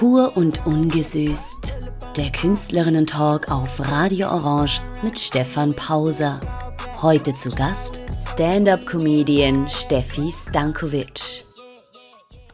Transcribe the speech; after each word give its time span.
Pur 0.00 0.34
und 0.34 0.66
ungesüßt. 0.66 1.76
Der 2.16 2.32
Künstlerinnen-Talk 2.32 3.50
auf 3.50 3.78
Radio 3.80 4.28
Orange 4.28 4.80
mit 5.02 5.20
Stefan 5.20 5.74
Pauser. 5.74 6.40
Heute 7.02 7.34
zu 7.34 7.50
Gast 7.50 8.00
Stand-up-Comedian 8.32 9.68
Steffi 9.68 10.32
Stankovic. 10.32 11.44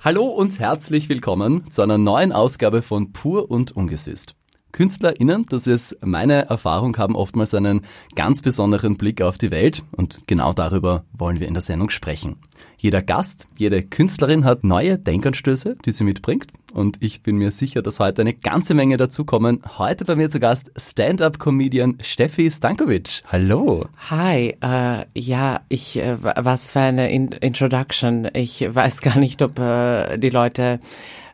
Hallo 0.01 0.25
und 0.25 0.59
herzlich 0.59 1.09
willkommen 1.09 1.71
zu 1.71 1.83
einer 1.83 1.99
neuen 1.99 2.33
Ausgabe 2.33 2.83
von 2.83 3.13
Pur 3.13 3.49
und 3.49 3.71
ungesüßt. 3.71 4.36
KünstlerInnen, 4.77 5.47
das 5.49 5.67
ist 5.67 6.05
meine 6.05 6.51
Erfahrung, 6.51 6.99
haben 6.99 7.17
oftmals 7.17 7.55
einen 7.55 7.81
ganz 8.15 8.43
besonderen 8.43 8.99
Blick 8.99 9.23
auf 9.23 9.39
die 9.39 9.51
Welt 9.51 9.83
und 9.97 10.21
genau 10.27 10.53
darüber 10.53 11.07
wollen 11.15 11.41
wir 11.41 11.49
in 11.49 11.55
der 11.55 11.63
Sendung 11.63 11.89
sprechen. 11.89 12.37
Jeder 12.77 13.01
Gast, 13.01 13.49
jede 13.57 13.83
Künstlerin 13.83 14.45
hat 14.45 14.65
neue 14.65 14.99
Denkanstöße, 14.99 15.79
die 15.83 15.93
sie 15.93 16.05
mitbringt 16.05 16.53
und 16.75 16.99
ich 17.01 17.23
bin 17.23 17.37
mir 17.37 17.53
sicher, 17.53 17.81
dass 17.81 18.01
heute 18.01 18.21
eine 18.21 18.35
ganze 18.35 18.75
Menge 18.75 18.99
dazukommen. 18.99 19.63
Heute 19.79 20.05
bei 20.05 20.15
mir 20.15 20.29
zu 20.29 20.41
Gast 20.41 20.71
Stand-up-Comedian 20.77 21.97
Steffi 22.03 22.51
Stankovic. 22.51 23.23
Hallo. 23.33 23.87
Hi, 24.11 24.59
äh, 24.61 25.07
ja, 25.19 25.61
ich, 25.71 25.97
äh, 25.97 26.19
was 26.21 26.73
für 26.73 26.81
eine 26.81 27.11
In 27.11 27.29
Introduction. 27.29 28.29
Ich 28.35 28.61
weiß 28.61 29.01
gar 29.01 29.19
nicht, 29.19 29.41
ob 29.41 29.59
äh, 29.59 30.19
die 30.19 30.29
Leute 30.29 30.81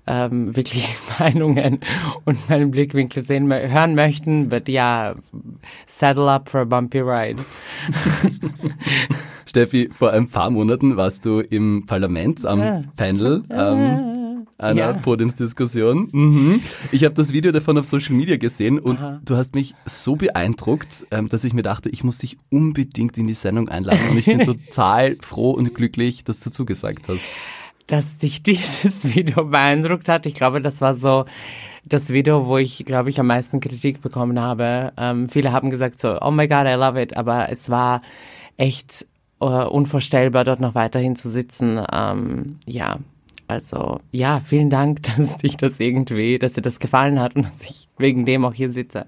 ähm, 0.06 0.56
wirklich 0.56 0.88
Meinungen 1.18 1.80
und 2.24 2.48
meinen 2.48 2.70
Blickwinkel 2.70 3.24
sehen, 3.24 3.52
hören 3.52 3.94
möchten, 3.94 4.48
but 4.48 4.68
ja, 4.68 5.14
saddle 5.86 6.30
up 6.30 6.48
for 6.48 6.62
a 6.62 6.64
bumpy 6.64 7.00
ride. 7.00 7.42
Steffi, 9.46 9.90
vor 9.92 10.12
ein 10.12 10.28
paar 10.28 10.50
Monaten 10.50 10.96
warst 10.96 11.24
du 11.24 11.40
im 11.40 11.84
Parlament 11.86 12.46
am 12.46 12.60
ja. 12.60 12.84
Panel. 12.96 13.44
Ähm, 13.50 14.46
einer 14.58 14.80
ja. 14.80 14.92
Podiumsdiskussion. 14.92 16.08
Mhm. 16.12 16.60
Ich 16.92 17.04
habe 17.04 17.14
das 17.14 17.32
Video 17.32 17.52
davon 17.52 17.76
auf 17.78 17.84
Social 17.84 18.14
Media 18.14 18.36
gesehen 18.36 18.78
und 18.78 19.00
Aha. 19.00 19.20
du 19.24 19.36
hast 19.36 19.54
mich 19.54 19.74
so 19.86 20.14
beeindruckt, 20.14 21.06
ähm, 21.10 21.28
dass 21.28 21.44
ich 21.44 21.52
mir 21.52 21.62
dachte, 21.62 21.88
ich 21.88 22.04
muss 22.04 22.18
dich 22.18 22.38
unbedingt 22.48 23.18
in 23.18 23.26
die 23.26 23.34
Sendung 23.34 23.68
einladen 23.68 24.00
und 24.10 24.18
ich 24.18 24.26
bin 24.26 24.40
total 24.44 25.16
froh 25.20 25.50
und 25.50 25.74
glücklich, 25.74 26.24
dass 26.24 26.40
du 26.40 26.50
zugesagt 26.50 27.08
hast 27.08 27.26
dass 27.92 28.16
dich 28.16 28.42
dieses 28.42 29.14
Video 29.14 29.44
beeindruckt 29.44 30.08
hat. 30.08 30.26
Ich 30.26 30.34
glaube, 30.34 30.60
das 30.60 30.80
war 30.80 30.94
so 30.94 31.26
das 31.84 32.10
Video, 32.10 32.46
wo 32.46 32.56
ich, 32.58 32.84
glaube 32.84 33.10
ich, 33.10 33.20
am 33.20 33.26
meisten 33.26 33.60
Kritik 33.60 34.00
bekommen 34.00 34.40
habe. 34.40 34.92
Ähm, 34.96 35.28
viele 35.28 35.52
haben 35.52 35.68
gesagt 35.68 36.00
so, 36.00 36.18
oh 36.20 36.30
my 36.30 36.48
God, 36.48 36.66
I 36.66 36.74
love 36.74 37.00
it. 37.00 37.16
Aber 37.16 37.50
es 37.50 37.68
war 37.68 38.00
echt 38.56 39.06
äh, 39.40 39.44
unvorstellbar, 39.44 40.44
dort 40.44 40.60
noch 40.60 40.74
weiterhin 40.74 41.16
zu 41.16 41.28
sitzen. 41.28 41.84
Ähm, 41.92 42.60
ja, 42.64 42.98
also 43.46 44.00
ja, 44.10 44.40
vielen 44.42 44.70
Dank, 44.70 45.02
dass 45.16 45.36
dich 45.38 45.58
das 45.58 45.78
irgendwie, 45.78 46.38
dass 46.38 46.54
dir 46.54 46.62
das 46.62 46.80
gefallen 46.80 47.20
hat 47.20 47.36
und 47.36 47.44
dass 47.44 47.62
ich 47.62 47.88
wegen 47.98 48.24
dem 48.24 48.44
auch 48.46 48.54
hier 48.54 48.70
sitze. 48.70 49.06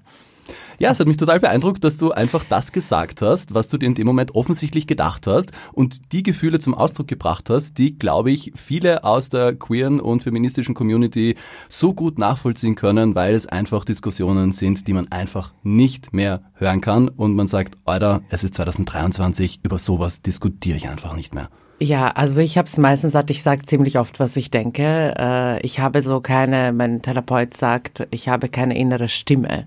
Ja, 0.79 0.91
es 0.91 0.99
hat 0.99 1.07
mich 1.07 1.17
total 1.17 1.41
beeindruckt, 1.41 1.85
dass 1.85 1.99
du 1.99 2.11
einfach 2.11 2.45
das 2.49 2.73
gesagt 2.73 3.23
hast, 3.23 3.55
was 3.55 3.69
du 3.69 3.79
dir 3.79 3.87
in 3.87 3.95
dem 3.95 4.07
Moment 4.07 4.35
offensichtlich 4.35 4.87
gedacht 4.87 5.27
hast 5.27 5.53
und 5.73 6.13
die 6.13 6.23
Gefühle 6.23 6.59
zum 6.59 6.75
Ausdruck 6.75 7.09
gebracht 7.09 7.49
hast, 7.49 7.79
die, 7.79 7.97
glaube 7.99 8.31
ich, 8.33 8.53
viele 8.57 9.05
aus 9.05 9.29
der 9.29 9.55
queeren 9.55 10.01
und 10.01 10.23
feministischen 10.23 10.75
Community 10.75 11.37
so 11.69 11.95
gut 11.95 12.19
nachvollziehen 12.19 12.75
können, 12.75 13.15
weil 13.15 13.35
es 13.35 13.47
einfach 13.47 13.85
Diskussionen 13.85 14.53
sind, 14.53 14.89
die 14.89 14.93
man 14.93 15.11
einfach 15.13 15.55
nicht 15.63 16.13
mehr 16.13 16.43
hören 16.55 16.81
kann 16.81 17.09
und 17.09 17.35
man 17.35 17.47
sagt, 17.47 17.77
Alter, 17.85 18.23
es 18.29 18.43
ist 18.43 18.55
2023, 18.55 19.61
über 19.63 19.79
sowas 19.79 20.23
diskutiere 20.23 20.77
ich 20.77 20.89
einfach 20.89 21.15
nicht 21.15 21.35
mehr. 21.35 21.51
Ja, 21.81 22.09
also 22.09 22.41
ich 22.41 22.57
habe 22.57 22.67
es 22.67 22.79
meistens 22.79 23.15
ich 23.29 23.43
sage 23.43 23.65
ziemlich 23.65 23.99
oft, 23.99 24.21
was 24.21 24.37
ich 24.37 24.51
denke. 24.51 25.15
Äh, 25.19 25.61
ich 25.63 25.81
habe 25.81 26.03
so 26.03 26.21
keine, 26.21 26.73
mein 26.73 27.03
Therapeut 27.03 27.55
sagt, 27.55 28.07
ich 28.11 28.29
habe 28.29 28.49
keine 28.49 28.79
innere 28.79 29.09
Stimme 29.09 29.67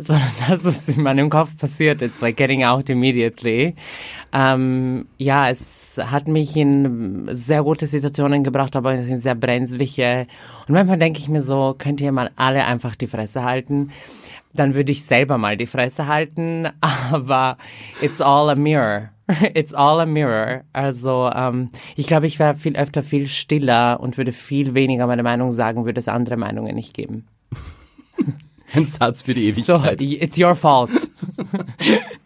sondern 0.00 0.28
das, 0.48 0.64
was 0.64 0.88
in 0.88 1.02
meinem 1.02 1.30
Kopf 1.30 1.56
passiert, 1.56 2.02
it's 2.02 2.20
like 2.20 2.36
getting 2.36 2.64
out 2.64 2.88
immediately. 2.90 3.74
Ähm, 4.32 5.06
ja, 5.18 5.48
es 5.48 5.98
hat 5.98 6.28
mich 6.28 6.56
in 6.56 7.28
sehr 7.32 7.62
gute 7.62 7.86
Situationen 7.86 8.44
gebracht, 8.44 8.76
aber 8.76 8.94
in 8.94 9.18
sehr 9.18 9.34
brenzliche. 9.34 10.26
Und 10.66 10.74
manchmal 10.74 10.98
denke 10.98 11.20
ich 11.20 11.28
mir 11.28 11.42
so, 11.42 11.74
könnt 11.76 12.00
ihr 12.00 12.12
mal 12.12 12.30
alle 12.36 12.64
einfach 12.64 12.94
die 12.94 13.06
Fresse 13.06 13.42
halten? 13.42 13.90
Dann 14.52 14.74
würde 14.74 14.92
ich 14.92 15.04
selber 15.04 15.38
mal 15.38 15.56
die 15.56 15.66
Fresse 15.66 16.06
halten, 16.06 16.68
aber 17.10 17.56
it's 18.00 18.20
all 18.20 18.50
a 18.50 18.54
mirror. 18.54 19.10
It's 19.54 19.72
all 19.72 20.00
a 20.00 20.06
mirror. 20.06 20.62
Also 20.72 21.30
ähm, 21.32 21.70
ich 21.94 22.08
glaube, 22.08 22.26
ich 22.26 22.40
wäre 22.40 22.56
viel 22.56 22.76
öfter 22.76 23.04
viel 23.04 23.28
stiller 23.28 24.00
und 24.00 24.18
würde 24.18 24.32
viel 24.32 24.74
weniger 24.74 25.06
meine 25.06 25.22
Meinung 25.22 25.52
sagen, 25.52 25.84
würde 25.84 26.00
es 26.00 26.08
andere 26.08 26.36
Meinungen 26.36 26.74
nicht 26.74 26.94
geben. 26.94 27.28
Ein 28.74 28.86
Satz 28.86 29.22
für 29.22 29.34
die 29.34 29.46
Ewigkeit. 29.46 30.00
So, 30.00 30.06
it's 30.06 30.38
your 30.38 30.54
fault. 30.54 30.90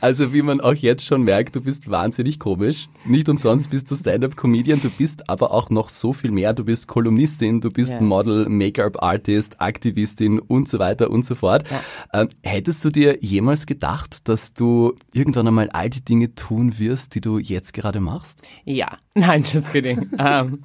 Also 0.00 0.32
wie 0.32 0.42
man 0.42 0.60
auch 0.60 0.74
jetzt 0.74 1.04
schon 1.04 1.22
merkt, 1.22 1.56
du 1.56 1.60
bist 1.60 1.90
wahnsinnig 1.90 2.38
komisch. 2.38 2.88
Nicht 3.06 3.28
umsonst 3.28 3.70
bist 3.70 3.90
du 3.90 3.94
Stand-up-Comedian, 3.94 4.80
du 4.80 4.90
bist 4.90 5.28
aber 5.28 5.52
auch 5.52 5.70
noch 5.70 5.88
so 5.88 6.12
viel 6.12 6.30
mehr. 6.30 6.52
Du 6.52 6.64
bist 6.64 6.86
Kolumnistin, 6.86 7.60
du 7.60 7.70
bist 7.70 7.92
yeah. 7.92 8.02
Model, 8.02 8.48
Make-up-Artist, 8.48 9.60
Aktivistin 9.60 10.38
und 10.38 10.68
so 10.68 10.78
weiter 10.78 11.10
und 11.10 11.24
so 11.24 11.34
fort. 11.34 11.64
Ja. 11.70 12.20
Ähm, 12.20 12.28
hättest 12.42 12.84
du 12.84 12.90
dir 12.90 13.18
jemals 13.20 13.66
gedacht, 13.66 14.28
dass 14.28 14.54
du 14.54 14.94
irgendwann 15.12 15.48
einmal 15.48 15.70
all 15.70 15.90
die 15.90 16.04
Dinge 16.04 16.34
tun 16.34 16.78
wirst, 16.78 17.14
die 17.14 17.20
du 17.20 17.38
jetzt 17.38 17.72
gerade 17.72 18.00
machst? 18.00 18.46
Ja, 18.64 18.98
nein, 19.14 19.44
just 19.44 19.72
kidding. 19.72 20.10
um, 20.12 20.18
ähm, 20.18 20.64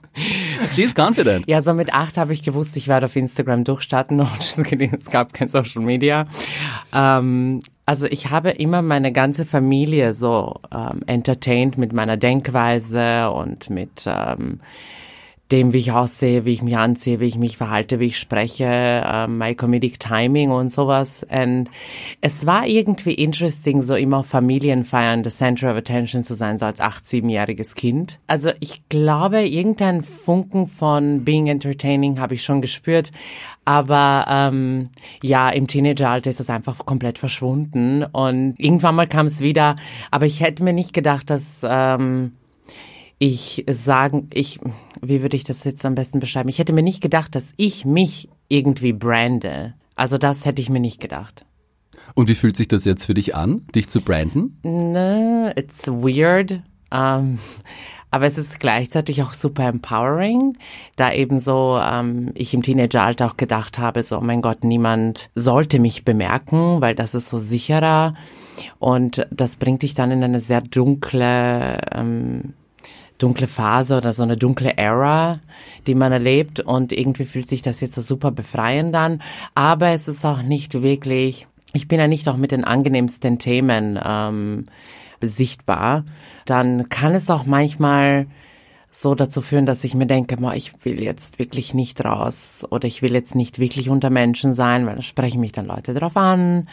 She's 0.75 0.93
confident. 0.93 1.47
Ja, 1.47 1.61
so 1.61 1.73
mit 1.73 1.93
acht 1.93 2.17
habe 2.17 2.33
ich 2.33 2.43
gewusst, 2.43 2.75
ich 2.75 2.87
werde 2.87 3.05
auf 3.05 3.15
Instagram 3.15 3.63
durchstarten. 3.63 4.17
No, 4.21 4.27
just 4.35 4.63
kidding, 4.65 4.93
es 4.93 5.09
gab 5.09 5.33
kein 5.33 5.47
Social 5.47 5.81
Media. 5.81 6.27
Um, 6.91 6.99
ähm, 6.99 7.61
also 7.85 8.07
ich 8.07 8.29
habe 8.29 8.51
immer 8.51 8.81
meine 8.81 9.11
ganze 9.11 9.45
Familie 9.45 10.13
so 10.13 10.59
ähm, 10.73 11.01
entertained 11.07 11.77
mit 11.77 11.93
meiner 11.93 12.17
Denkweise 12.17 13.31
und 13.31 13.69
mit 13.69 14.05
ähm, 14.05 14.59
dem, 15.51 15.73
wie 15.73 15.79
ich 15.79 15.91
aussehe, 15.91 16.45
wie 16.45 16.53
ich 16.53 16.61
mich 16.61 16.77
anziehe, 16.77 17.19
wie 17.19 17.25
ich 17.25 17.37
mich 17.37 17.57
verhalte, 17.57 17.99
wie 17.99 18.05
ich 18.05 18.17
spreche, 18.17 19.03
uh, 19.05 19.29
my 19.29 19.53
comedic 19.53 19.99
timing 19.99 20.51
und 20.51 20.71
sowas. 20.71 21.25
Und 21.29 21.69
es 22.21 22.45
war 22.45 22.65
irgendwie 22.65 23.13
interesting, 23.13 23.81
so 23.81 23.95
immer 23.95 24.23
Familienfeiern, 24.23 25.23
the 25.23 25.29
center 25.29 25.71
of 25.71 25.77
attention 25.77 26.23
zu 26.23 26.35
sein, 26.35 26.57
so 26.57 26.65
als 26.65 26.79
acht, 26.79 27.05
siebenjähriges 27.05 27.75
Kind. 27.75 28.19
Also 28.27 28.51
ich 28.59 28.87
glaube, 28.87 29.45
irgendein 29.45 30.03
Funken 30.03 30.67
von 30.67 31.25
being 31.25 31.47
entertaining 31.47 32.19
habe 32.19 32.35
ich 32.35 32.43
schon 32.43 32.61
gespürt. 32.61 33.11
Aber 33.65 34.25
ähm, 34.27 34.89
ja, 35.21 35.49
im 35.49 35.67
Teenageralter 35.67 36.29
ist 36.29 36.39
das 36.39 36.49
einfach 36.49 36.85
komplett 36.85 37.19
verschwunden. 37.19 38.03
Und 38.03 38.55
irgendwann 38.57 38.95
mal 38.95 39.07
kam 39.07 39.27
es 39.27 39.39
wieder. 39.39 39.75
Aber 40.09 40.25
ich 40.25 40.41
hätte 40.41 40.63
mir 40.63 40.73
nicht 40.73 40.93
gedacht, 40.93 41.29
dass... 41.29 41.61
Ähm, 41.67 42.33
ich 43.23 43.63
sagen, 43.69 44.29
ich, 44.33 44.59
wie 44.99 45.21
würde 45.21 45.37
ich 45.37 45.43
das 45.43 45.63
jetzt 45.63 45.85
am 45.85 45.93
besten 45.93 46.19
beschreiben? 46.19 46.49
Ich 46.49 46.57
hätte 46.57 46.73
mir 46.73 46.81
nicht 46.81 47.01
gedacht, 47.01 47.35
dass 47.35 47.53
ich 47.55 47.85
mich 47.85 48.29
irgendwie 48.49 48.93
brande. 48.93 49.75
Also 49.95 50.17
das 50.17 50.45
hätte 50.45 50.59
ich 50.59 50.71
mir 50.71 50.79
nicht 50.79 50.99
gedacht. 50.99 51.45
Und 52.15 52.29
wie 52.29 52.33
fühlt 52.33 52.57
sich 52.57 52.67
das 52.67 52.83
jetzt 52.83 53.03
für 53.03 53.13
dich 53.13 53.35
an, 53.35 53.67
dich 53.75 53.89
zu 53.89 54.01
branden? 54.01 54.57
Ne, 54.63 55.53
it's 55.55 55.85
weird. 55.87 56.61
Um, 56.91 57.37
aber 58.11 58.25
es 58.25 58.37
ist 58.37 58.59
gleichzeitig 58.59 59.23
auch 59.23 59.33
super 59.33 59.67
empowering, 59.67 60.57
da 60.97 61.13
eben 61.13 61.39
so 61.39 61.79
ähm, 61.81 62.31
ich 62.35 62.53
im 62.53 62.61
Teenageralter 62.61 63.25
auch 63.25 63.37
gedacht 63.37 63.79
habe, 63.79 64.03
so, 64.03 64.17
oh 64.17 64.21
mein 64.21 64.41
Gott, 64.41 64.63
niemand 64.63 65.29
sollte 65.33 65.79
mich 65.79 66.03
bemerken, 66.03 66.81
weil 66.81 66.93
das 66.93 67.15
ist 67.15 67.29
so 67.29 67.37
sicherer. 67.37 68.13
Und 68.79 69.25
das 69.31 69.55
bringt 69.55 69.81
dich 69.81 69.93
dann 69.93 70.11
in 70.11 70.23
eine 70.23 70.41
sehr 70.41 70.61
dunkle 70.61 71.79
ähm, 71.93 72.53
dunkle 73.17 73.47
Phase 73.47 73.97
oder 73.97 74.13
so 74.13 74.23
eine 74.23 74.35
dunkle 74.35 74.77
Era, 74.77 75.39
die 75.87 75.95
man 75.95 76.11
erlebt 76.11 76.59
und 76.59 76.91
irgendwie 76.91 77.25
fühlt 77.25 77.47
sich 77.47 77.61
das 77.61 77.79
jetzt 77.79 77.93
so 77.93 78.01
super 78.01 78.31
befreiend 78.31 78.95
an, 78.95 79.21
aber 79.53 79.89
es 79.89 80.07
ist 80.07 80.25
auch 80.25 80.41
nicht 80.41 80.81
wirklich, 80.81 81.47
ich 81.71 81.87
bin 81.87 81.99
ja 81.99 82.07
nicht 82.07 82.27
auch 82.27 82.37
mit 82.37 82.51
den 82.51 82.63
angenehmsten 82.63 83.37
Themen 83.37 83.99
ähm, 84.03 84.65
sichtbar, 85.27 86.05
dann 86.45 86.89
kann 86.89 87.15
es 87.15 87.29
auch 87.29 87.45
manchmal 87.45 88.27
so 88.91 89.15
dazu 89.15 89.41
führen, 89.41 89.65
dass 89.65 89.85
ich 89.85 89.95
mir 89.95 90.05
denke, 90.05 90.35
boah, 90.37 90.53
ich 90.53 90.73
will 90.83 91.01
jetzt 91.01 91.39
wirklich 91.39 91.73
nicht 91.73 92.03
raus 92.03 92.65
oder 92.69 92.87
ich 92.87 93.01
will 93.01 93.13
jetzt 93.13 93.35
nicht 93.35 93.57
wirklich 93.57 93.89
unter 93.89 94.09
Menschen 94.09 94.53
sein, 94.53 94.85
weil 94.85 94.97
da 94.97 95.01
sprechen 95.01 95.39
mich 95.39 95.53
dann 95.53 95.65
Leute 95.65 95.93
drauf 95.93 96.17
an 96.17 96.67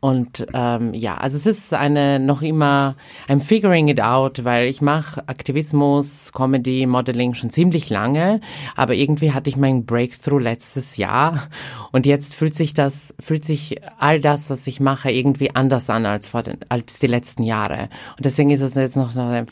und 0.00 0.46
ähm, 0.54 0.94
ja, 0.94 1.16
also 1.16 1.36
es 1.36 1.46
ist 1.46 1.74
eine 1.74 2.20
noch 2.20 2.40
immer 2.42 2.94
I'm 3.28 3.40
figuring 3.40 3.88
it 3.88 4.00
out, 4.00 4.44
weil 4.44 4.68
ich 4.68 4.80
mache 4.80 5.26
Aktivismus, 5.28 6.30
Comedy, 6.32 6.86
Modeling 6.86 7.34
schon 7.34 7.50
ziemlich 7.50 7.90
lange, 7.90 8.40
aber 8.76 8.94
irgendwie 8.94 9.32
hatte 9.32 9.50
ich 9.50 9.56
meinen 9.56 9.86
Breakthrough 9.86 10.40
letztes 10.40 10.96
Jahr 10.98 11.48
und 11.90 12.06
jetzt 12.06 12.36
fühlt 12.36 12.54
sich 12.54 12.74
das 12.74 13.12
fühlt 13.18 13.44
sich 13.44 13.80
all 13.98 14.20
das, 14.20 14.50
was 14.50 14.68
ich 14.68 14.78
mache, 14.78 15.10
irgendwie 15.10 15.56
anders 15.56 15.90
an 15.90 16.06
als 16.06 16.28
vor 16.28 16.44
den 16.44 16.58
als 16.68 17.00
die 17.00 17.08
letzten 17.08 17.42
Jahre 17.42 17.88
und 18.16 18.24
deswegen 18.24 18.50
ist 18.50 18.60
es 18.60 18.74
jetzt 18.74 18.96
noch 18.96 19.10
so 19.10 19.44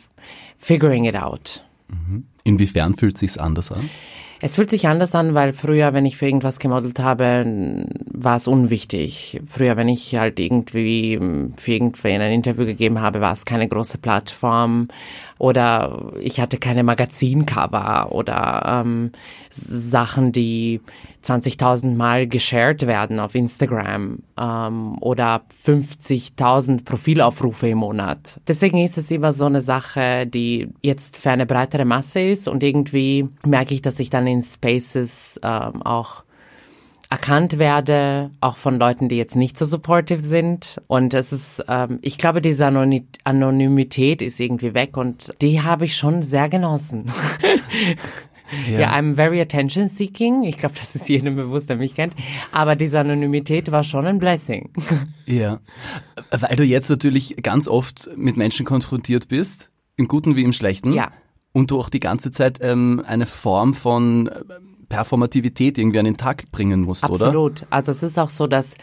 figuring 0.59 1.07
it 1.07 1.17
out. 1.17 1.65
Mhm. 1.89 2.25
Inwiefern 2.45 2.95
fühlt 2.95 3.19
sich's 3.19 3.37
anders 3.37 3.73
an? 3.73 3.91
Es 4.41 4.57
fühlt 4.57 4.71
sich 4.71 4.87
anders 4.87 5.15
an, 5.15 5.35
weil 5.35 5.53
früher, 5.53 5.95
wenn 5.95 6.05
ich 6.05 6.17
für 6.17 6.27
irgendwas 6.27 6.59
gemodelt 6.59 6.99
habe, 6.99 7.87
war 8.07 8.37
es 8.37 8.47
unwichtig. 8.49 9.41
Früher, 9.49 9.77
wenn 9.77 9.89
ich 9.89 10.15
halt 10.17 10.39
irgendwie 10.39 11.19
für 11.57 11.73
irgendwen 11.73 12.21
ein 12.21 12.33
Interview 12.33 12.67
gegeben 12.67 13.01
habe, 13.01 13.21
war 13.21 13.33
es 13.33 13.45
keine 13.45 13.69
große 13.69 13.99
Plattform 13.99 14.89
oder 15.39 16.13
ich 16.21 16.41
hatte 16.41 16.59
keine 16.59 16.83
Magazincover 16.83 18.09
oder 18.13 18.83
ähm, 18.85 19.13
Sachen, 19.51 20.33
die 20.33 20.81
20.000 21.25 21.95
Mal 21.95 22.27
geshared 22.27 22.87
werden 22.87 23.21
auf 23.21 23.35
Instagram 23.35 24.21
ähm, 24.39 24.99
oder 25.01 25.43
50.000 25.65 26.85
Profilaufrufe 26.85 27.69
im 27.69 27.79
Monat. 27.79 28.41
Deswegen 28.47 28.85
ist 28.85 28.97
es 28.97 29.11
immer 29.11 29.33
so 29.33 29.47
eine 29.47 29.61
Sache, 29.61 30.27
die 30.27 30.69
jetzt 30.83 31.17
für 31.17 31.31
eine 31.31 31.47
breitere 31.47 31.85
Masse 31.85 32.21
ist 32.21 32.49
und 32.49 32.63
irgendwie 32.63 33.29
merke 33.45 33.75
ich, 33.75 33.83
dass 33.83 33.99
ich 34.01 34.11
dann 34.11 34.27
in 34.27 34.43
Spaces 34.43 35.39
ähm, 35.43 35.83
auch 35.83 36.26
erkannt 37.09 37.59
werde, 37.59 38.31
auch 38.41 38.57
von 38.57 38.79
Leuten, 38.79 39.09
die 39.09 39.17
jetzt 39.17 39.37
nicht 39.37 39.59
so 39.59 39.65
supportive 39.65 40.23
sind. 40.23 40.81
Und 40.87 41.15
es 41.15 41.33
ist, 41.33 41.65
ähm, 41.69 41.99
ich 42.03 42.19
glaube, 42.19 42.43
diese 42.43 42.67
Anonymität 42.67 44.23
ist 44.23 44.41
irgendwie 44.41 44.75
weg 44.75 44.97
und 44.97 45.35
die 45.41 45.63
habe 45.63 45.85
ich 45.85 45.97
schon 45.97 46.23
sehr 46.23 46.49
genossen. 46.49 47.07
Ja. 48.71 48.79
ja, 48.79 48.93
I'm 48.93 49.17
very 49.17 49.41
attention 49.41 49.89
seeking. 49.89 50.45
Ich 50.45 50.57
glaube, 50.59 50.77
das 50.79 50.95
ist 50.95 51.09
jedem 51.09 51.35
bewusst, 51.35 51.69
der 51.69 51.77
mich 51.77 51.97
kennt. 51.97 52.15
Aber 52.53 52.77
diese 52.77 53.01
Anonymität 53.01 53.73
war 53.73 53.83
schon 53.83 54.07
ein 54.07 54.21
Blessing. 54.21 54.71
Ja, 55.27 55.59
weil 56.31 56.55
du 56.55 56.63
jetzt 56.63 56.89
natürlich 56.89 57.35
ganz 57.43 57.67
oft 57.67 58.09
mit 58.17 58.37
Menschen 58.37 58.65
konfrontiert 58.65 59.27
bist, 59.27 59.73
im 59.97 60.07
Guten 60.07 60.37
wie 60.37 60.45
im 60.45 60.53
Schlechten. 60.53 60.93
Ja. 60.93 61.11
Und 61.51 61.73
du 61.73 61.81
auch 61.81 61.89
die 61.89 61.99
ganze 61.99 62.31
Zeit 62.31 62.61
ähm, 62.63 63.03
eine 63.05 63.27
Form 63.27 63.75
von 63.75 64.31
Performativität 64.89 65.79
irgendwie 65.79 65.99
an 65.99 66.05
den 66.05 66.17
Tag 66.17 66.51
bringen 66.53 66.83
musst, 66.83 67.05
Absolut. 67.05 67.21
oder? 67.21 67.29
Absolut. 67.29 67.67
Also 67.71 67.93
es 67.93 68.03
ist 68.03 68.19
auch 68.19 68.29
so, 68.29 68.47
dass 68.47 68.77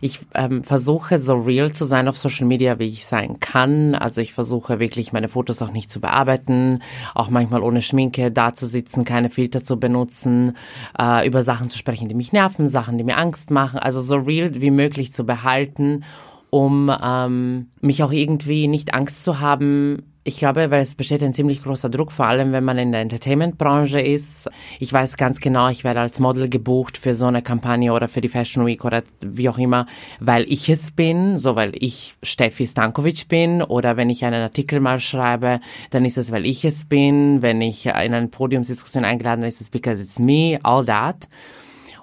ich 0.00 0.20
ähm, 0.34 0.62
versuche, 0.62 1.18
so 1.18 1.34
real 1.34 1.72
zu 1.72 1.84
sein 1.84 2.08
auf 2.08 2.16
Social 2.16 2.46
Media, 2.46 2.78
wie 2.78 2.86
ich 2.86 3.06
sein 3.06 3.40
kann. 3.40 3.94
Also 3.94 4.20
ich 4.20 4.32
versuche 4.32 4.78
wirklich, 4.78 5.12
meine 5.12 5.28
Fotos 5.28 5.60
auch 5.62 5.72
nicht 5.72 5.90
zu 5.90 6.00
bearbeiten, 6.00 6.80
auch 7.14 7.30
manchmal 7.30 7.62
ohne 7.62 7.82
Schminke 7.82 8.30
da 8.30 8.54
zu 8.54 8.66
sitzen, 8.66 9.04
keine 9.04 9.30
Filter 9.30 9.64
zu 9.64 9.78
benutzen, 9.78 10.56
äh, 10.98 11.26
über 11.26 11.42
Sachen 11.42 11.70
zu 11.70 11.78
sprechen, 11.78 12.08
die 12.08 12.14
mich 12.14 12.32
nerven, 12.32 12.68
Sachen, 12.68 12.98
die 12.98 13.04
mir 13.04 13.18
Angst 13.18 13.50
machen. 13.50 13.78
Also 13.78 14.00
so 14.00 14.16
real 14.16 14.60
wie 14.60 14.70
möglich 14.70 15.12
zu 15.12 15.24
behalten 15.24 16.04
um 16.50 16.90
ähm, 17.02 17.68
mich 17.80 18.02
auch 18.02 18.12
irgendwie 18.12 18.68
nicht 18.68 18.94
Angst 18.94 19.24
zu 19.24 19.40
haben, 19.40 20.07
ich 20.24 20.36
glaube, 20.36 20.70
weil 20.70 20.82
es 20.82 20.94
besteht 20.94 21.22
ein 21.22 21.32
ziemlich 21.32 21.62
großer 21.62 21.88
Druck, 21.88 22.12
vor 22.12 22.26
allem 22.26 22.52
wenn 22.52 22.64
man 22.64 22.76
in 22.76 22.92
der 22.92 23.00
Entertainment-Branche 23.00 24.00
ist. 24.00 24.50
Ich 24.78 24.92
weiß 24.92 25.16
ganz 25.16 25.40
genau, 25.40 25.68
ich 25.68 25.84
werde 25.84 26.00
als 26.00 26.20
Model 26.20 26.48
gebucht 26.48 26.98
für 26.98 27.14
so 27.14 27.26
eine 27.26 27.40
Kampagne 27.40 27.92
oder 27.92 28.08
für 28.08 28.20
die 28.20 28.28
Fashion 28.28 28.66
Week 28.66 28.84
oder 28.84 29.02
wie 29.20 29.48
auch 29.48 29.58
immer, 29.58 29.86
weil 30.20 30.44
ich 30.52 30.68
es 30.68 30.90
bin, 30.90 31.38
so 31.38 31.56
weil 31.56 31.72
ich 31.74 32.14
Steffi 32.22 32.66
Stankovic 32.66 33.28
bin 33.28 33.62
oder 33.62 33.96
wenn 33.96 34.10
ich 34.10 34.24
einen 34.24 34.42
Artikel 34.42 34.80
mal 34.80 35.00
schreibe, 35.00 35.60
dann 35.90 36.04
ist 36.04 36.18
es, 36.18 36.30
weil 36.30 36.44
ich 36.44 36.64
es 36.64 36.84
bin. 36.84 37.40
Wenn 37.40 37.60
ich 37.60 37.86
in 37.86 37.92
eine 37.92 38.28
Podiumsdiskussion 38.28 39.04
eingeladen 39.04 39.40
bin, 39.40 39.48
ist 39.48 39.60
es 39.60 39.70
because 39.70 40.02
it's 40.02 40.18
me, 40.18 40.58
all 40.62 40.84
that. 40.84 41.28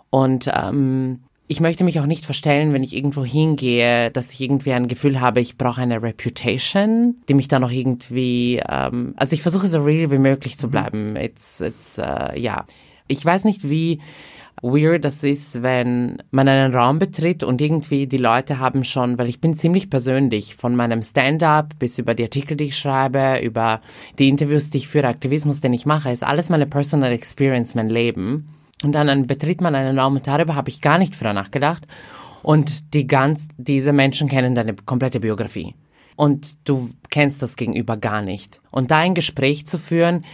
Und 0.10 0.50
ähm, 0.56 1.20
ich 1.48 1.60
möchte 1.60 1.84
mich 1.84 2.00
auch 2.00 2.08
nicht 2.08 2.26
verstellen, 2.26 2.74
wenn 2.74 2.84
ich 2.84 2.96
irgendwo 2.96 3.24
hingehe, 3.24 4.10
dass 4.10 4.32
ich 4.32 4.42
irgendwie 4.42 4.74
ein 4.74 4.88
Gefühl 4.88 5.22
habe, 5.22 5.42
ich 5.42 5.58
brauche 5.58 5.82
eine 5.82 6.02
Reputation, 6.02 7.18
die 7.30 7.36
mich 7.36 7.48
dann 7.48 7.62
noch 7.62 7.72
irgendwie, 7.72 8.62
ähm, 8.68 9.14
also 9.16 9.36
ich 9.36 9.44
versuche 9.44 9.68
so 9.68 9.84
real 9.84 10.10
wie 10.10 10.18
möglich 10.18 10.58
zu 10.58 10.68
mhm. 10.68 10.72
bleiben. 10.72 11.16
It's, 11.16 11.62
it's, 11.62 12.00
äh, 12.00 12.40
ja. 12.40 12.66
Ich 13.08 13.24
weiß 13.24 13.44
nicht, 13.44 13.70
wie 13.70 14.00
weird 14.64 15.06
das 15.06 15.22
ist, 15.22 15.62
wenn 15.62 16.24
man 16.32 16.48
einen 16.48 16.74
Raum 16.74 16.98
betritt 16.98 17.44
und 17.44 17.62
irgendwie 17.62 18.08
die 18.08 18.18
Leute 18.18 18.58
haben 18.58 18.84
schon, 18.84 19.20
weil 19.20 19.30
ich 19.30 19.40
bin 19.40 19.54
ziemlich 19.54 19.92
persönlich, 19.92 20.56
von 20.56 20.76
meinem 20.76 21.04
Stand-up 21.04 21.78
bis 21.78 22.00
über 22.00 22.16
die 22.16 22.24
Artikel, 22.24 22.58
die 22.58 22.66
ich 22.66 22.78
schreibe, 22.78 23.40
über 23.44 23.82
die 24.18 24.30
Interviews, 24.30 24.72
die 24.72 24.80
ich 24.80 24.88
führe, 24.88 25.08
Aktivismus, 25.08 25.62
den 25.62 25.74
ich 25.74 25.86
mache, 25.86 26.12
ist 26.12 26.24
alles 26.24 26.50
meine 26.50 26.66
personal 26.66 27.12
experience, 27.12 27.76
mein 27.76 27.90
Leben. 27.90 28.55
Und 28.84 28.92
dann 28.94 29.28
betritt 29.28 29.62
man 29.62 29.76
einen 29.76 29.98
Raum 29.98 30.16
und 30.16 30.28
darüber 30.28 30.56
habe 30.56 30.70
ich 30.70 30.82
gar 30.82 30.98
nicht 30.98 31.16
früher 31.16 31.34
nachgedacht. 31.34 31.88
Und 32.44 32.94
die 32.94 33.08
ganz, 33.08 33.48
diese 33.58 33.94
Menschen 33.94 34.28
kennen 34.28 34.54
deine 34.54 34.76
komplette 34.76 35.20
Biografie. 35.20 35.74
Und 36.16 36.58
du 36.68 36.92
kennst 37.10 37.42
das 37.42 37.56
Gegenüber 37.56 37.98
gar 37.98 38.22
nicht. 38.22 38.62
Und 38.72 38.92
da 38.92 39.00
ein 39.00 39.16
Gespräch 39.16 39.66
zu 39.66 39.78
führen, 39.78 40.26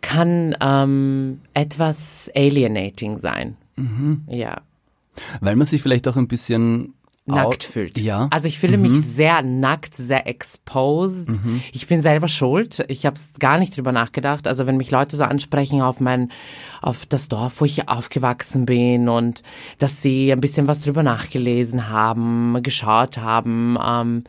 kann 0.00 0.56
ähm, 0.60 1.40
etwas 1.54 2.30
alienating 2.34 3.18
sein. 3.18 3.56
Mhm. 3.76 4.22
Ja. 4.28 4.62
Weil 5.40 5.56
man 5.56 5.66
sich 5.66 5.82
vielleicht 5.82 6.08
auch 6.08 6.16
ein 6.16 6.28
bisschen 6.28 6.94
nackt 7.24 7.62
fühlt. 7.62 7.98
Ja. 8.00 8.28
Also 8.32 8.48
ich 8.48 8.58
fühle 8.58 8.76
mhm. 8.76 8.82
mich 8.82 9.02
sehr 9.02 9.42
nackt, 9.42 9.94
sehr 9.94 10.26
exposed. 10.26 11.28
Mhm. 11.28 11.62
Ich 11.72 11.86
bin 11.86 12.00
selber 12.00 12.26
schuld. 12.26 12.84
Ich 12.88 13.06
habe 13.06 13.16
gar 13.38 13.58
nicht 13.58 13.76
drüber 13.76 13.92
nachgedacht. 13.92 14.48
Also 14.48 14.66
wenn 14.66 14.76
mich 14.76 14.90
Leute 14.90 15.16
so 15.16 15.22
ansprechen 15.22 15.82
auf 15.82 16.00
mein, 16.00 16.32
auf 16.80 17.06
das 17.06 17.28
Dorf, 17.28 17.60
wo 17.60 17.64
ich 17.64 17.88
aufgewachsen 17.88 18.66
bin 18.66 19.08
und 19.08 19.42
dass 19.78 20.02
sie 20.02 20.32
ein 20.32 20.40
bisschen 20.40 20.66
was 20.66 20.80
drüber 20.80 21.04
nachgelesen 21.04 21.88
haben, 21.88 22.58
geschaut 22.62 23.18
haben, 23.18 23.78
ähm, 23.84 24.24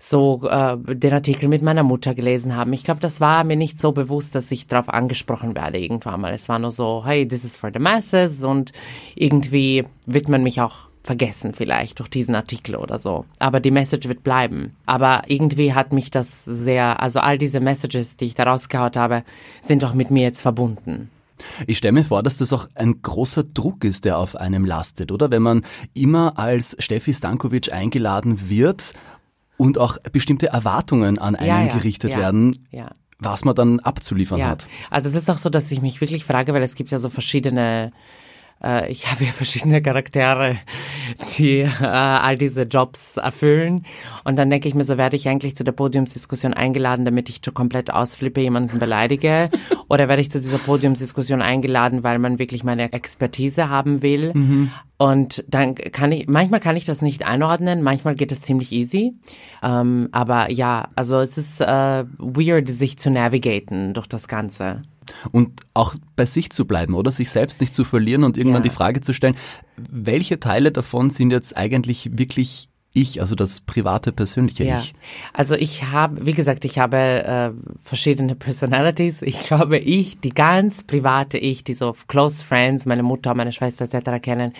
so 0.00 0.48
äh, 0.48 0.76
den 0.78 1.12
Artikel 1.12 1.48
mit 1.48 1.60
meiner 1.60 1.82
Mutter 1.82 2.14
gelesen 2.14 2.56
haben. 2.56 2.72
Ich 2.72 2.84
glaube, 2.84 3.00
das 3.00 3.20
war 3.20 3.44
mir 3.44 3.56
nicht 3.56 3.78
so 3.78 3.92
bewusst, 3.92 4.34
dass 4.34 4.50
ich 4.50 4.66
darauf 4.66 4.88
angesprochen 4.88 5.54
werde 5.54 5.78
irgendwann 5.78 6.22
mal. 6.22 6.32
Es 6.32 6.48
war 6.48 6.58
nur 6.58 6.70
so, 6.70 7.04
hey, 7.04 7.28
this 7.28 7.44
is 7.44 7.56
for 7.56 7.70
the 7.72 7.78
masses 7.78 8.42
und 8.42 8.72
irgendwie 9.14 9.84
wird 10.06 10.28
man 10.28 10.42
mich 10.42 10.62
auch 10.62 10.87
vergessen 11.08 11.54
vielleicht 11.54 12.00
durch 12.00 12.10
diesen 12.10 12.34
Artikel 12.34 12.76
oder 12.76 12.98
so. 12.98 13.24
Aber 13.38 13.60
die 13.60 13.70
Message 13.70 14.08
wird 14.08 14.22
bleiben. 14.22 14.76
Aber 14.84 15.22
irgendwie 15.26 15.72
hat 15.72 15.90
mich 15.90 16.10
das 16.10 16.44
sehr, 16.44 17.02
also 17.02 17.20
all 17.20 17.38
diese 17.38 17.60
Messages, 17.60 18.18
die 18.18 18.26
ich 18.26 18.34
da 18.34 18.42
rausgehaut 18.42 18.98
habe, 18.98 19.24
sind 19.62 19.82
auch 19.86 19.94
mit 19.94 20.10
mir 20.10 20.24
jetzt 20.24 20.42
verbunden. 20.42 21.10
Ich 21.66 21.78
stelle 21.78 21.92
mir 21.92 22.04
vor, 22.04 22.22
dass 22.22 22.36
das 22.36 22.52
auch 22.52 22.68
ein 22.74 23.00
großer 23.00 23.42
Druck 23.42 23.84
ist, 23.84 24.04
der 24.04 24.18
auf 24.18 24.36
einem 24.36 24.66
lastet, 24.66 25.10
oder? 25.10 25.30
Wenn 25.30 25.40
man 25.40 25.64
immer 25.94 26.38
als 26.38 26.76
Steffi 26.78 27.14
Stankovic 27.14 27.72
eingeladen 27.72 28.50
wird 28.50 28.92
und 29.56 29.78
auch 29.78 29.96
bestimmte 30.12 30.48
Erwartungen 30.48 31.16
an 31.16 31.36
einen 31.36 31.48
ja, 31.48 31.62
ja, 31.62 31.74
gerichtet 31.74 32.10
ja, 32.10 32.18
werden. 32.18 32.58
was 33.18 33.46
man 33.46 33.54
dann 33.54 33.80
abzuliefern 33.80 34.44
hat. 34.44 34.68
Also 34.90 35.08
es 35.08 35.14
ist 35.14 35.30
auch 35.30 35.38
so, 35.38 35.48
dass 35.48 35.70
ich 35.70 35.80
mich 35.80 36.02
wirklich 36.02 36.24
frage, 36.24 36.52
weil 36.52 36.62
es 36.62 36.74
gibt 36.74 36.90
ja 36.90 36.98
so 36.98 37.08
verschiedene 37.08 37.92
äh, 38.62 38.90
ich 38.90 39.06
habe 39.10 39.24
ja 39.24 39.32
verschiedene 39.32 39.82
Charaktere, 39.82 40.56
die 41.36 41.60
äh, 41.60 41.84
all 41.84 42.36
diese 42.36 42.62
Jobs 42.62 43.16
erfüllen. 43.16 43.84
Und 44.24 44.36
dann 44.36 44.50
denke 44.50 44.68
ich 44.68 44.74
mir, 44.74 44.84
so 44.84 44.98
werde 44.98 45.16
ich 45.16 45.28
eigentlich 45.28 45.56
zu 45.56 45.64
der 45.64 45.72
Podiumsdiskussion 45.72 46.54
eingeladen, 46.54 47.04
damit 47.04 47.28
ich 47.28 47.42
komplett 47.54 47.92
ausflippe, 47.92 48.40
jemanden 48.40 48.78
beleidige? 48.78 49.50
Oder 49.88 50.08
werde 50.08 50.20
ich 50.20 50.30
zu 50.30 50.40
dieser 50.40 50.58
Podiumsdiskussion 50.58 51.40
eingeladen, 51.40 52.02
weil 52.02 52.18
man 52.18 52.38
wirklich 52.38 52.64
meine 52.64 52.92
Expertise 52.92 53.70
haben 53.70 54.02
will? 54.02 54.32
Mhm. 54.34 54.70
Und 54.98 55.44
dann 55.48 55.76
kann 55.76 56.10
ich, 56.12 56.26
manchmal 56.26 56.60
kann 56.60 56.76
ich 56.76 56.84
das 56.84 57.02
nicht 57.02 57.24
einordnen, 57.24 57.82
manchmal 57.82 58.16
geht 58.16 58.32
es 58.32 58.42
ziemlich 58.42 58.72
easy. 58.72 59.14
Ähm, 59.62 60.08
aber 60.12 60.50
ja, 60.50 60.88
also 60.96 61.20
es 61.20 61.38
ist 61.38 61.60
äh, 61.60 62.04
weird, 62.18 62.68
sich 62.68 62.98
zu 62.98 63.10
navigaten 63.10 63.94
durch 63.94 64.08
das 64.08 64.26
Ganze 64.26 64.82
und 65.32 65.62
auch 65.74 65.94
bei 66.16 66.24
sich 66.24 66.50
zu 66.50 66.66
bleiben 66.66 66.94
oder 66.94 67.10
sich 67.10 67.30
selbst 67.30 67.60
nicht 67.60 67.74
zu 67.74 67.84
verlieren 67.84 68.24
und 68.24 68.36
irgendwann 68.36 68.62
ja. 68.62 68.68
die 68.68 68.74
Frage 68.74 69.00
zu 69.00 69.12
stellen, 69.12 69.36
welche 69.76 70.40
Teile 70.40 70.72
davon 70.72 71.10
sind 71.10 71.30
jetzt 71.30 71.56
eigentlich 71.56 72.18
wirklich 72.18 72.68
ich, 72.94 73.20
also 73.20 73.34
das 73.34 73.60
private, 73.60 74.12
persönliche 74.12 74.64
ja. 74.64 74.80
Ich. 74.80 74.94
Also 75.32 75.54
ich 75.54 75.84
habe, 75.84 76.24
wie 76.24 76.32
gesagt, 76.32 76.64
ich 76.64 76.78
habe 76.78 76.96
äh, 76.96 77.50
verschiedene 77.82 78.34
Personalities. 78.34 79.22
Ich 79.22 79.40
glaube, 79.40 79.78
ich, 79.78 80.20
die 80.20 80.30
ganz 80.30 80.84
private 80.84 81.38
Ich, 81.38 81.64
die 81.64 81.74
so 81.74 81.94
Close 82.08 82.44
Friends, 82.44 82.86
meine 82.86 83.02
Mutter, 83.02 83.34
meine 83.34 83.52
Schwester 83.52 83.84
etc. 83.84 84.22
kennen, 84.22 84.52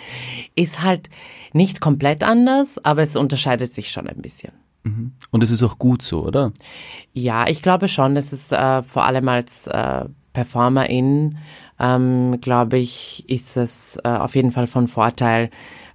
ist 0.55 0.83
halt 0.83 1.09
nicht 1.53 1.81
komplett 1.81 2.23
anders, 2.23 2.83
aber 2.83 3.01
es 3.01 3.15
unterscheidet 3.15 3.73
sich 3.73 3.91
schon 3.91 4.07
ein 4.07 4.21
bisschen. 4.21 4.53
Mhm. 4.83 5.13
Und 5.31 5.43
es 5.43 5.49
ist 5.49 5.63
auch 5.63 5.79
gut 5.79 6.01
so, 6.01 6.25
oder? 6.25 6.53
Ja, 7.13 7.47
ich 7.47 7.61
glaube 7.61 7.87
schon. 7.87 8.15
Es 8.15 8.31
ist 8.31 8.51
äh, 8.51 8.83
vor 8.83 9.05
allem 9.05 9.27
als 9.27 9.67
äh, 9.67 10.05
Performerin, 10.39 11.37
ähm, 11.79 12.39
glaube 12.39 12.77
ich, 12.77 13.25
ist 13.27 13.57
es 13.57 13.97
äh, 14.05 14.07
auf 14.07 14.35
jeden 14.35 14.53
Fall 14.53 14.67
von 14.67 14.87
Vorteil, 14.87 15.49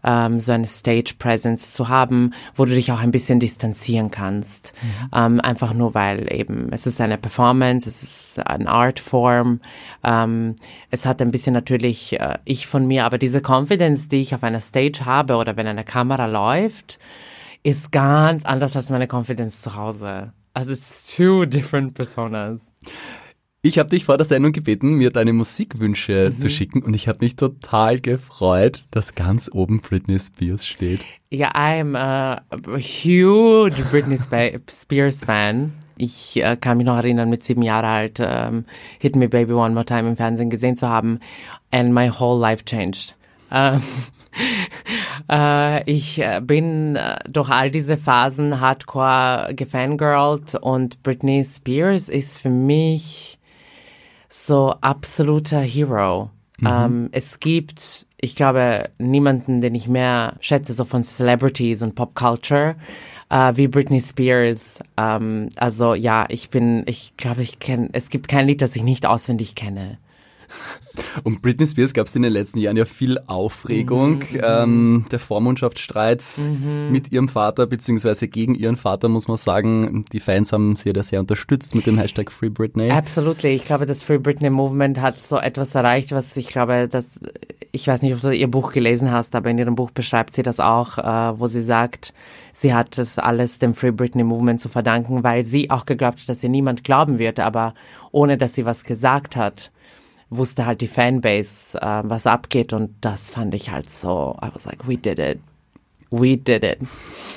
ähm, 0.05 0.39
so 0.39 0.53
eine 0.53 0.67
Stage 0.67 1.15
Presence 1.19 1.73
zu 1.73 1.89
haben, 1.89 2.33
wo 2.55 2.67
du 2.67 2.75
dich 2.75 2.93
auch 2.93 3.01
ein 3.01 3.11
bisschen 3.11 3.41
distanzieren 3.41 4.11
kannst. 4.11 4.75
Mhm. 4.83 5.11
Ähm, 5.15 5.41
einfach 5.41 5.73
nur, 5.73 5.95
weil 5.95 6.31
eben 6.31 6.69
es 6.73 6.87
ist 6.87 7.01
eine 7.01 7.17
Performance, 7.17 7.89
es 7.89 8.03
ist 8.03 8.47
eine 8.47 8.69
Artform. 8.69 9.61
Ähm, 10.03 10.57
es 10.91 11.07
hat 11.07 11.23
ein 11.23 11.31
bisschen 11.31 11.55
natürlich 11.55 12.21
äh, 12.21 12.37
ich 12.45 12.67
von 12.67 12.87
mir, 12.87 13.07
aber 13.07 13.17
diese 13.17 13.41
Confidence, 13.41 14.09
die 14.09 14.21
ich 14.21 14.35
auf 14.35 14.43
einer 14.43 14.61
Stage 14.61 15.07
habe 15.07 15.37
oder 15.37 15.57
wenn 15.57 15.67
eine 15.67 15.85
Kamera 15.85 16.27
läuft, 16.27 16.99
ist 17.63 17.93
ganz 17.93 18.45
anders 18.45 18.77
als 18.77 18.91
meine 18.91 19.09
Confidence 19.11 19.63
zu 19.63 19.75
Hause. 19.75 20.35
Also 20.53 20.73
it's 20.73 21.17
two 21.17 21.47
different 21.47 21.95
personas. 21.95 22.71
Ich 23.67 23.79
habe 23.79 23.89
dich 23.89 24.05
vor 24.05 24.19
der 24.19 24.27
Sendung 24.27 24.53
gebeten, 24.53 24.97
mir 24.97 25.09
deine 25.09 25.33
Musikwünsche 25.33 26.33
mhm. 26.35 26.39
zu 26.39 26.51
schicken 26.51 26.83
und 26.83 26.93
ich 26.93 27.09
habe 27.09 27.21
mich 27.23 27.37
total 27.37 27.99
gefreut, 27.99 28.83
dass 28.91 29.15
ganz 29.15 29.51
oben 29.51 29.81
Britney 29.81 30.19
Spears 30.19 30.67
steht. 30.67 31.01
Ja, 31.31 31.53
I'm 31.53 31.97
a 31.97 32.43
huge 32.77 33.83
Britney 33.91 34.19
Spears 34.19 35.25
Fan. 35.25 35.73
Ich 35.97 36.37
äh, 36.45 36.59
kann 36.61 36.77
mich 36.77 36.85
noch 36.85 36.97
erinnern, 36.99 37.31
mit 37.31 37.43
sieben 37.43 37.63
Jahren 37.63 37.87
alt 37.87 38.21
ähm, 38.21 38.67
Hit 38.99 39.17
Me 39.17 39.31
Baby 39.31 39.55
One 39.55 39.73
More 39.73 39.87
Time 39.87 40.11
im 40.11 40.17
Fernsehen 40.17 40.51
gesehen 40.51 40.77
zu 40.77 40.91
haben 40.91 41.19
and 41.71 41.95
my 41.95 42.11
whole 42.11 42.39
life 42.39 42.67
changed. 42.67 43.17
Ähm, 43.51 43.81
äh, 45.31 45.91
ich 45.91 46.21
äh, 46.21 46.43
bin 46.43 46.97
äh, 46.97 47.17
durch 47.27 47.49
all 47.49 47.71
diese 47.71 47.97
Phasen 47.97 48.61
hardcore 48.61 49.55
gefangirlt 49.55 50.55
und 50.55 51.03
Britney 51.03 51.43
Spears 51.43 52.11
ist 52.11 52.43
für 52.43 52.51
mich 52.51 53.39
so 54.35 54.75
absoluter 54.81 55.61
Hero. 55.61 56.31
Mhm. 56.59 56.67
Ähm, 56.67 57.09
es 57.13 57.41
gibt, 57.41 58.07
ich 58.21 58.37
glaube, 58.37 58.91
niemanden, 58.99 59.61
den 59.61 59.75
ich 59.75 59.89
mehr 59.89 60.35
schätze, 60.41 60.73
so 60.73 60.85
von 60.85 61.05
Celebrities 61.05 61.83
und 61.83 61.95
Pop 61.95 62.15
Culture, 62.15 62.77
äh, 63.31 63.53
wie 63.57 63.69
Britney 63.69 64.01
Spears. 64.01 64.79
Ähm, 64.97 65.49
also 65.57 65.95
ja, 65.95 66.27
ich 66.29 66.51
bin, 66.51 66.85
ich 66.87 67.17
glaube, 67.17 67.43
ich 67.43 67.59
kenne, 67.59 67.89
es 67.93 68.11
gibt 68.11 68.29
kein 68.29 68.47
Lied, 68.47 68.63
das 68.63 68.77
ich 68.77 68.83
nicht 68.83 69.07
auswendig 69.07 69.55
kenne. 69.55 69.99
Und 71.25 71.43
Britney 71.43 71.67
Spears 71.67 71.93
gab 71.93 72.07
es 72.07 72.15
in 72.15 72.23
den 72.23 72.33
letzten 72.33 72.59
Jahren 72.59 72.77
ja 72.77 72.85
viel 72.85 73.19
Aufregung. 73.27 74.19
Mhm, 74.19 74.35
mhm, 74.35 74.41
ähm, 74.43 75.07
der 75.11 75.19
Vormundschaftsstreit 75.19 76.25
mhm. 76.39 76.93
mit 76.93 77.11
ihrem 77.13 77.29
Vater, 77.29 77.67
beziehungsweise 77.67 78.29
gegen 78.29 78.55
ihren 78.55 78.77
Vater, 78.77 79.09
muss 79.09 79.29
man 79.29 79.37
sagen. 79.37 80.05
Die 80.13 80.21
Fans 80.21 80.53
haben 80.53 80.77
sie 80.77 80.91
ja 80.91 81.03
sehr 81.03 81.21
unterstützt 81.21 81.75
mit 81.75 81.87
dem 81.87 81.99
Hashtag 81.99 82.31
Free 82.31 82.49
Britney. 82.49 82.91
Absolutely. 82.91 83.55
Ich 83.55 83.65
glaube, 83.65 83.87
das 83.87 84.03
Free 84.03 84.19
Britney 84.19 84.51
Movement 84.51 85.01
hat 85.01 85.19
so 85.19 85.37
etwas 85.37 85.75
erreicht, 85.75 86.13
was 86.13 86.37
ich 86.37 86.49
glaube, 86.49 86.89
dass, 86.89 87.19
ich 87.73 87.87
weiß 87.87 88.03
nicht, 88.03 88.15
ob 88.15 88.21
du 88.21 88.31
ihr 88.31 88.49
Buch 88.49 88.73
gelesen 88.73 89.11
hast, 89.11 89.35
aber 89.35 89.51
in 89.51 89.59
ihrem 89.59 89.75
Buch 89.75 89.91
beschreibt 89.91 90.33
sie 90.33 90.43
das 90.43 90.61
auch, 90.61 90.99
äh, 90.99 91.39
wo 91.39 91.47
sie 91.47 91.63
sagt, 91.63 92.15
sie 92.53 92.73
hat 92.73 92.99
das 92.99 93.19
alles 93.19 93.59
dem 93.59 93.75
Free 93.75 93.91
Britney 93.91 94.23
Movement 94.23 94.61
zu 94.61 94.69
verdanken, 94.69 95.25
weil 95.25 95.43
sie 95.43 95.71
auch 95.71 95.87
geglaubt 95.87 96.21
hat, 96.21 96.29
dass 96.29 96.43
ihr 96.43 96.51
niemand 96.51 96.85
glauben 96.85 97.19
wird, 97.19 97.41
aber 97.41 97.75
ohne 98.13 98.39
dass 98.39 98.55
sie 98.55 98.65
was 98.65 98.85
gesagt 98.85 99.37
hat 99.37 99.73
wusste 100.31 100.67
halt 100.67 100.81
die 100.81 100.89
Fanbase, 100.89 101.81
äh, 101.81 102.03
was 102.05 102.27
abgeht 102.27 102.73
und 102.73 102.95
das 103.01 103.31
fand 103.31 103.55
ich 103.55 103.71
halt 103.71 103.91
so, 103.91 104.37
I 104.43 104.49
was 104.53 104.65
like, 104.65 104.87
we 104.87 104.97
did 104.97 105.19
it. 105.19 105.39
We 106.11 106.37
did 106.37 106.65
it. 106.65 106.79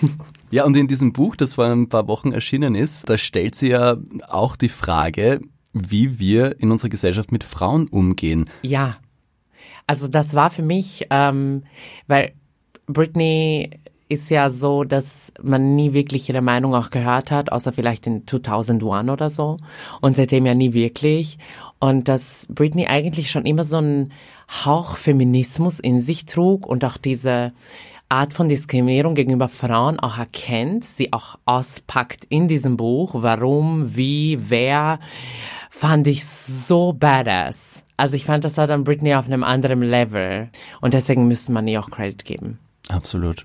Ja, 0.49 0.63
und 0.63 0.77
in 0.77 0.87
diesem 0.87 1.11
Buch, 1.11 1.35
das 1.35 1.55
vor 1.55 1.65
ein 1.65 1.89
paar 1.89 2.07
Wochen 2.07 2.31
erschienen 2.31 2.73
ist, 2.73 3.09
da 3.09 3.17
stellt 3.17 3.53
sie 3.55 3.67
ja 3.67 3.97
auch 4.29 4.55
die 4.55 4.69
Frage, 4.69 5.41
wie 5.73 6.19
wir 6.19 6.61
in 6.61 6.71
unserer 6.71 6.87
Gesellschaft 6.87 7.33
mit 7.33 7.43
Frauen 7.43 7.89
umgehen. 7.89 8.49
Ja, 8.61 8.95
also 9.87 10.07
das 10.07 10.35
war 10.35 10.49
für 10.49 10.61
mich, 10.61 11.07
ähm, 11.09 11.63
weil 12.07 12.31
Britney 12.87 13.71
ist 14.09 14.29
ja 14.29 14.49
so, 14.49 14.83
dass 14.83 15.33
man 15.41 15.75
nie 15.75 15.93
wirklich 15.93 16.29
ihre 16.29 16.41
Meinung 16.41 16.75
auch 16.75 16.89
gehört 16.89 17.31
hat, 17.31 17.51
außer 17.51 17.73
vielleicht 17.73 18.07
in 18.07 18.25
2001 18.25 19.09
oder 19.09 19.29
so. 19.29 19.57
Und 20.01 20.15
seitdem 20.15 20.45
ja 20.45 20.53
nie 20.53 20.73
wirklich. 20.73 21.37
Und 21.79 22.07
dass 22.07 22.47
Britney 22.49 22.87
eigentlich 22.87 23.29
schon 23.31 23.45
immer 23.45 23.63
so 23.63 23.77
einen 23.77 24.13
Hauch 24.49 24.95
Feminismus 24.95 25.79
in 25.79 25.99
sich 25.99 26.25
trug 26.25 26.65
und 26.65 26.85
auch 26.85 26.97
diese 26.97 27.51
Art 28.09 28.33
von 28.33 28.47
Diskriminierung 28.47 29.15
gegenüber 29.15 29.49
Frauen 29.49 29.99
auch 29.99 30.17
erkennt, 30.17 30.85
sie 30.85 31.11
auch 31.11 31.37
auspackt 31.45 32.23
in 32.29 32.47
diesem 32.47 32.77
Buch. 32.77 33.11
Warum, 33.15 33.97
wie, 33.97 34.37
wer, 34.49 34.99
fand 35.69 36.07
ich 36.07 36.25
so 36.25 36.93
badass. 36.93 37.83
Also 37.97 38.15
ich 38.15 38.23
fand, 38.23 38.45
das 38.45 38.55
war 38.57 38.67
dann 38.67 38.85
Britney 38.85 39.15
auf 39.15 39.25
einem 39.25 39.43
anderen 39.43 39.81
Level. 39.81 40.49
Und 40.79 40.93
deswegen 40.93 41.27
müsste 41.27 41.51
man 41.51 41.67
ihr 41.67 41.81
auch 41.81 41.89
Credit 41.89 42.23
geben. 42.23 42.59
Absolut. 42.87 43.43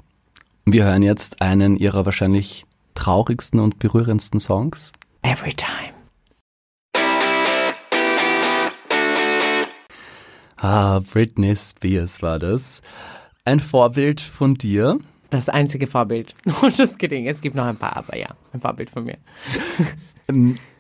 Wir 0.65 0.85
hören 0.85 1.03
jetzt 1.03 1.43
einen 1.43 1.77
ihrer 1.77 2.07
wahrscheinlich 2.07 2.67
traurigsten 2.95 3.59
und 3.59 3.81
berührendsten 3.81 4.39
Songs. 4.39 4.93
Every 5.23 5.55
Time. 5.55 5.93
Ah, 10.57 11.01
Britney 11.01 11.57
Spears 11.57 12.23
war 12.23 12.39
das. 12.39 12.81
Ein 13.45 13.59
Vorbild 13.59 14.21
von 14.21 14.55
dir? 14.55 15.01
Das 15.31 15.49
einzige 15.49 15.89
Vorbild. 15.89 16.37
Und 16.63 16.79
das 16.79 16.97
Geding. 16.97 17.27
Es 17.27 17.41
gibt 17.41 17.57
noch 17.57 17.65
ein 17.65 17.77
paar, 17.77 17.97
aber 17.97 18.17
ja, 18.17 18.29
ein 18.53 18.61
Vorbild 18.61 18.91
von 18.91 19.05
mir. 19.05 19.19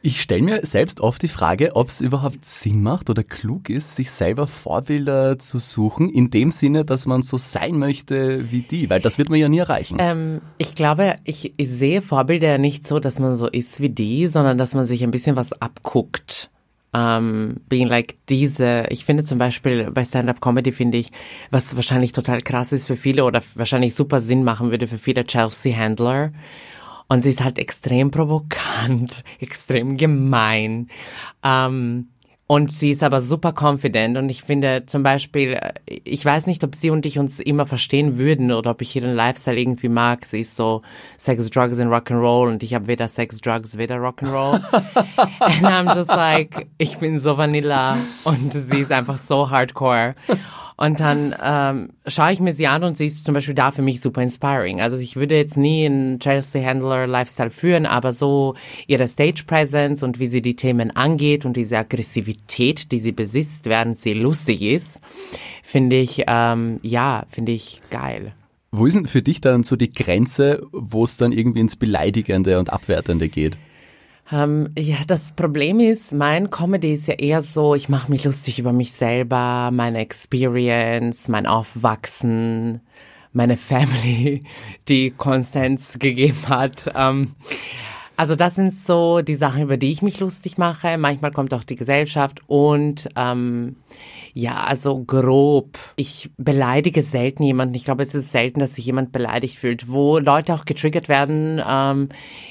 Ich 0.04 0.21
stelle 0.21 0.42
mir 0.42 0.66
selbst 0.66 1.00
oft 1.00 1.23
die 1.23 1.28
Frage, 1.28 1.76
ob 1.76 1.88
es 1.88 2.00
überhaupt 2.00 2.44
Sinn 2.44 2.82
macht 2.82 3.09
oder 3.09 3.23
klug 3.23 3.71
ist, 3.71 3.94
sich 3.94 4.11
selber 4.11 4.49
Vorbilder 4.49 5.38
zu 5.38 5.59
suchen, 5.59 6.11
in 6.11 6.28
dem 6.28 6.50
Sinne, 6.50 6.85
dass 6.85 7.06
man 7.06 7.23
so 7.23 7.37
sein 7.37 7.78
möchte 7.78 8.50
wie 8.50 8.62
die, 8.62 8.90
weil 8.90 9.00
das 9.00 9.18
wird 9.18 9.30
man 9.30 9.38
ja 9.38 9.49
nie 9.49 9.59
erreichen. 9.59 9.99
Ähm, 10.00 10.40
ich 10.59 10.75
glaube, 10.75 11.16
ich, 11.23 11.54
ich 11.56 11.68
sehe 11.68 12.02
Vorbilder 12.02 12.49
ja 12.49 12.59
nicht 12.59 12.85
so, 12.85 12.99
dass 12.99 13.21
man 13.21 13.37
so 13.37 13.47
ist 13.47 13.80
wie 13.80 13.90
die, 13.90 14.26
sondern 14.26 14.59
dass 14.59 14.75
man 14.75 14.87
sich 14.87 15.04
ein 15.04 15.12
bisschen 15.12 15.37
was 15.37 15.52
abguckt 15.52 16.50
ähm, 16.94 17.56
being 17.68 17.88
like 17.88 18.16
diese, 18.28 18.85
ich 18.90 19.04
finde 19.04 19.25
zum 19.25 19.38
Beispiel 19.38 19.90
bei 19.90 20.04
Stand-Up-Comedy 20.04 20.73
finde 20.73 20.99
ich, 20.99 21.11
was 21.50 21.75
wahrscheinlich 21.75 22.12
total 22.12 22.42
krass 22.42 22.73
ist 22.73 22.87
für 22.87 22.97
viele 22.97 23.25
oder 23.25 23.40
wahrscheinlich 23.54 23.94
super 23.94 24.21
Sinn 24.21 24.44
machen 24.44 24.71
würde 24.71 24.87
für 24.87 24.99
viele 24.99 25.25
Chelsea 25.25 25.76
Handler. 25.76 26.32
Und 27.09 27.23
sie 27.23 27.30
ist 27.30 27.44
halt 27.44 27.59
extrem 27.59 28.11
provokant, 28.11 29.25
extrem 29.40 29.97
gemein. 29.97 30.88
Ähm, 31.42 32.09
und 32.52 32.71
sie 32.71 32.90
ist 32.90 33.02
aber 33.02 33.23
super 33.23 33.54
confident 33.59 34.18
und 34.18 34.28
ich 34.28 34.42
finde 34.42 34.85
zum 34.85 35.02
Beispiel, 35.02 35.54
äh, 35.54 35.73
ich 35.87 36.23
weiß 36.23 36.47
nicht, 36.47 36.62
ob 36.64 36.75
sie 36.75 36.90
und 36.90 37.06
ich 37.06 37.18
uns 37.18 37.40
immer 37.40 37.64
verstehen 37.64 38.18
würden 38.18 38.52
oder 38.52 38.73
ob 38.73 38.82
ich 38.82 38.94
ihren 38.94 39.14
Lifestyle 39.14 39.59
irgendwie 39.59 39.88
mag. 39.88 40.26
Sie 40.26 40.42
ist 40.42 40.56
so 40.56 40.82
Sex, 41.16 41.49
Drugs 41.49 41.78
and 41.78 41.90
Rock'n'Roll 41.90 42.49
und 42.49 42.62
ich 42.62 42.75
habe 42.75 42.88
weder 42.88 43.09
Sex, 43.09 43.40
Drugs, 43.40 43.78
weder 43.78 43.97
Rock'n'Roll. 43.97 44.61
and 45.40 45.64
I'm 45.64 45.97
just 45.97 46.11
like, 46.11 46.68
ich 46.76 46.99
bin 46.99 47.18
so 47.18 47.38
Vanilla 47.38 47.97
und 48.25 48.52
sie 48.52 48.80
ist 48.80 48.92
einfach 48.92 49.16
so 49.16 49.49
hardcore. 49.49 50.14
Und 50.82 50.98
dann 50.98 51.32
ähm, 51.40 51.90
schaue 52.08 52.32
ich 52.32 52.40
mir 52.40 52.52
sie 52.52 52.66
an 52.66 52.82
und 52.82 52.96
sie 52.96 53.06
ist 53.06 53.24
zum 53.24 53.34
Beispiel 53.34 53.54
da 53.54 53.70
für 53.70 53.82
mich 53.82 54.00
super 54.00 54.20
inspiring. 54.20 54.80
Also 54.80 54.96
ich 54.96 55.14
würde 55.14 55.36
jetzt 55.36 55.56
nie 55.56 55.86
einen 55.86 56.18
Chelsea 56.18 56.60
Handler 56.66 57.06
Lifestyle 57.06 57.50
führen, 57.50 57.86
aber 57.86 58.10
so 58.10 58.56
ihre 58.88 59.06
Stage 59.06 59.44
Presence 59.46 60.02
und 60.02 60.18
wie 60.18 60.26
sie 60.26 60.42
die 60.42 60.56
Themen 60.56 60.90
angeht 60.90 61.44
und 61.44 61.56
diese 61.56 61.78
Aggressivität, 61.78 62.90
die 62.90 62.98
sie 62.98 63.12
besitzt, 63.12 63.66
während 63.66 63.96
sie 63.96 64.12
lustig 64.12 64.60
ist, 64.60 65.00
finde 65.62 66.00
ich, 66.00 66.24
ähm, 66.26 66.80
ja, 66.82 67.26
finde 67.28 67.52
ich 67.52 67.80
geil. 67.90 68.32
Wo 68.72 68.84
ist 68.86 68.96
denn 68.96 69.06
für 69.06 69.22
dich 69.22 69.40
dann 69.40 69.62
so 69.62 69.76
die 69.76 69.92
Grenze, 69.92 70.66
wo 70.72 71.04
es 71.04 71.16
dann 71.16 71.30
irgendwie 71.30 71.60
ins 71.60 71.76
Beleidigende 71.76 72.58
und 72.58 72.72
Abwertende 72.72 73.28
geht? 73.28 73.56
Ähm, 74.32 74.70
ja, 74.78 74.96
das 75.06 75.32
Problem 75.32 75.78
ist, 75.78 76.12
mein 76.12 76.48
Comedy 76.48 76.94
ist 76.94 77.06
ja 77.06 77.14
eher 77.14 77.42
so, 77.42 77.74
ich 77.74 77.90
mache 77.90 78.10
mich 78.10 78.24
lustig 78.24 78.58
über 78.58 78.72
mich 78.72 78.92
selber, 78.92 79.70
meine 79.70 79.98
Experience, 79.98 81.28
mein 81.28 81.46
Aufwachsen, 81.46 82.80
meine 83.34 83.58
Family, 83.58 84.42
die 84.88 85.10
Konstanz 85.10 85.98
gegeben 85.98 86.48
hat. 86.48 86.90
Ähm, 86.94 87.34
also 88.16 88.34
das 88.34 88.54
sind 88.54 88.72
so 88.72 89.20
die 89.20 89.34
Sachen, 89.34 89.62
über 89.62 89.76
die 89.76 89.92
ich 89.92 90.00
mich 90.00 90.18
lustig 90.20 90.56
mache. 90.56 90.96
Manchmal 90.96 91.32
kommt 91.32 91.52
auch 91.52 91.64
die 91.64 91.76
Gesellschaft 91.76 92.40
und 92.46 93.08
ähm, 93.16 93.76
ja, 94.34 94.64
also 94.64 95.04
grob. 95.04 95.78
Ich 95.96 96.30
beleidige 96.38 97.02
selten 97.02 97.42
jemanden. 97.42 97.74
Ich 97.74 97.84
glaube, 97.84 98.02
es 98.02 98.14
ist 98.14 98.32
selten, 98.32 98.60
dass 98.60 98.74
sich 98.74 98.86
jemand 98.86 99.12
beleidigt 99.12 99.58
fühlt. 99.58 99.90
Wo 99.90 100.18
Leute 100.18 100.54
auch 100.54 100.64
getriggert 100.64 101.08
werden, 101.08 101.60
ähm, 101.66 102.08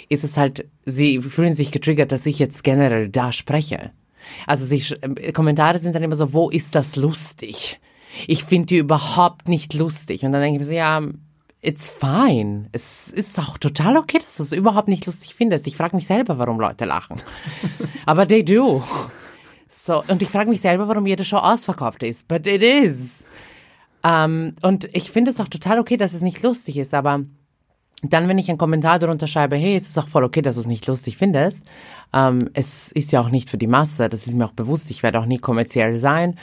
ist 0.08 0.24
es 0.24 0.38
halt, 0.38 0.70
sie 0.86 1.22
fühlen 1.22 1.56
sich 1.56 1.72
getriggert, 1.72 2.12
dass 2.12 2.26
ich 2.26 2.38
jetzt 2.38 2.64
generell 2.64 3.10
da 3.10 3.34
spreche. 3.34 3.92
Also 4.46 4.66
sie, 4.66 4.84
äh, 5.02 5.32
Kommentare 5.32 5.80
sind 5.80 5.96
dann 5.96 6.04
immer 6.04 6.16
so, 6.16 6.34
wo 6.34 6.50
ist 6.50 6.76
das 6.76 6.96
lustig? 6.96 7.80
Ich 8.28 8.44
finde 8.44 8.68
die 8.68 8.78
überhaupt 8.78 9.48
nicht 9.48 9.74
lustig. 9.74 10.24
Und 10.24 10.34
dann 10.34 10.42
denke 10.42 10.58
ich 10.58 10.68
mir 10.68 10.72
so, 10.72 10.78
ja, 10.78 11.02
it's 11.62 11.90
fine. 11.90 12.68
Es 12.74 13.08
ist 13.08 13.40
auch 13.40 13.58
total 13.58 13.98
okay, 13.98 14.20
dass 14.24 14.38
du 14.38 14.44
es 14.44 14.52
überhaupt 14.52 14.88
nicht 14.88 15.08
lustig 15.08 15.34
findest. 15.34 15.66
Ich 15.66 15.78
frage 15.78 15.96
mich 15.96 16.06
selber, 16.06 16.38
warum 16.38 16.60
Leute 16.60 16.86
lachen. 16.86 17.20
Aber 18.06 18.28
they 18.28 18.46
do. 18.46 18.84
So, 19.74 20.04
und 20.10 20.22
ich 20.22 20.30
frage 20.30 20.50
mich 20.50 20.60
selber, 20.60 20.90
warum 20.90 21.08
jede 21.08 21.24
Show 21.24 21.38
ausverkauft 21.38 22.04
ist. 22.04 22.28
But 22.28 22.46
it 22.46 22.62
is. 22.62 23.24
Um, 24.04 24.56
und 24.62 24.90
ich 24.94 25.12
finde 25.12 25.32
es 25.32 25.40
auch 25.40 25.48
total 25.48 25.80
okay, 25.80 25.96
dass 25.96 26.14
es 26.14 26.22
nicht 26.22 26.42
lustig 26.44 26.78
ist, 26.78 26.94
aber 26.94 27.22
dann, 28.04 28.28
wenn 28.28 28.40
ich 28.40 28.50
einen 28.50 28.58
Kommentar 28.58 29.00
darunter 29.00 29.28
schreibe, 29.28 29.56
hey, 29.56 29.76
es 29.76 29.88
ist 29.88 29.98
auch 29.98 30.08
voll 30.08 30.24
okay, 30.24 30.42
dass 30.42 30.56
du 30.56 30.62
es 30.62 30.68
nicht 30.68 30.88
lustig 30.88 31.18
findest, 31.18 31.66
ähm, 32.12 32.50
es 32.54 32.92
ist 32.92 33.12
ja 33.12 33.22
auch 33.22 33.30
nicht 33.30 33.50
für 33.50 33.60
die 33.60 33.68
Masse, 33.68 34.10
das 34.10 34.28
ist 34.28 34.34
mir 34.34 34.46
auch 34.46 34.54
bewusst, 34.54 34.90
ich 34.90 35.04
werde 35.04 35.20
auch 35.20 35.26
nie 35.26 35.38
kommerziell 35.38 35.96
sein. 35.96 36.38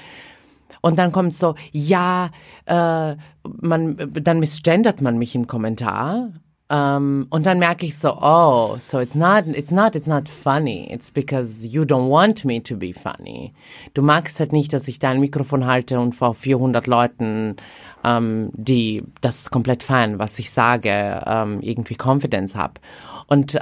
Und 0.80 0.99
dann 0.99 1.11
kommt 1.11 1.35
so, 1.35 1.56
ja, 1.73 2.30
äh, 2.66 3.16
man, 3.42 3.97
dann 4.23 4.38
misgendert 4.38 5.02
man 5.02 5.18
mich 5.18 5.35
im 5.35 5.49
Kommentar 5.49 6.30
ähm, 6.71 7.27
und 7.31 7.47
dann 7.47 7.59
merke 7.59 7.87
ich 7.87 7.97
so, 7.97 8.13
oh, 8.21 8.77
so 8.79 9.01
it's 9.01 9.15
not, 9.15 9.47
it's 9.47 9.71
not, 9.71 9.97
it's 9.97 10.07
not 10.07 10.29
funny. 10.29 10.87
It's 10.93 11.11
because 11.11 11.67
you 11.67 11.83
don't 11.83 12.09
want 12.11 12.45
me 12.45 12.63
to 12.63 12.77
be 12.77 12.93
funny. 12.93 13.55
Du 13.95 14.03
magst 14.03 14.39
halt 14.39 14.53
nicht, 14.53 14.73
dass 14.73 14.87
ich 14.87 14.99
da 14.99 15.11
ein 15.11 15.21
Mikrofon 15.21 15.67
halte 15.67 15.99
und 15.99 16.15
vor 16.15 16.35
400 16.35 16.87
Leuten, 16.87 17.57
ähm, 18.05 18.51
die 18.53 19.03
das 19.23 19.51
komplett 19.51 19.83
feiern, 19.83 20.19
was 20.19 20.39
ich 20.39 20.51
sage, 20.51 21.23
ähm, 21.27 21.61
irgendwie 21.61 21.97
Confidence 21.97 22.55
hab. 22.55 22.81
Und 23.29 23.59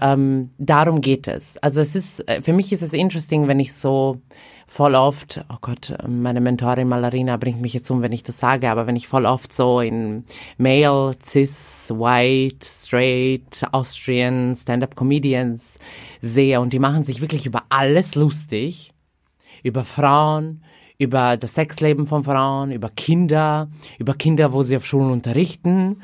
darum 0.59 1.01
geht 1.01 1.27
es. 1.27 1.59
Also 1.59 1.81
es 1.81 1.97
ist, 1.97 2.29
äh, 2.29 2.41
für 2.41 2.53
mich 2.53 2.73
ist 2.73 2.83
es 2.83 2.93
interesting, 2.93 3.49
wenn 3.49 3.59
ich 3.59 3.73
so 3.73 4.21
voll 4.67 4.95
oft, 4.95 5.45
oh 5.49 5.57
Gott, 5.61 5.97
meine 6.07 6.41
Mentorin 6.41 6.89
Malarina 6.89 7.37
bringt 7.37 7.61
mich 7.61 7.73
jetzt 7.73 7.91
um, 7.91 8.03
wenn 8.03 8.13
ich 8.13 8.23
das 8.23 8.39
sage, 8.39 8.71
aber 8.71 8.87
wenn 8.87 8.97
ich 8.97 9.09
voll 9.09 9.25
oft 9.25 9.55
so 9.55 9.81
in 9.81 10.25
Male, 10.59 11.17
Cis, 11.23 11.91
White, 11.91 12.67
Straight, 12.67 13.65
Austrian, 13.73 14.55
Stand-up-Comedians 14.57 15.79
sehe 16.21 16.61
und 16.61 16.73
die 16.73 16.79
machen 16.79 17.03
sich 17.03 17.21
wirklich 17.21 17.47
über 17.47 17.63
alles 17.69 18.17
lustig, 18.17 18.93
über 19.63 19.85
Frauen, 19.85 20.63
über 20.99 21.37
das 21.37 21.55
Sexleben 21.55 22.07
von 22.07 22.25
Frauen, 22.25 22.73
über 22.73 22.91
Kinder, 22.91 23.69
über 23.99 24.15
Kinder, 24.15 24.53
wo 24.53 24.63
sie 24.63 24.77
auf 24.77 24.87
Schulen 24.87 25.11
unterrichten. 25.11 26.03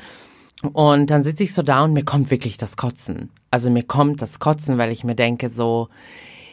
Und 0.71 1.09
dann 1.09 1.23
sitze 1.23 1.43
ich 1.43 1.53
so 1.53 1.61
da 1.61 1.83
und 1.83 1.93
mir 1.93 2.05
kommt 2.05 2.31
wirklich 2.31 2.57
das 2.57 2.77
Kotzen. 2.77 3.29
Also 3.51 3.69
mir 3.69 3.83
kommt 3.83 4.21
das 4.21 4.39
Kotzen, 4.39 4.77
weil 4.77 4.91
ich 4.91 5.03
mir 5.03 5.15
denke 5.15 5.49
so, 5.49 5.89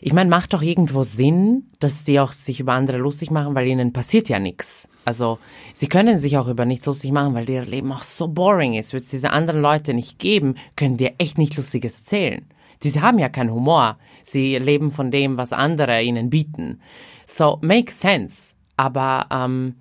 ich 0.03 0.15
meine, 0.15 0.31
macht 0.31 0.55
doch 0.55 0.63
irgendwo 0.63 1.03
Sinn, 1.03 1.65
dass 1.79 2.05
die 2.05 2.21
auch 2.21 2.33
sich 2.33 2.61
über 2.61 2.73
andere 2.73 2.97
lustig 2.97 3.31
machen, 3.31 3.55
weil 3.55 3.67
ihnen 3.67 3.93
passiert 3.93 4.31
ja 4.31 4.39
nichts. 4.39 4.89
Also 5.05 5.39
sie 5.75 5.89
können 5.89 6.19
sich 6.19 6.39
auch 6.39 6.49
über 6.49 6.65
nichts 6.65 6.87
lustig 6.87 7.13
machen, 7.13 7.35
weil 7.35 7.49
ihr 7.51 7.63
Leben 7.67 7.93
auch 7.93 8.03
so 8.03 8.29
boring 8.29 8.75
ist. 8.75 8.95
Würde 8.95 9.05
es 9.05 9.11
diese 9.11 9.31
anderen 9.31 9.61
Leute 9.61 9.93
nicht 9.93 10.19
geben, 10.19 10.55
können 10.75 10.97
dir 10.97 11.13
echt 11.19 11.37
nicht 11.37 11.57
Lustiges 11.57 11.99
erzählen. 11.99 12.47
Die 12.83 12.99
haben 12.99 13.19
ja 13.19 13.29
keinen 13.29 13.53
Humor. 13.53 13.99
Sie 14.23 14.57
leben 14.57 14.91
von 14.91 15.11
dem, 15.11 15.37
was 15.37 15.53
andere 15.53 16.03
ihnen 16.03 16.31
bieten. 16.31 16.81
So, 17.27 17.59
makes 17.61 18.01
sense. 18.01 18.55
Aber 18.79 19.27
ähm, 19.31 19.75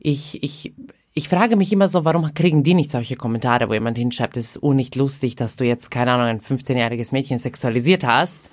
ich, 0.00 0.42
ich, 0.42 0.72
ich 1.12 1.28
frage 1.28 1.56
mich 1.56 1.70
immer 1.70 1.88
so, 1.88 2.06
warum 2.06 2.32
kriegen 2.32 2.62
die 2.62 2.72
nicht 2.72 2.90
solche 2.90 3.16
Kommentare, 3.16 3.68
wo 3.68 3.74
jemand 3.74 3.98
hinschreibt, 3.98 4.38
es 4.38 4.56
ist 4.56 4.62
nicht 4.62 4.96
lustig, 4.96 5.36
dass 5.36 5.56
du 5.56 5.66
jetzt, 5.66 5.90
keine 5.90 6.12
Ahnung, 6.12 6.26
ein 6.26 6.40
15-jähriges 6.40 7.12
Mädchen 7.12 7.36
sexualisiert 7.36 8.06
hast 8.06 8.48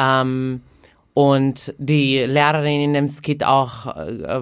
ähm, 0.00 0.62
und 1.14 1.74
die 1.78 2.18
Lehrerin 2.18 2.80
in 2.80 2.94
dem 2.94 3.08
Skit 3.08 3.44
auch 3.44 3.94
äh, 3.96 4.40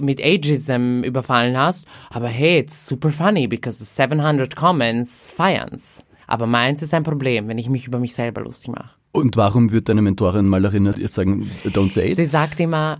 mit 0.00 0.22
Ageism 0.22 1.02
überfallen 1.02 1.56
hast. 1.56 1.86
Aber 2.10 2.28
hey, 2.28 2.58
it's 2.58 2.86
super 2.86 3.10
funny, 3.10 3.46
because 3.46 3.78
the 3.78 3.84
700 3.84 4.54
comments 4.54 5.30
feiern's. 5.30 6.04
Aber 6.26 6.46
meins 6.46 6.80
ist 6.82 6.94
ein 6.94 7.02
Problem, 7.02 7.48
wenn 7.48 7.58
ich 7.58 7.68
mich 7.68 7.86
über 7.86 7.98
mich 7.98 8.14
selber 8.14 8.42
lustig 8.42 8.68
mache. 8.68 8.90
Und 9.12 9.36
warum 9.36 9.72
wird 9.72 9.88
deine 9.88 10.02
Mentorin 10.02 10.46
Malerin 10.46 10.86
jetzt 10.96 11.14
sagen, 11.14 11.50
don't 11.64 11.90
say 11.90 12.10
it? 12.10 12.16
Sie 12.16 12.26
sagt 12.26 12.60
immer, 12.60 12.98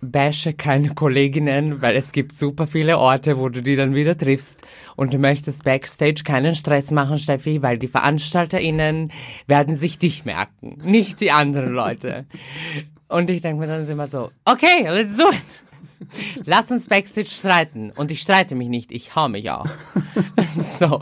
bashe 0.00 0.52
keine 0.52 0.90
Kolleginnen, 0.94 1.82
weil 1.82 1.96
es 1.96 2.12
gibt 2.12 2.32
super 2.32 2.66
viele 2.66 2.98
Orte, 2.98 3.38
wo 3.38 3.48
du 3.48 3.62
die 3.62 3.76
dann 3.76 3.94
wieder 3.94 4.16
triffst 4.16 4.62
und 4.94 5.14
du 5.14 5.18
möchtest 5.18 5.64
backstage 5.64 6.22
keinen 6.24 6.54
Stress 6.54 6.90
machen, 6.90 7.18
Steffi, 7.18 7.62
weil 7.62 7.78
die 7.78 7.88
VeranstalterInnen 7.88 9.12
werden 9.46 9.76
sich 9.76 9.98
dich 9.98 10.24
merken, 10.24 10.78
nicht 10.84 11.20
die 11.20 11.30
anderen 11.30 11.72
Leute. 11.72 12.26
Und 13.08 13.30
ich 13.30 13.40
denke 13.40 13.60
mir 13.60 13.68
dann 13.68 13.88
immer 13.88 14.06
so, 14.06 14.30
okay, 14.44 14.88
let's 14.88 15.16
do 15.16 15.28
it. 15.30 15.65
Lass 16.44 16.70
uns 16.70 16.86
Backstage 16.86 17.28
streiten. 17.28 17.90
Und 17.90 18.10
ich 18.10 18.20
streite 18.20 18.54
mich 18.54 18.68
nicht, 18.68 18.92
ich 18.92 19.16
hau 19.16 19.28
mich 19.28 19.50
auch. 19.50 19.66
so, 20.78 21.00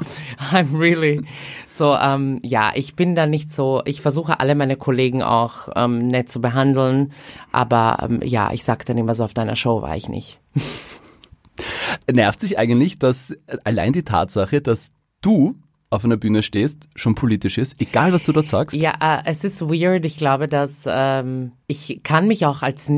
I'm 0.53 0.79
really, 0.79 1.23
so, 1.67 1.97
ähm, 1.97 2.41
ja, 2.43 2.73
ich 2.75 2.95
bin 2.95 3.15
da 3.15 3.27
nicht 3.27 3.51
so, 3.51 3.83
ich 3.85 4.01
versuche 4.01 4.41
alle 4.41 4.55
meine 4.55 4.77
Kollegen 4.77 5.23
auch 5.23 5.69
ähm, 5.77 6.09
nett 6.09 6.31
zu 6.31 6.41
behandeln, 6.41 7.13
aber 7.53 7.99
ähm, 8.03 8.21
ja, 8.23 8.53
ich 8.53 8.65
sag 8.65 8.85
dann 8.87 8.99
immer 8.99 9.15
so, 9.15 9.25
auf 9.25 9.35
deiner 9.35 9.57
Show 9.57 9.83
war 9.83 9.97
ich 9.97 10.09
nicht. 10.09 10.41
Nervt 12.11 12.41
sich 12.41 12.59
eigentlich, 12.59 12.99
dass 12.99 13.35
allein 13.65 13.93
die 13.93 14.05
Tatsache, 14.05 14.61
dass 14.61 14.93
du 15.21 15.57
auf 15.91 16.05
einer 16.05 16.17
Bühne 16.17 16.43
stehst, 16.43 16.89
schon 16.97 17.15
politisch 17.15 17.57
ist, 17.57 17.81
egal 17.81 18.13
was 18.13 18.25
du 18.25 18.33
dort 18.33 18.49
sagst? 18.49 18.77
Ja, 18.77 18.95
äh, 19.01 19.23
es 19.27 19.45
ist 19.45 19.61
weird. 19.63 20.05
Ich 20.05 20.17
glaube, 20.17 20.49
dass 20.49 20.85
ähm, 20.89 21.53
ich 21.69 22.01
kann 22.03 22.27
mich 22.27 22.47
auch 22.47 22.63
als 22.63 22.89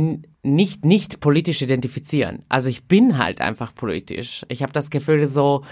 nicht 0.46 0.84
nicht 0.84 1.20
politisch 1.20 1.62
identifizieren. 1.62 2.44
Also 2.48 2.68
ich 2.68 2.84
bin 2.84 3.18
halt 3.18 3.40
einfach 3.40 3.74
politisch. 3.74 4.46
Ich 4.48 4.62
habe 4.62 4.72
das 4.72 4.90
Gefühl 4.90 5.26
so, 5.26 5.62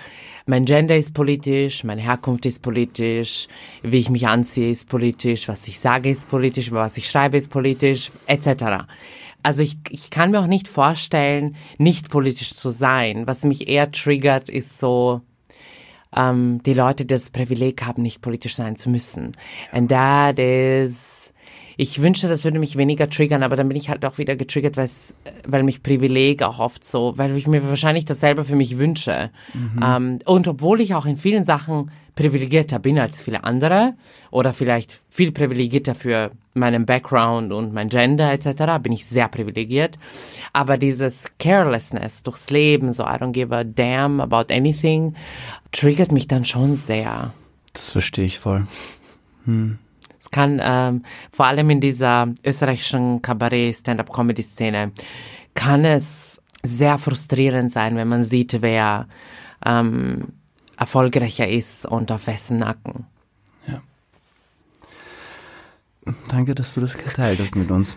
mein 0.46 0.64
Gender 0.64 0.96
ist 0.96 1.14
politisch, 1.14 1.84
meine 1.84 2.02
Herkunft 2.02 2.44
ist 2.44 2.62
politisch, 2.62 3.48
wie 3.82 3.98
ich 3.98 4.10
mich 4.10 4.26
anziehe 4.26 4.70
ist 4.70 4.88
politisch, 4.88 5.48
was 5.48 5.66
ich 5.68 5.80
sage 5.80 6.10
ist 6.10 6.28
politisch, 6.28 6.70
was 6.72 6.96
ich 6.96 7.08
schreibe 7.08 7.36
ist 7.36 7.48
politisch, 7.48 8.10
etc. 8.26 8.84
Also 9.42 9.62
ich, 9.62 9.76
ich 9.90 10.10
kann 10.10 10.30
mir 10.30 10.40
auch 10.40 10.46
nicht 10.46 10.68
vorstellen, 10.68 11.56
nicht 11.78 12.10
politisch 12.10 12.54
zu 12.54 12.70
sein. 12.70 13.26
Was 13.26 13.44
mich 13.44 13.68
eher 13.68 13.90
triggert, 13.90 14.48
ist 14.48 14.78
so 14.78 15.20
ähm, 16.16 16.62
die 16.64 16.74
Leute, 16.74 17.04
die 17.04 17.14
das 17.14 17.30
Privileg 17.30 17.84
haben, 17.84 18.02
nicht 18.02 18.20
politisch 18.20 18.56
sein 18.56 18.76
zu 18.76 18.90
müssen. 18.90 19.32
And 19.72 19.88
that 19.90 20.38
is 20.38 21.23
ich 21.76 22.00
wünschte, 22.00 22.28
das 22.28 22.44
würde 22.44 22.58
mich 22.58 22.76
weniger 22.76 23.08
triggern, 23.08 23.42
aber 23.42 23.56
dann 23.56 23.68
bin 23.68 23.76
ich 23.76 23.88
halt 23.88 24.04
auch 24.04 24.18
wieder 24.18 24.36
getriggert, 24.36 24.76
weil 24.76 25.62
mich 25.62 25.82
Privileg 25.82 26.42
auch 26.42 26.58
oft 26.58 26.84
so, 26.84 27.14
weil 27.16 27.36
ich 27.36 27.46
mir 27.46 27.66
wahrscheinlich 27.68 28.04
das 28.04 28.20
selber 28.20 28.44
für 28.44 28.56
mich 28.56 28.78
wünsche. 28.78 29.30
Mhm. 29.52 29.80
Ähm, 29.82 30.18
und 30.24 30.48
obwohl 30.48 30.80
ich 30.80 30.94
auch 30.94 31.06
in 31.06 31.16
vielen 31.16 31.44
Sachen 31.44 31.90
privilegierter 32.14 32.78
bin 32.78 32.98
als 32.98 33.22
viele 33.22 33.44
andere 33.44 33.94
oder 34.30 34.54
vielleicht 34.54 35.00
viel 35.08 35.32
privilegierter 35.32 35.94
für 35.94 36.30
meinen 36.54 36.86
Background 36.86 37.52
und 37.52 37.72
mein 37.72 37.88
Gender 37.88 38.32
etc., 38.32 38.80
bin 38.80 38.92
ich 38.92 39.06
sehr 39.06 39.28
privilegiert. 39.28 39.98
Aber 40.52 40.78
dieses 40.78 41.32
Carelessness 41.38 42.22
durchs 42.22 42.50
Leben, 42.50 42.92
so 42.92 43.02
I 43.02 43.16
don't 43.16 43.32
give 43.32 43.54
a 43.54 43.64
damn 43.64 44.20
about 44.20 44.52
anything, 44.54 45.14
triggert 45.72 46.12
mich 46.12 46.28
dann 46.28 46.44
schon 46.44 46.76
sehr. 46.76 47.34
Das 47.72 47.90
verstehe 47.90 48.26
ich 48.26 48.38
voll. 48.38 48.66
Hm. 49.44 49.78
Kann 50.34 50.60
ähm, 50.60 51.02
vor 51.30 51.46
allem 51.46 51.70
in 51.70 51.80
dieser 51.80 52.26
österreichischen 52.44 53.22
Kabarett-Stand-up-Comedy-Szene 53.22 54.90
kann 55.54 55.84
es 55.84 56.42
sehr 56.64 56.98
frustrierend 56.98 57.70
sein, 57.70 57.94
wenn 57.94 58.08
man 58.08 58.24
sieht, 58.24 58.60
wer 58.60 59.06
ähm, 59.64 60.32
erfolgreicher 60.76 61.48
ist 61.48 61.86
und 61.86 62.10
auf 62.10 62.26
wessen 62.26 62.58
Nacken. 62.58 63.06
Ja. 63.68 63.80
Danke, 66.26 66.56
dass 66.56 66.74
du 66.74 66.80
das 66.80 66.98
geteilt 66.98 67.38
hast 67.38 67.54
mit 67.54 67.70
uns. 67.70 67.96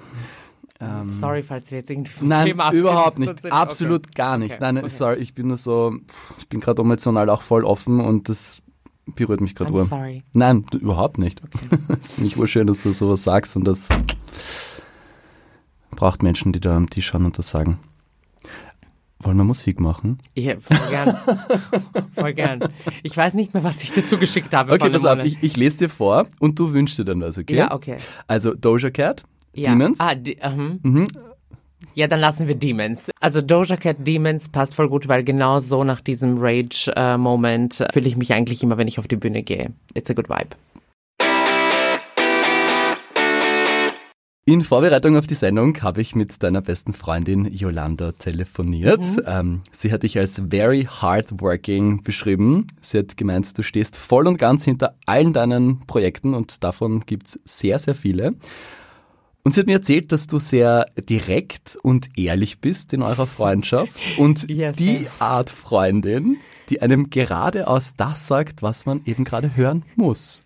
Ähm, 0.80 1.18
sorry, 1.20 1.42
falls 1.42 1.72
wir 1.72 1.80
jetzt 1.80 1.90
irgendwie 1.90 2.12
vom 2.12 2.28
Nein, 2.28 2.46
Thema 2.46 2.72
überhaupt 2.72 3.18
nicht. 3.18 3.42
Sind. 3.42 3.52
Absolut 3.52 4.06
okay. 4.06 4.14
gar 4.14 4.38
nicht. 4.38 4.54
Okay. 4.54 4.62
Nein, 4.62 4.78
okay. 4.78 4.90
sorry, 4.90 5.16
ich 5.16 5.34
bin 5.34 5.48
nur 5.48 5.58
so, 5.58 5.96
ich 6.38 6.48
bin 6.50 6.60
gerade 6.60 6.84
emotional 6.84 7.32
auch 7.32 7.42
voll 7.42 7.64
offen 7.64 8.00
und 8.00 8.30
das 8.30 8.62
berührt 9.16 9.42
mich 9.42 9.56
gerade 9.56 9.72
Uhr. 9.72 9.86
sorry. 9.86 10.24
Nein, 10.34 10.66
überhaupt 10.74 11.18
nicht. 11.18 11.42
Okay. 11.44 11.78
das 11.88 12.14
finde 12.14 12.28
ich 12.28 12.38
urschön, 12.38 12.68
dass 12.68 12.84
du 12.84 12.94
sowas 12.94 13.24
sagst 13.24 13.56
und 13.56 13.66
das 13.66 13.90
braucht 15.92 16.24
Menschen, 16.24 16.54
die 16.54 16.60
da 16.60 16.76
am 16.76 16.90
Tisch 16.90 17.08
schauen 17.08 17.26
und 17.26 17.38
das 17.38 17.50
sagen. 17.50 17.80
Wollen 19.20 19.38
wir 19.38 19.44
Musik 19.44 19.80
machen? 19.80 20.20
Ja, 20.36 20.56
voll 20.60 20.78
gern. 20.92 21.18
voll 22.16 22.34
gern. 22.34 22.60
Ich 23.02 23.18
weiß 23.18 23.34
nicht 23.34 23.54
mehr, 23.54 23.64
was 23.64 23.82
ich 23.82 23.92
dir 23.92 24.06
zugeschickt 24.06 24.54
habe. 24.54 24.72
Okay, 24.72 24.92
pass 24.92 25.06
auf, 25.06 25.24
ich, 25.24 25.42
ich, 25.42 25.58
lese 25.58 25.80
dir 25.80 25.90
vor 25.90 26.28
und 26.40 26.60
du 26.60 26.72
wünschst 26.72 27.00
dir 27.00 27.06
dann 27.06 27.22
was, 27.22 27.38
okay? 27.38 27.56
Ja, 27.56 27.74
okay. 27.74 27.98
Also 28.28 28.54
Doja 28.54 28.92
Cat, 28.92 29.24
ja. 29.56 29.72
Demons. 29.72 30.00
Ah, 30.00 30.14
die, 30.14 30.36
uh 30.36 30.46
-huh. 30.46 30.80
mhm. 30.84 31.08
Ja, 31.98 32.06
dann 32.06 32.20
lassen 32.20 32.48
wir 32.48 32.54
Demons. 32.54 33.10
Also 33.20 33.42
Doja 33.42 33.76
Cat 33.76 34.06
Demons 34.06 34.50
passt 34.50 34.76
voll 34.76 34.88
gut, 34.88 35.08
weil 35.08 35.24
genau 35.24 35.58
so 35.58 35.84
nach 35.84 36.00
diesem 36.00 36.38
Rage-Moment 36.38 37.82
äh, 37.82 37.92
fühle 37.92 38.08
ich 38.08 38.16
mich 38.16 38.34
eigentlich 38.34 38.62
immer, 38.62 38.78
wenn 38.78 38.88
ich 38.88 39.00
auf 39.00 39.08
die 39.08 39.16
Bühne 39.16 39.42
gehe. 39.42 39.74
It's 39.96 40.08
a 40.12 40.14
good 40.14 40.30
vibe. 40.30 40.50
In 44.46 44.62
Vorbereitung 44.62 45.18
auf 45.18 45.26
die 45.26 45.34
Sendung 45.34 45.82
habe 45.82 46.02
ich 46.02 46.14
mit 46.14 46.44
deiner 46.44 46.62
besten 46.62 46.94
Freundin 46.94 47.52
Yolanda 47.52 48.12
telefoniert. 48.12 49.02
Mhm. 49.02 49.22
Ähm, 49.26 49.62
sie 49.72 49.92
hat 49.92 50.04
dich 50.04 50.20
als 50.20 50.40
very 50.52 50.84
hardworking 50.84 52.04
beschrieben. 52.04 52.68
Sie 52.80 53.00
hat 53.00 53.18
gemeint, 53.18 53.58
du 53.58 53.64
stehst 53.64 53.96
voll 53.96 54.28
und 54.28 54.38
ganz 54.38 54.64
hinter 54.64 54.94
allen 55.08 55.34
deinen 55.34 55.80
Projekten 55.88 56.36
und 56.36 56.64
davon 56.64 57.00
gibt's 57.08 57.40
sehr, 57.44 57.80
sehr 57.80 57.96
viele. 57.96 58.36
Und 59.48 59.54
sie 59.54 59.62
hat 59.62 59.68
mir 59.68 59.78
erzählt, 59.78 60.12
dass 60.12 60.28
du 60.28 60.40
sehr 60.40 60.88
direkt 61.00 61.78
und 61.82 62.10
ehrlich 62.18 62.60
bist 62.60 62.92
in 62.92 63.02
eurer 63.02 63.26
Freundschaft 63.26 64.18
und 64.18 64.50
yes, 64.52 64.76
die 64.76 65.08
Art 65.20 65.50
Freundin, 65.50 66.36
die 66.70 66.82
einem 66.82 67.10
geradeaus 67.10 67.94
das 67.96 68.28
sagt, 68.28 68.62
was 68.62 68.86
man 68.86 69.00
eben 69.06 69.24
gerade 69.24 69.56
hören 69.56 69.84
muss. 69.96 70.44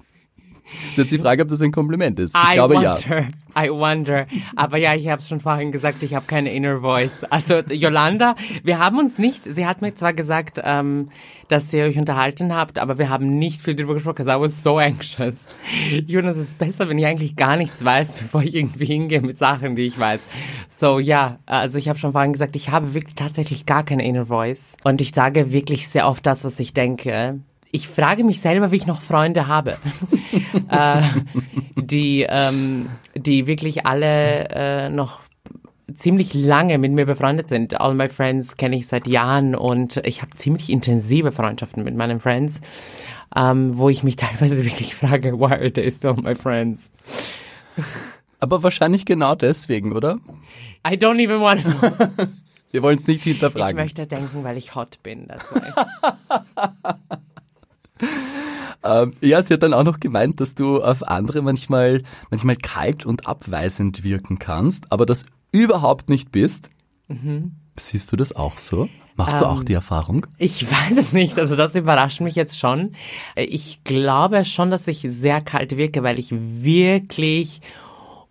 Ist 0.92 0.98
jetzt 0.98 1.12
die 1.12 1.18
Frage, 1.18 1.44
ob 1.44 1.50
das 1.50 1.62
ein 1.62 1.72
Kompliment 1.72 2.20
ist. 2.20 2.36
Ich 2.36 2.52
I 2.52 2.54
glaube 2.54 2.76
wonder, 2.76 2.98
ja. 3.10 3.66
I 3.66 3.70
wonder. 3.70 4.26
Aber 4.56 4.78
ja, 4.78 4.96
ich 4.96 5.10
habe 5.10 5.22
es 5.22 5.28
schon 5.28 5.40
vorhin 5.40 5.72
gesagt, 5.72 6.04
ich 6.04 6.16
habe 6.16 6.26
keine 6.26 6.54
Inner 6.54 6.80
Voice. 6.80 7.24
Also 7.26 7.60
Yolanda, 7.70 8.36
wir 8.64 8.80
haben 8.80 8.98
uns 8.98 9.18
nicht, 9.18 9.44
sie 9.44 9.66
hat 9.66 9.82
mir 9.82 9.96
zwar 9.96 10.14
gesagt, 10.14 10.62
ähm, 10.64 11.10
dass 11.48 11.72
ihr 11.74 11.84
euch 11.84 11.98
unterhalten 11.98 12.56
habt, 12.56 12.80
aber 12.80 12.98
wir 12.98 13.10
haben 13.10 13.38
nicht 13.38 13.62
viel 13.62 13.76
darüber 13.76 13.96
gesprochen, 13.96 14.16
because 14.16 14.38
I 14.38 14.40
was 14.40 14.64
so 14.64 14.78
anxious. 14.78 15.48
Jonas, 16.08 16.38
es 16.38 16.50
ist 16.50 16.58
besser, 16.58 16.88
wenn 16.88 16.98
ich 16.98 17.06
eigentlich 17.06 17.36
gar 17.36 17.58
nichts 17.58 17.84
weiß, 17.84 18.16
bevor 18.22 18.44
ich 18.44 18.56
irgendwie 18.56 18.86
hingehe 18.86 19.22
mit 19.22 19.38
Sachen, 19.38 19.76
die 19.76 19.84
ich 19.84 20.00
weiß. 20.00 20.22
So, 20.70 21.00
ja, 21.00 21.40
also 21.46 21.78
ich 21.78 21.90
habe 21.90 22.00
schon 22.00 22.14
vorhin 22.14 22.32
gesagt, 22.32 22.56
ich 22.56 22.70
habe 22.70 22.94
wirklich 22.94 23.16
tatsächlich 23.16 23.66
gar 23.66 23.84
keine 23.84 24.06
Inner 24.06 24.28
Voice. 24.28 24.78
Und 24.84 25.02
ich 25.02 25.12
sage 25.12 25.52
wirklich 25.52 25.90
sehr 25.90 26.08
oft 26.08 26.26
das, 26.26 26.46
was 26.46 26.60
ich 26.60 26.74
denke 26.74 27.42
ich 27.72 27.88
frage 27.88 28.24
mich 28.24 28.42
selber, 28.42 28.72
wie 28.72 28.78
ich 28.78 28.88
noch 28.88 29.02
Freunde 29.02 29.48
habe, 29.48 29.78
äh, 30.70 31.02
die, 31.76 32.26
ähm, 32.28 32.90
die 33.16 33.48
wirklich 33.48 33.86
alle 33.86 34.50
äh, 34.50 34.90
noch 34.90 35.22
ziemlich 35.94 36.34
lange 36.34 36.78
mit 36.78 36.92
mir 36.92 37.06
befreundet 37.06 37.48
sind. 37.48 37.80
All 37.80 37.94
my 37.94 38.10
friends 38.10 38.58
kenne 38.58 38.76
ich 38.76 38.88
seit 38.88 39.08
Jahren 39.08 39.56
und 39.56 39.98
ich 40.06 40.22
habe 40.22 40.32
ziemlich 40.36 40.70
intensive 40.70 41.32
Freundschaften 41.32 41.84
mit 41.84 41.96
meinen 41.96 42.20
Friends, 42.20 42.62
ähm, 43.36 43.78
wo 43.78 43.90
ich 43.90 44.04
mich 44.04 44.16
teilweise 44.18 44.64
wirklich 44.64 44.96
frage, 44.96 45.40
why 45.40 45.54
are 45.54 45.72
they 45.72 45.92
still 45.92 46.14
my 46.14 46.36
friends? 46.36 46.90
Aber 48.40 48.64
wahrscheinlich 48.64 49.06
genau 49.06 49.36
deswegen, 49.36 49.94
oder? 49.94 50.18
I 50.88 50.96
don't 50.96 51.22
even 51.22 51.42
want 51.42 51.64
to. 51.64 52.28
Wir 52.72 52.82
wollen 52.82 52.98
es 52.98 53.06
nicht 53.06 53.24
hinterfragen. 53.24 53.72
Ich 53.72 53.76
möchte 53.76 54.08
denken, 54.08 54.44
weil 54.46 54.58
ich 54.58 54.76
hot 54.76 55.04
bin. 55.04 55.28
Why. 55.28 57.18
Ähm, 58.84 59.14
ja, 59.22 59.42
sie 59.42 59.54
hat 59.54 59.62
dann 59.62 59.76
auch 59.76 59.84
noch 59.84 60.00
gemeint, 60.00 60.40
dass 60.40 60.56
du 60.56 60.82
auf 60.82 61.08
andere 61.08 61.42
manchmal, 61.44 62.02
manchmal 62.32 62.56
kalt 62.56 63.06
und 63.06 63.28
abweisend 63.28 64.04
wirken 64.04 64.40
kannst, 64.40 64.92
aber 64.92 65.06
das 65.06 65.26
überhaupt 65.52 66.10
nicht 66.10 66.32
bist. 66.32 66.72
Mhm. 67.08 67.52
Siehst 67.78 68.12
du 68.12 68.16
das 68.16 68.36
auch 68.36 68.58
so? 68.58 68.90
Machst 69.16 69.42
du 69.42 69.46
auch 69.46 69.60
Ähm, 69.60 69.66
die 69.66 69.74
Erfahrung? 69.74 70.26
Ich 70.38 70.66
weiß 70.72 70.98
es 70.98 71.14
nicht, 71.14 71.38
also 71.38 71.56
das 71.56 71.76
überrascht 71.76 72.22
mich 72.22 72.36
jetzt 72.36 72.58
schon. 72.58 72.94
Ich 73.36 73.84
glaube 73.84 74.46
schon, 74.46 74.72
dass 74.72 74.88
ich 74.88 75.02
sehr 75.02 75.42
kalt 75.42 75.78
wirke, 75.78 76.02
weil 76.02 76.18
ich 76.18 76.32
wirklich 76.32 77.62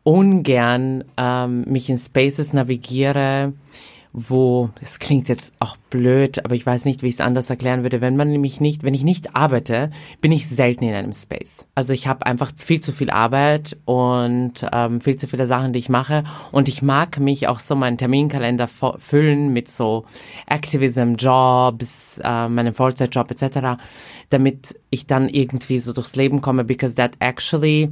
ungern 0.03 1.05
ähm, 1.17 1.63
mich 1.69 1.91
in 1.91 1.99
Spaces 1.99 2.53
navigiere, 2.53 3.53
wo, 4.13 4.71
es 4.83 4.99
klingt 4.99 5.29
jetzt 5.29 5.53
auch 5.61 5.77
blöd, 5.89 6.45
aber 6.45 6.57
ich 6.57 6.67
weiß 6.67 6.85
nicht, 6.85 7.03
wie 7.03 7.09
ich 7.09 7.15
es 7.15 7.21
anders 7.21 7.49
erklären 7.49 7.83
würde. 7.83 8.01
Wenn 8.01 8.17
man 8.17 8.31
nämlich 8.31 8.61
nicht, 8.61 8.83
wenn 8.83 8.95
ich 8.95 9.05
nicht 9.05 9.37
arbeite, 9.37 9.91
bin 10.21 10.33
ich 10.33 10.49
selten 10.49 10.85
in 10.85 10.95
einem 10.95 11.13
Space. 11.13 11.67
Also 11.77 11.93
ich 11.93 12.09
habe 12.09 12.27
einfach 12.27 12.51
viel 12.57 12.81
zu 12.81 12.91
viel 12.91 13.11
Arbeit 13.11 13.77
und 13.85 14.67
ähm, 14.73 15.01
viel 15.01 15.17
zu 15.17 15.29
viele 15.29 15.47
Sachen, 15.47 15.73
die 15.73 15.79
ich 15.79 15.89
mache. 15.89 16.25
Und 16.51 16.69
ich 16.69 16.83
mag 16.83 17.21
mich 17.21 17.47
auch 17.47 17.61
so 17.61 17.77
meinen 17.77 17.99
Terminkalender 17.99 18.69
füllen 18.69 19.53
mit 19.53 19.69
so 19.69 20.05
Activism, 20.47 21.15
Jobs, 21.15 22.21
äh, 22.23 22.49
meinem 22.49 22.75
Vollzeitjob 22.75 23.31
etc., 23.31 23.81
damit 24.29 24.79
ich 24.91 25.07
dann 25.07 25.29
irgendwie 25.29 25.79
so 25.79 25.93
durchs 25.93 26.17
Leben 26.17 26.41
komme, 26.41 26.65
because 26.65 26.97
that 26.97 27.13
actually 27.21 27.91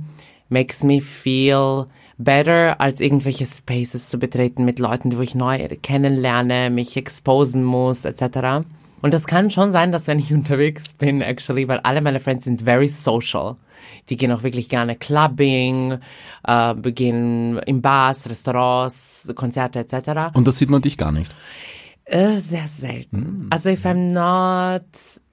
makes 0.48 0.82
me 0.82 1.00
feel 1.00 1.86
better, 2.18 2.80
als 2.80 3.00
irgendwelche 3.00 3.46
Spaces 3.46 4.10
zu 4.10 4.18
betreten 4.18 4.64
mit 4.64 4.78
Leuten, 4.78 5.16
wo 5.16 5.22
ich 5.22 5.34
neu 5.34 5.66
kennenlerne, 5.82 6.68
mich 6.68 6.96
exposen 6.96 7.64
muss, 7.64 8.04
etc. 8.04 8.66
Und 9.00 9.14
das 9.14 9.26
kann 9.26 9.50
schon 9.50 9.70
sein, 9.70 9.92
dass 9.92 10.06
wenn 10.08 10.18
ich 10.18 10.32
unterwegs 10.34 10.94
bin, 10.94 11.22
actually, 11.22 11.68
weil 11.68 11.78
alle 11.80 12.00
meine 12.00 12.20
Friends 12.20 12.44
sind 12.44 12.62
very 12.62 12.88
social. 12.88 13.56
Die 14.08 14.16
gehen 14.16 14.32
auch 14.32 14.42
wirklich 14.42 14.68
gerne 14.68 14.96
Clubbing, 14.96 15.98
äh, 16.46 16.74
gehen 16.92 17.58
in 17.58 17.80
Bars, 17.80 18.28
Restaurants, 18.28 19.32
Konzerte 19.34 19.78
etc. 19.78 20.34
Und 20.34 20.48
das 20.48 20.58
sieht 20.58 20.70
man 20.70 20.82
dich 20.82 20.98
gar 20.98 21.12
nicht. 21.12 21.34
Äh, 22.04 22.38
sehr 22.38 22.66
selten. 22.66 23.48
Also 23.50 23.68
if 23.68 23.84
I'm 23.84 24.12
not, 24.12 24.82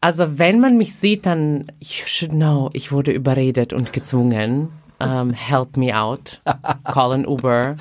also 0.01 0.37
wenn 0.37 0.59
man 0.59 0.77
mich 0.77 0.93
sieht, 0.93 1.25
dann 1.25 1.67
you 1.79 2.05
should 2.05 2.31
know, 2.31 2.69
ich 2.73 2.91
wurde 2.91 3.11
überredet 3.11 3.71
und 3.71 3.93
gezwungen. 3.93 4.69
Um, 4.99 5.31
help 5.31 5.77
me 5.77 5.93
out. 5.93 6.41
Call 6.85 7.11
an 7.11 7.25
Uber. 7.25 7.75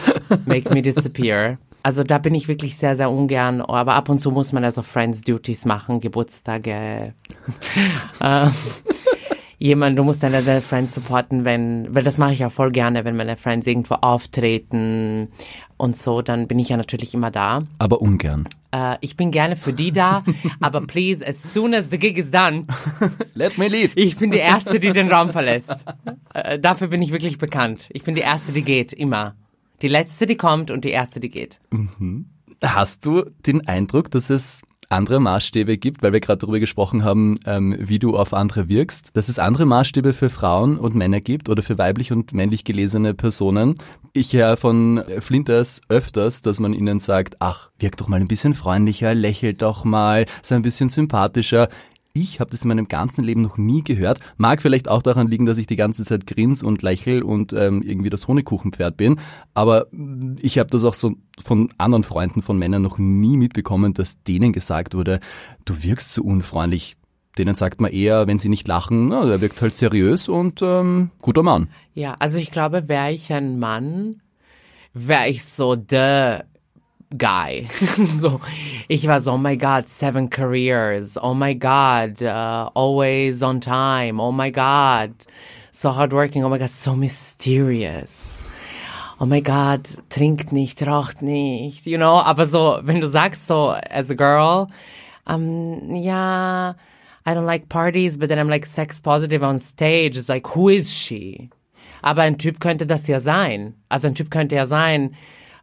Make 0.47 0.71
me 0.71 0.83
disappear. 0.83 1.59
Also 1.83 2.03
da 2.03 2.19
bin 2.19 2.35
ich 2.35 2.49
wirklich 2.49 2.77
sehr, 2.77 2.97
sehr 2.97 3.11
ungern. 3.11 3.61
Aber 3.61 3.95
ab 3.95 4.09
und 4.09 4.19
zu 4.19 4.31
muss 4.31 4.53
man 4.53 4.65
also 4.65 4.83
Friends 4.83 5.23
Duties 5.23 5.65
machen, 5.65 6.01
Geburtstage. 6.01 7.13
ähm, 8.21 8.53
jemand, 9.59 9.99
du 9.99 10.05
musst 10.05 10.23
deine, 10.23 10.43
deine 10.43 10.61
Friends 10.61 10.95
supporten, 10.95 11.45
wenn, 11.45 11.95
weil 11.95 12.03
das 12.03 12.19
mache 12.19 12.33
ich 12.33 12.45
auch 12.45 12.53
voll 12.53 12.71
gerne, 12.71 13.05
wenn 13.05 13.17
meine 13.17 13.37
Friends 13.37 13.67
irgendwo 13.67 13.95
auftreten 13.95 15.29
und 15.77 15.97
so, 15.97 16.23
dann 16.23 16.49
bin 16.49 16.59
ich 16.59 16.69
ja 16.71 16.77
natürlich 16.77 17.15
immer 17.15 17.31
da. 17.31 17.61
Aber 17.79 18.01
ungern. 18.01 18.49
Äh, 18.73 18.97
ich 19.01 19.17
bin 19.17 19.31
gerne 19.31 19.57
für 19.57 19.73
die 19.73 19.93
da, 19.93 20.25
aber 20.61 20.81
please, 20.83 21.27
as 21.27 21.53
soon 21.53 21.75
as 21.75 21.89
the 21.91 21.99
gig 21.99 22.19
is 22.19 22.31
done, 22.31 22.67
Let 23.35 23.59
me 23.59 23.69
leave. 23.69 23.93
ich 23.95 24.17
bin 24.17 24.31
die 24.31 24.39
Erste, 24.39 24.81
die 24.81 24.93
den 24.93 25.11
Raum 25.11 25.31
verlässt. 25.31 25.85
Äh, 26.35 26.59
dafür 26.59 26.89
bin 26.89 27.01
ich 27.01 27.13
wirklich 27.13 27.39
bekannt. 27.39 27.89
Ich 27.93 28.03
bin 28.03 28.15
die 28.15 28.21
Erste, 28.21 28.53
die 28.53 28.63
geht, 28.63 28.93
immer. 28.93 29.37
Die 29.83 29.89
Letzte, 29.89 30.27
die 30.27 30.37
kommt 30.37 30.71
und 30.71 30.85
die 30.85 30.91
Erste, 30.91 31.21
die 31.21 31.31
geht. 31.31 31.61
Hast 32.63 33.07
du 33.07 33.25
den 33.47 33.67
Eindruck, 33.67 34.11
dass 34.11 34.31
es 34.31 34.63
andere 34.91 35.21
Maßstäbe 35.21 35.79
gibt, 35.79 36.03
weil 36.03 36.13
wir 36.13 36.21
gerade 36.21 36.39
darüber 36.39 36.61
gesprochen 36.61 37.05
haben, 37.05 37.39
ähm, 37.47 37.77
wie 37.79 37.99
du 37.99 38.17
auf 38.17 38.35
andere 38.35 38.69
wirkst, 38.69 39.17
dass 39.17 39.29
es 39.29 39.39
andere 39.39 39.67
Maßstäbe 39.67 40.13
für 40.13 40.31
Frauen 40.31 40.79
und 40.79 40.95
Männer 40.95 41.21
gibt 41.21 41.49
oder 41.49 41.63
für 41.63 41.79
weiblich 41.79 42.13
und 42.13 42.33
männlich 42.33 42.65
gelesene 42.65 43.15
Personen. 43.15 43.77
Ich 44.13 44.33
höre 44.33 44.57
von 44.57 45.03
Flinters 45.21 45.81
öfters, 45.89 46.43
dass 46.43 46.61
man 46.61 46.75
ihnen 46.75 47.01
sagt, 47.01 47.37
ach, 47.41 47.71
wirk 47.79 47.97
doch 47.97 48.09
mal 48.09 48.21
ein 48.21 48.29
bisschen 48.29 48.55
freundlicher, 48.55 49.15
lächelt 49.15 49.63
doch 49.63 49.85
mal, 49.85 50.27
sei 50.43 50.57
ein 50.57 50.63
bisschen 50.63 50.89
sympathischer. 50.89 51.69
Ich 52.17 52.39
habe 52.39 52.49
das 52.49 52.63
in 52.63 52.69
meinem 52.69 52.87
ganzen 52.87 53.25
Leben 53.25 53.43
noch 53.43 53.59
nie 53.59 53.83
gehört. 53.83 54.21
Mag 54.37 54.63
vielleicht 54.63 54.89
auch 54.89 55.03
daran 55.03 55.27
liegen, 55.27 55.47
dass 55.47 55.59
ich 55.59 55.67
die 55.67 55.75
ganze 55.75 56.05
Zeit 56.05 56.29
grins 56.29 56.63
und 56.63 56.81
lächel 56.81 57.25
und 57.25 57.53
ähm, 57.53 57.83
irgendwie 57.83 58.09
das 58.09 58.29
Honigkuchenpferd 58.29 58.97
bin. 58.97 59.19
Aber 59.53 59.89
mm, 59.91 60.37
ich 60.41 60.61
habe 60.61 60.71
das 60.71 60.85
auch 60.85 60.95
so 60.95 61.17
von 61.43 61.71
anderen 61.77 62.05
Freunden 62.05 62.41
von 62.41 62.57
Männern 62.57 62.83
noch 62.83 62.99
nie 62.99 63.37
mitbekommen, 63.37 63.95
dass 63.95 64.23
denen 64.23 64.53
gesagt 64.53 64.95
wurde, 64.95 65.19
du 65.65 65.83
wirkst 65.83 66.13
so 66.13 66.23
unfreundlich. 66.23 66.95
Denen 67.37 67.57
sagt 67.57 67.81
man 67.81 67.91
eher, 67.91 68.29
wenn 68.29 68.39
sie 68.39 68.49
nicht 68.49 68.69
lachen, 68.69 69.09
na, 69.09 69.27
der 69.27 69.41
wirkt 69.41 69.61
halt 69.61 69.75
seriös 69.75 70.29
und 70.29 70.63
ähm, 70.63 71.11
guter 71.21 71.43
Mann. 71.43 71.69
Ja, 71.95 72.15
also 72.21 72.39
ich 72.39 72.53
glaube, 72.53 72.87
wäre 72.87 73.11
ich 73.11 73.33
ein 73.33 73.59
Mann, 73.59 74.23
wäre 74.93 75.29
ich 75.29 75.45
so 75.45 75.75
the 75.75 76.45
guy. 77.17 77.65
so, 77.71 78.41
ich 78.89 79.07
war 79.07 79.21
so, 79.21 79.33
oh 79.33 79.39
my 79.39 79.57
God, 79.57 79.89
seven 79.89 80.29
careers. 80.29 81.17
Oh 81.21 81.35
my 81.35 81.55
God, 81.55 82.23
uh, 82.23 82.71
always 82.75 83.43
on 83.43 83.61
time. 83.61 84.21
Oh 84.21 84.33
my 84.33 84.51
God, 84.51 85.15
so 85.71 85.91
hardworking. 85.91 86.45
Oh 86.45 86.49
my 86.49 86.59
God, 86.59 86.71
so 86.71 86.95
mysterious. 86.95 88.43
Oh 89.21 89.27
my 89.27 89.41
God, 89.41 89.85
trinkt 90.11 90.53
nicht, 90.53 90.83
raucht 90.87 91.23
nicht, 91.23 91.87
you 91.87 91.99
know. 91.99 92.17
Aber 92.17 92.47
so, 92.47 92.81
wenn 92.83 93.01
du 93.01 93.07
sagst 93.07 93.47
so, 93.47 93.71
as 93.91 94.11
a 94.11 94.15
girl, 94.15 94.69
um, 95.27 95.95
ja, 95.95 96.75
I 97.27 97.35
don't 97.35 97.47
like 97.47 97.69
parties, 97.69 98.19
but 98.19 98.29
then 98.29 98.39
I'm 98.39 98.51
like 98.51 98.67
sex 98.67 99.01
positive 99.01 99.43
on 99.43 99.59
stage. 99.59 100.19
It's 100.19 100.29
like, 100.29 100.55
who 100.55 100.69
is 100.69 100.93
she? 100.93 101.49
Aber 102.03 102.23
ein 102.23 102.37
Typ 102.37 102.61
könnte 102.61 102.87
das 102.87 103.07
ja 103.07 103.19
sein. 103.19 103.75
Also 103.89 104.09
ein 104.09 104.15
Typ 104.15 104.31
könnte 104.31 104.57
ja 104.57 104.67
sein, 104.67 105.17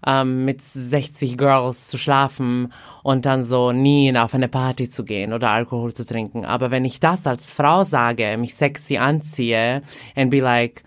ähm, 0.05 0.45
mit 0.45 0.61
60 0.61 1.37
Girls 1.37 1.87
zu 1.87 1.97
schlafen 1.97 2.73
und 3.03 3.25
dann 3.25 3.43
so 3.43 3.71
nie 3.71 4.15
auf 4.17 4.33
eine 4.33 4.47
Party 4.47 4.89
zu 4.89 5.03
gehen 5.03 5.33
oder 5.33 5.49
Alkohol 5.49 5.93
zu 5.93 6.05
trinken. 6.05 6.45
Aber 6.45 6.71
wenn 6.71 6.85
ich 6.85 6.99
das 6.99 7.27
als 7.27 7.51
Frau 7.51 7.83
sage, 7.83 8.37
mich 8.37 8.55
sexy 8.55 8.97
anziehe 8.97 9.81
and 10.15 10.31
be 10.31 10.39
like, 10.39 10.83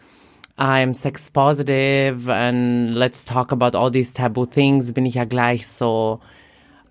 I'm 0.57 0.95
sex 0.95 1.31
positive 1.31 2.33
and 2.33 2.95
let's 2.95 3.25
talk 3.25 3.53
about 3.53 3.77
all 3.77 3.91
these 3.91 4.13
taboo 4.13 4.47
things, 4.47 4.93
bin 4.93 5.05
ich 5.05 5.15
ja 5.15 5.25
gleich 5.25 5.67
so, 5.67 6.21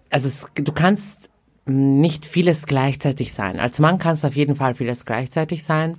also 0.09 0.27
es, 0.27 0.47
du 0.55 0.71
kannst 0.73 1.29
nicht 1.65 2.25
vieles 2.25 2.65
gleichzeitig 2.65 3.33
sein. 3.33 3.59
Als 3.59 3.79
Mann 3.79 3.99
kannst 3.99 4.23
du 4.23 4.27
auf 4.27 4.35
jeden 4.35 4.57
Fall 4.57 4.75
vieles 4.75 5.05
gleichzeitig 5.05 5.63
sein. 5.63 5.97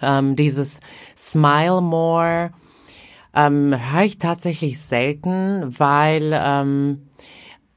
Ähm, 0.00 0.36
dieses 0.36 0.80
Smile 1.16 1.80
More 1.80 2.52
ähm, 3.36 3.74
höre 3.92 4.04
ich 4.04 4.18
tatsächlich 4.18 4.80
selten, 4.80 5.78
weil 5.78 6.32
ähm, 6.34 7.02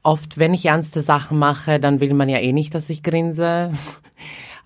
oft, 0.02 0.38
wenn 0.38 0.54
ich 0.54 0.66
ernste 0.66 1.02
Sachen 1.02 1.38
mache, 1.38 1.78
dann 1.78 2.00
will 2.00 2.14
man 2.14 2.28
ja 2.28 2.38
eh 2.38 2.52
nicht, 2.52 2.74
dass 2.74 2.90
ich 2.90 3.02
grinse. 3.02 3.72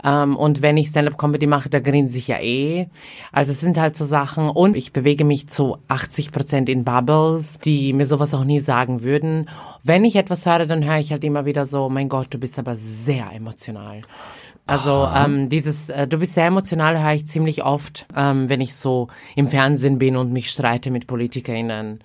Ähm, 0.07 0.37
und 0.37 0.61
wenn 0.61 0.77
ich 0.77 0.89
Stand-up-Comedy 0.89 1.47
mache, 1.47 1.71
da 1.71 1.81
grinse 1.81 2.19
ich 2.19 2.29
ja 2.29 2.39
eh. 2.39 2.89
Also 3.33 3.53
es 3.53 3.61
sind 3.61 3.79
halt 3.79 3.97
so 3.97 4.05
Sachen. 4.05 4.51
Und 4.51 4.77
ich 4.77 4.93
bewege 4.93 5.25
mich 5.25 5.49
zu 5.49 5.79
80 5.89 6.31
Prozent 6.31 6.69
in 6.69 6.85
Bubbles, 6.85 7.59
die 7.59 7.95
mir 7.95 8.05
sowas 8.05 8.35
auch 8.35 8.45
nie 8.45 8.61
sagen 8.61 9.03
würden. 9.03 9.49
Wenn 9.83 10.05
ich 10.05 10.17
etwas 10.17 10.45
höre, 10.45 10.67
dann 10.67 10.85
höre 10.85 10.99
ich 10.99 11.11
halt 11.11 11.25
immer 11.25 11.47
wieder 11.47 11.65
so, 11.65 11.89
mein 11.89 12.11
Gott, 12.11 12.27
du 12.29 12.39
bist 12.39 12.59
aber 12.59 12.77
sehr 12.77 13.33
emotional. 13.33 14.03
Also 14.67 15.07
ähm, 15.15 15.49
dieses, 15.51 15.91
äh, 15.91 16.07
du 16.07 16.19
bist 16.19 16.35
sehr 16.35 16.47
emotional, 16.47 17.03
höre 17.03 17.15
ich 17.15 17.27
ziemlich 17.27 17.65
oft, 17.65 18.07
ähm, 18.17 18.49
wenn 18.49 18.61
ich 18.63 18.75
so 18.75 19.09
im 19.37 19.49
Fernsehen 19.49 19.99
bin 19.99 20.17
und 20.17 20.33
mich 20.33 20.51
streite 20.51 20.91
mit 20.91 21.07
PolitikerInnen. 21.07 22.01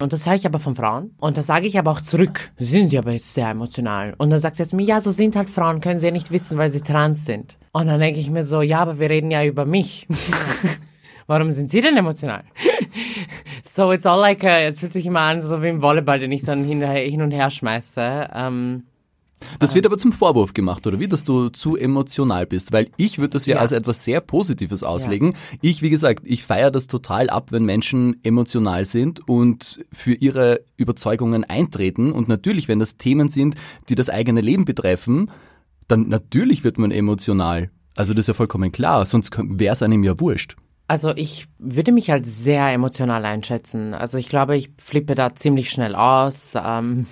Und 0.00 0.12
das 0.12 0.26
höre 0.26 0.34
ich 0.34 0.46
aber 0.46 0.60
von 0.60 0.76
Frauen. 0.76 1.14
Und 1.18 1.36
das 1.36 1.46
sage 1.46 1.66
ich 1.66 1.78
aber 1.78 1.90
auch 1.90 2.00
zurück. 2.00 2.50
Sie 2.56 2.64
sind 2.64 2.92
ja 2.92 3.00
aber 3.00 3.12
jetzt 3.12 3.34
sehr 3.34 3.50
emotional. 3.50 4.14
Und 4.16 4.30
dann 4.30 4.40
sagt 4.40 4.56
sie 4.56 4.62
jetzt 4.62 4.72
mir, 4.72 4.84
ja, 4.84 5.00
so 5.00 5.10
sind 5.10 5.34
halt 5.36 5.50
Frauen, 5.50 5.80
können 5.80 5.98
sie 5.98 6.06
ja 6.06 6.12
nicht 6.12 6.30
wissen, 6.30 6.56
weil 6.56 6.70
sie 6.70 6.80
trans 6.80 7.24
sind. 7.24 7.58
Und 7.72 7.88
dann 7.88 8.00
denke 8.00 8.20
ich 8.20 8.30
mir 8.30 8.44
so, 8.44 8.62
ja, 8.62 8.78
aber 8.78 8.98
wir 9.00 9.10
reden 9.10 9.30
ja 9.30 9.44
über 9.44 9.64
mich. 9.64 10.06
Warum 11.26 11.50
sind 11.50 11.70
Sie 11.70 11.82
denn 11.82 11.94
emotional? 11.94 12.42
so, 13.62 13.92
it's 13.92 14.06
all 14.06 14.18
like, 14.18 14.42
a, 14.44 14.60
es 14.60 14.80
fühlt 14.80 14.94
sich 14.94 15.04
immer 15.04 15.20
an, 15.20 15.42
so 15.42 15.62
wie 15.62 15.68
im 15.68 15.82
Volleyball, 15.82 16.18
den 16.18 16.32
ich 16.32 16.42
dann 16.42 16.64
hin, 16.64 16.80
hin 16.80 17.20
und 17.20 17.32
her 17.32 17.50
schmeiße. 17.50 18.30
Ähm, 18.34 18.84
das 19.58 19.74
wird 19.74 19.86
aber 19.86 19.96
zum 19.96 20.12
Vorwurf 20.12 20.54
gemacht, 20.54 20.86
oder 20.86 20.98
wie, 20.98 21.08
dass 21.08 21.24
du 21.24 21.48
zu 21.48 21.76
emotional 21.76 22.46
bist, 22.46 22.72
weil 22.72 22.90
ich 22.96 23.18
würde 23.18 23.30
das 23.30 23.46
ja, 23.46 23.56
ja, 23.56 23.60
als 23.60 23.72
etwas 23.72 24.04
sehr 24.04 24.20
Positives 24.20 24.82
auslegen. 24.82 25.32
Ja. 25.32 25.58
Ich, 25.62 25.82
wie 25.82 25.90
gesagt, 25.90 26.22
ich 26.24 26.44
feiere 26.44 26.70
das 26.70 26.86
total 26.86 27.30
ab, 27.30 27.52
wenn 27.52 27.64
Menschen 27.64 28.16
emotional 28.22 28.84
sind 28.84 29.26
und 29.28 29.84
für 29.92 30.14
ihre 30.14 30.60
Überzeugungen 30.76 31.44
eintreten. 31.44 32.12
Und 32.12 32.28
natürlich, 32.28 32.68
wenn 32.68 32.78
das 32.78 32.96
Themen 32.96 33.28
sind, 33.28 33.56
die 33.88 33.94
das 33.94 34.10
eigene 34.10 34.40
Leben 34.40 34.64
betreffen, 34.64 35.30
dann 35.86 36.08
natürlich 36.08 36.64
wird 36.64 36.78
man 36.78 36.90
emotional. 36.90 37.70
Also 37.96 38.14
das 38.14 38.24
ist 38.24 38.28
ja 38.28 38.34
vollkommen 38.34 38.70
klar, 38.70 39.04
sonst 39.06 39.36
wäre 39.36 39.72
es 39.72 39.82
einem 39.82 40.04
ja 40.04 40.20
wurscht. 40.20 40.56
Also 40.86 41.14
ich 41.14 41.46
würde 41.58 41.92
mich 41.92 42.10
als 42.12 42.42
sehr 42.42 42.72
emotional 42.72 43.24
einschätzen. 43.26 43.92
Also 43.92 44.16
ich 44.16 44.30
glaube, 44.30 44.56
ich 44.56 44.70
flippe 44.80 45.14
da 45.14 45.34
ziemlich 45.34 45.68
schnell 45.68 45.94
aus. 45.94 46.54
Ähm, 46.56 47.06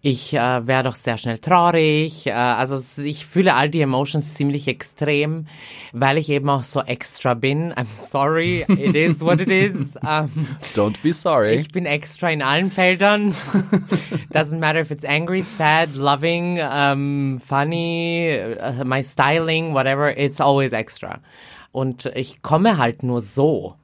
ich 0.00 0.32
äh, 0.32 0.66
wäre 0.66 0.84
doch 0.84 0.94
sehr 0.94 1.18
schnell 1.18 1.38
traurig. 1.38 2.28
Äh, 2.28 2.32
also 2.32 2.78
ich 3.02 3.26
fühle 3.26 3.54
all 3.54 3.68
die 3.68 3.80
Emotions 3.80 4.34
ziemlich 4.34 4.68
extrem, 4.68 5.46
weil 5.92 6.18
ich 6.18 6.30
eben 6.30 6.48
auch 6.48 6.62
so 6.62 6.80
extra 6.80 7.34
bin. 7.34 7.72
I'm 7.72 7.86
sorry, 7.86 8.64
it 8.68 8.94
is 8.94 9.20
what 9.20 9.40
it 9.40 9.50
is. 9.50 9.96
Um, 9.96 10.30
Don't 10.76 11.02
be 11.02 11.12
sorry. 11.12 11.56
Ich 11.56 11.72
bin 11.72 11.84
extra 11.84 12.30
in 12.30 12.42
allen 12.42 12.70
Feldern. 12.70 13.34
Doesn't 14.32 14.60
matter 14.60 14.80
if 14.80 14.92
it's 14.92 15.04
angry, 15.04 15.42
sad, 15.42 15.96
loving, 15.96 16.60
um, 16.60 17.40
funny, 17.44 18.38
uh, 18.38 18.84
my 18.84 19.02
styling, 19.02 19.74
whatever. 19.74 20.10
It's 20.10 20.40
always 20.40 20.72
extra. 20.72 21.18
Und 21.72 22.06
ich 22.14 22.40
komme 22.42 22.78
halt 22.78 23.02
nur 23.02 23.20
so 23.20 23.74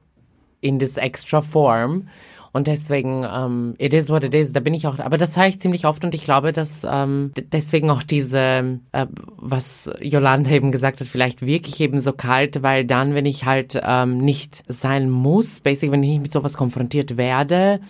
in 0.61 0.79
this 0.79 0.95
extra 0.95 1.41
form. 1.41 2.07
Und 2.55 2.67
deswegen, 2.67 3.25
ähm, 3.29 3.75
it 3.79 3.93
is 3.93 4.09
what 4.09 4.23
it 4.23 4.33
is, 4.33 4.53
da 4.53 4.61
bin 4.61 4.73
ich 4.73 4.87
auch, 4.87 4.97
aber 4.99 5.17
das 5.17 5.35
höre 5.35 5.47
ich 5.47 5.59
ziemlich 5.59 5.85
oft 5.85 6.05
und 6.05 6.15
ich 6.15 6.23
glaube, 6.23 6.53
dass 6.53 6.87
ähm, 6.89 7.33
deswegen 7.51 7.89
auch 7.89 8.01
diese, 8.01 8.79
äh, 8.93 9.07
was 9.35 9.91
Yolanda 9.99 10.51
eben 10.51 10.71
gesagt 10.71 11.01
hat, 11.01 11.07
vielleicht 11.09 11.45
wirklich 11.45 11.81
eben 11.81 11.99
so 11.99 12.13
kalt, 12.13 12.63
weil 12.63 12.85
dann, 12.85 13.13
wenn 13.13 13.25
ich 13.25 13.43
halt 13.43 13.77
ähm, 13.85 14.19
nicht 14.19 14.63
sein 14.69 15.09
muss, 15.09 15.59
basically, 15.59 15.91
wenn 15.91 16.03
ich 16.03 16.11
nicht 16.11 16.21
mit 16.21 16.31
sowas 16.31 16.55
konfrontiert 16.55 17.17
werde, 17.17 17.81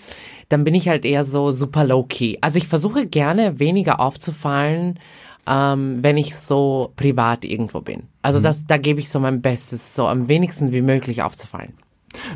dann 0.50 0.64
bin 0.64 0.74
ich 0.74 0.88
halt 0.88 1.06
eher 1.06 1.26
so 1.26 1.52
super 1.52 1.84
low-key. 1.84 2.40
Also 2.42 2.58
ich 2.58 2.68
versuche 2.68 3.06
gerne 3.06 3.60
weniger 3.60 4.00
aufzufallen, 4.00 5.00
ähm, 5.48 6.00
wenn 6.02 6.18
ich 6.18 6.36
so 6.36 6.92
privat 6.96 7.46
irgendwo 7.46 7.82
bin. 7.82 8.08
Also 8.24 8.40
mhm. 8.40 8.44
das, 8.46 8.66
da 8.66 8.78
gebe 8.78 9.00
ich 9.00 9.10
so 9.10 9.20
mein 9.20 9.44
Bestes, 9.44 9.94
so 9.94 10.08
am 10.08 10.28
wenigsten 10.28 10.72
wie 10.72 10.82
möglich 10.82 11.22
aufzufallen. 11.22 11.74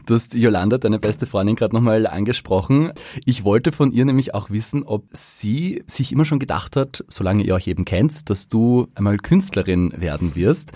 Du 0.05 0.13
hast 0.13 0.33
Yolanda, 0.33 0.77
deine 0.77 0.99
beste 0.99 1.25
Freundin, 1.25 1.55
gerade 1.55 1.75
nochmal 1.75 2.07
angesprochen. 2.07 2.91
Ich 3.25 3.43
wollte 3.43 3.71
von 3.71 3.91
ihr 3.91 4.05
nämlich 4.05 4.33
auch 4.33 4.49
wissen, 4.49 4.83
ob 4.83 5.05
sie 5.11 5.83
sich 5.87 6.11
immer 6.11 6.25
schon 6.25 6.39
gedacht 6.39 6.75
hat, 6.75 7.03
solange 7.07 7.43
ihr 7.43 7.55
euch 7.55 7.67
eben 7.67 7.85
kennt, 7.85 8.29
dass 8.29 8.47
du 8.47 8.87
einmal 8.95 9.17
Künstlerin 9.17 9.93
werden 9.97 10.35
wirst. 10.35 10.73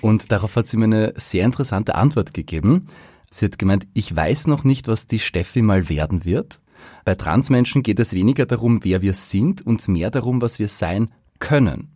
Und 0.00 0.32
darauf 0.32 0.56
hat 0.56 0.66
sie 0.66 0.76
mir 0.76 0.84
eine 0.84 1.14
sehr 1.16 1.44
interessante 1.44 1.94
Antwort 1.94 2.34
gegeben. 2.34 2.86
Sie 3.30 3.46
hat 3.46 3.58
gemeint, 3.58 3.86
ich 3.94 4.14
weiß 4.14 4.46
noch 4.46 4.64
nicht, 4.64 4.86
was 4.86 5.06
die 5.06 5.18
Steffi 5.18 5.62
mal 5.62 5.88
werden 5.88 6.24
wird. 6.24 6.60
Bei 7.04 7.14
Transmenschen 7.14 7.82
geht 7.82 7.98
es 7.98 8.12
weniger 8.12 8.46
darum, 8.46 8.80
wer 8.82 9.02
wir 9.02 9.14
sind 9.14 9.62
und 9.66 9.88
mehr 9.88 10.10
darum, 10.10 10.42
was 10.42 10.58
wir 10.58 10.68
sein 10.68 11.10
können. 11.38 11.90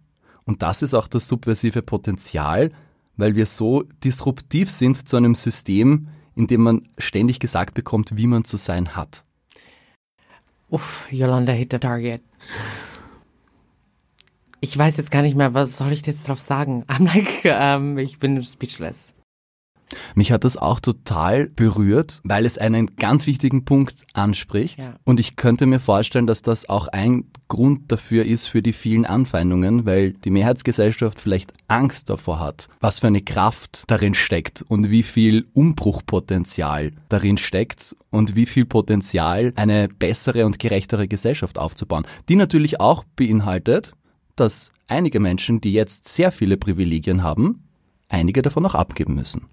Und 0.45 0.63
das 0.63 0.83
ist 0.83 0.95
auch 0.95 1.09
das 1.09 1.29
subversive 1.29 1.83
Potenzial, 1.83 2.73
weil 3.17 3.37
wir 3.37 3.45
so 3.45 3.83
disruptiv 4.03 4.71
sind 4.71 5.09
zu 5.09 5.17
einem 5.17 5.35
System, 5.35 6.09
in 6.39 6.47
dem 6.47 6.63
man 6.63 6.89
ständig 6.99 7.41
gesagt 7.41 7.75
bekommt, 7.75 8.17
wie 8.17 8.29
man 8.29 8.45
zu 8.45 8.57
sein 8.57 8.95
hat. 8.95 9.25
Uff, 10.71 11.09
Yolanda 11.11 11.53
hit 11.53 11.73
the 11.73 11.81
target. 11.81 12.23
Ich 14.61 14.79
weiß 14.79 14.99
jetzt 14.99 15.11
gar 15.11 15.23
nicht 15.23 15.37
mehr, 15.37 15.53
was 15.55 15.77
soll 15.77 15.91
ich 15.91 16.07
jetzt 16.07 16.29
drauf 16.29 16.41
sagen? 16.41 16.85
I'm 16.89 17.07
like, 17.07 17.45
um, 17.45 17.99
ich 17.99 18.21
bin 18.21 18.41
speechless. 18.45 19.15
Mich 20.15 20.33
hat 20.33 20.45
das 20.45 20.57
auch 20.57 20.81
total 20.81 21.49
berührt, 21.49 22.21
weil 22.25 22.45
es 22.45 22.59
einen 22.59 22.97
ganz 22.97 23.27
wichtigen 23.27 23.65
Punkt 23.65 24.07
anspricht. 24.13 24.79
Ja. 24.79 24.95
Und 25.05 25.21
ich 25.21 25.37
könnte 25.37 25.67
mir 25.67 25.81
vorstellen, 25.81 26.27
dass 26.27 26.43
das 26.43 26.69
auch 26.69 26.89
ein 26.89 27.25
Grund 27.49 27.91
dafür 27.91 28.25
ist 28.27 28.47
für 28.47 28.63
die 28.63 28.73
vielen 28.73 29.07
Anfeindungen, 29.07 29.87
weil 29.87 30.13
die 30.13 30.31
Mehrheitsgesellschaft 30.31 31.19
vielleicht 31.19 31.53
Angst 31.67 32.11
davor 32.11 32.41
hat, 32.41 32.69
was 32.81 32.99
für 32.99 33.07
eine 33.07 33.23
Kraft 33.23 33.85
darin 33.87 34.15
steckt 34.15 34.63
und 34.69 34.91
wie 34.91 35.03
viel 35.03 35.47
Umbruchpotenzial 35.55 36.93
darin 37.09 37.39
steckt 37.39 37.97
und 38.11 38.37
wie 38.37 38.47
viel 38.47 38.67
Potenzial 38.67 39.53
eine 39.57 39.89
bessere 39.89 40.45
und 40.45 40.59
gerechtere 40.59 41.09
Gesellschaft 41.09 41.59
aufzubauen. 41.59 42.07
Die 42.29 42.37
natürlich 42.37 42.81
auch 42.81 43.05
beinhaltet, 43.17 43.93
dass 44.37 44.73
einige 44.87 45.21
Menschen, 45.21 45.61
die 45.61 45.73
jetzt 45.73 46.07
sehr 46.07 46.33
viele 46.33 46.57
Privilegien 46.57 47.23
haben, 47.23 47.65
einige 48.09 48.43
davon 48.43 48.67
auch 48.67 48.75
abgeben 48.75 49.15
müssen. 49.15 49.47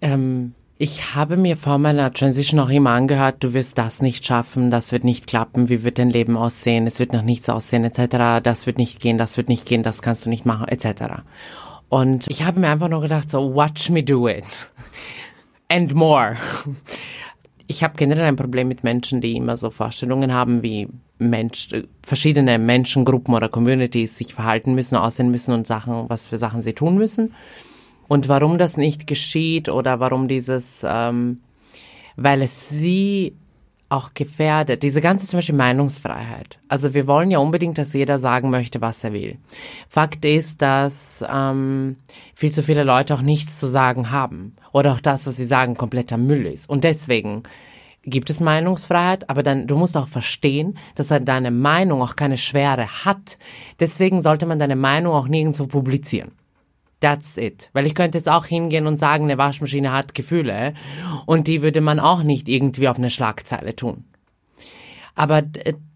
Ähm, 0.00 0.54
ich 0.82 1.14
habe 1.14 1.36
mir 1.36 1.58
vor 1.58 1.76
meiner 1.76 2.10
Transition 2.10 2.58
auch 2.58 2.70
immer 2.70 2.92
angehört, 2.92 3.36
du 3.40 3.52
wirst 3.52 3.76
das 3.76 4.00
nicht 4.00 4.24
schaffen, 4.24 4.70
das 4.70 4.92
wird 4.92 5.04
nicht 5.04 5.26
klappen, 5.26 5.68
wie 5.68 5.84
wird 5.84 5.98
dein 5.98 6.08
Leben 6.08 6.38
aussehen, 6.38 6.86
es 6.86 6.98
wird 6.98 7.12
nach 7.12 7.22
nichts 7.22 7.50
aussehen, 7.50 7.84
etc., 7.84 8.42
das 8.42 8.64
wird 8.66 8.78
nicht 8.78 8.98
gehen, 8.98 9.18
das 9.18 9.36
wird 9.36 9.50
nicht 9.50 9.66
gehen, 9.66 9.82
das 9.82 10.00
kannst 10.00 10.24
du 10.24 10.30
nicht 10.30 10.46
machen, 10.46 10.68
etc. 10.68 11.22
Und 11.90 12.28
ich 12.28 12.44
habe 12.44 12.60
mir 12.60 12.68
einfach 12.68 12.88
nur 12.88 13.02
gedacht, 13.02 13.28
so, 13.28 13.54
watch 13.54 13.90
me 13.90 14.02
do 14.02 14.26
it. 14.26 14.44
And 15.68 15.94
more. 15.94 16.36
Ich 17.66 17.84
habe 17.84 17.98
generell 17.98 18.24
ein 18.24 18.36
Problem 18.36 18.68
mit 18.68 18.82
Menschen, 18.82 19.20
die 19.20 19.36
immer 19.36 19.58
so 19.58 19.68
Vorstellungen 19.68 20.32
haben, 20.32 20.62
wie 20.62 20.88
Mensch, 21.18 21.68
verschiedene 22.02 22.58
Menschengruppen 22.58 23.34
oder 23.34 23.50
Communities 23.50 24.16
sich 24.16 24.32
verhalten 24.32 24.74
müssen, 24.74 24.96
aussehen 24.96 25.30
müssen 25.30 25.52
und 25.52 25.66
Sachen, 25.66 26.08
was 26.08 26.28
für 26.28 26.38
Sachen 26.38 26.62
sie 26.62 26.72
tun 26.72 26.96
müssen. 26.96 27.34
Und 28.10 28.28
warum 28.28 28.58
das 28.58 28.76
nicht 28.76 29.06
geschieht 29.06 29.68
oder 29.68 30.00
warum 30.00 30.26
dieses, 30.26 30.84
ähm, 30.84 31.38
weil 32.16 32.42
es 32.42 32.68
sie 32.68 33.36
auch 33.88 34.14
gefährdet. 34.14 34.82
Diese 34.82 35.00
ganze 35.00 35.28
zum 35.28 35.36
Beispiel 35.38 35.54
Meinungsfreiheit. 35.54 36.58
Also 36.66 36.92
wir 36.92 37.06
wollen 37.06 37.30
ja 37.30 37.38
unbedingt, 37.38 37.78
dass 37.78 37.92
jeder 37.92 38.18
sagen 38.18 38.50
möchte, 38.50 38.80
was 38.80 39.04
er 39.04 39.12
will. 39.12 39.38
Fakt 39.88 40.24
ist, 40.24 40.60
dass 40.60 41.24
ähm, 41.32 41.98
viel 42.34 42.50
zu 42.50 42.64
viele 42.64 42.82
Leute 42.82 43.14
auch 43.14 43.22
nichts 43.22 43.60
zu 43.60 43.68
sagen 43.68 44.10
haben. 44.10 44.56
Oder 44.72 44.94
auch 44.94 45.00
das, 45.00 45.28
was 45.28 45.36
sie 45.36 45.44
sagen, 45.44 45.76
kompletter 45.76 46.16
Müll 46.16 46.46
ist. 46.46 46.68
Und 46.68 46.82
deswegen 46.82 47.44
gibt 48.02 48.28
es 48.28 48.40
Meinungsfreiheit, 48.40 49.30
aber 49.30 49.44
dann, 49.44 49.68
du 49.68 49.76
musst 49.76 49.96
auch 49.96 50.08
verstehen, 50.08 50.76
dass 50.96 51.14
deine 51.22 51.52
Meinung 51.52 52.02
auch 52.02 52.16
keine 52.16 52.38
Schwere 52.38 53.04
hat. 53.04 53.38
Deswegen 53.78 54.20
sollte 54.20 54.46
man 54.46 54.58
deine 54.58 54.74
Meinung 54.74 55.14
auch 55.14 55.28
nirgendwo 55.28 55.68
publizieren. 55.68 56.32
That's 57.00 57.36
it. 57.38 57.70
Weil 57.72 57.86
ich 57.86 57.94
könnte 57.94 58.18
jetzt 58.18 58.28
auch 58.28 58.46
hingehen 58.46 58.86
und 58.86 58.98
sagen, 58.98 59.24
eine 59.24 59.38
Waschmaschine 59.38 59.92
hat 59.92 60.14
Gefühle 60.14 60.74
und 61.26 61.48
die 61.48 61.62
würde 61.62 61.80
man 61.80 61.98
auch 61.98 62.22
nicht 62.22 62.48
irgendwie 62.48 62.88
auf 62.88 62.98
eine 62.98 63.10
Schlagzeile 63.10 63.74
tun. 63.74 64.04
Aber 65.14 65.42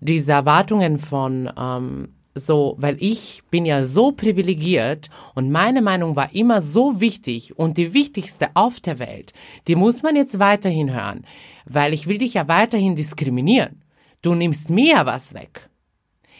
diese 0.00 0.32
Erwartungen 0.32 0.98
von 0.98 1.50
ähm, 1.56 2.08
so, 2.34 2.74
weil 2.78 2.96
ich 3.00 3.42
bin 3.50 3.64
ja 3.64 3.84
so 3.84 4.12
privilegiert 4.12 5.08
und 5.34 5.50
meine 5.50 5.82
Meinung 5.82 6.16
war 6.16 6.34
immer 6.34 6.60
so 6.60 7.00
wichtig 7.00 7.56
und 7.56 7.78
die 7.78 7.94
wichtigste 7.94 8.48
auf 8.54 8.80
der 8.80 8.98
Welt, 8.98 9.32
die 9.68 9.76
muss 9.76 10.02
man 10.02 10.16
jetzt 10.16 10.38
weiterhin 10.38 10.92
hören, 10.92 11.24
weil 11.64 11.92
ich 11.92 12.08
will 12.08 12.18
dich 12.18 12.34
ja 12.34 12.48
weiterhin 12.48 12.96
diskriminieren. 12.96 13.82
Du 14.22 14.34
nimmst 14.34 14.68
mir 14.68 15.06
was 15.06 15.34
weg. 15.34 15.68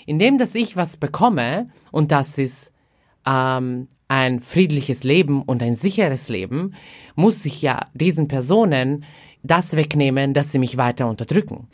Indem, 0.07 0.37
dass 0.37 0.55
ich 0.55 0.77
was 0.77 0.97
bekomme, 0.97 1.69
und 1.93 2.11
das 2.11 2.39
ist 2.39 2.73
ähm, 3.27 3.89
ein 4.09 4.41
friedliches 4.41 5.05
Leben 5.05 5.43
und 5.43 5.63
ein 5.63 5.75
sicheres 5.75 6.29
Leben, 6.29 6.75
muss 7.15 7.45
ich 7.45 7.63
ja 7.63 7.81
diesen 7.95 8.29
Personen 8.29 9.05
das 9.43 9.77
wegnehmen, 9.77 10.35
dass 10.35 10.53
sie 10.53 10.59
mich 10.59 10.77
weiter 10.77 11.09
unterdrücken. 11.09 11.69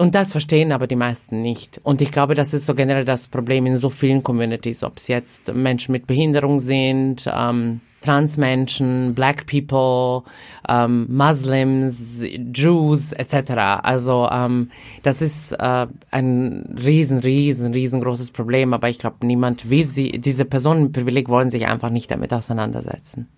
Und 0.00 0.14
das 0.14 0.30
verstehen 0.30 0.70
aber 0.70 0.86
die 0.86 0.96
meisten 0.96 1.42
nicht. 1.42 1.80
Und 1.82 2.00
ich 2.00 2.12
glaube, 2.12 2.36
das 2.36 2.54
ist 2.54 2.66
so 2.66 2.74
generell 2.74 3.04
das 3.04 3.26
Problem 3.26 3.66
in 3.66 3.78
so 3.78 3.90
vielen 3.90 4.22
Communities, 4.22 4.84
ob 4.84 4.98
es 4.98 5.08
jetzt 5.08 5.52
Menschen 5.52 5.90
mit 5.90 6.06
Behinderung 6.06 6.60
sind, 6.60 7.28
ähm, 7.32 7.80
Transmenschen, 8.00 9.12
Black 9.14 9.46
People, 9.46 10.22
ähm, 10.68 11.06
Muslims, 11.08 12.22
Jews 12.54 13.10
etc. 13.10 13.50
Also 13.82 14.28
ähm, 14.30 14.70
das 15.02 15.20
ist 15.20 15.52
äh, 15.52 15.88
ein 16.12 16.76
riesen, 16.80 17.18
riesen, 17.18 17.72
riesengroßes 17.72 18.30
Problem, 18.30 18.74
aber 18.74 18.88
ich 18.88 19.00
glaube, 19.00 19.26
niemand 19.26 19.68
will 19.68 19.84
sie, 19.84 20.12
diese 20.12 20.44
Personen 20.44 20.84
mit 20.84 20.92
Privileg 20.92 21.28
wollen 21.28 21.50
sich 21.50 21.66
einfach 21.66 21.90
nicht 21.90 22.08
damit 22.10 22.32
auseinandersetzen. 22.32 23.28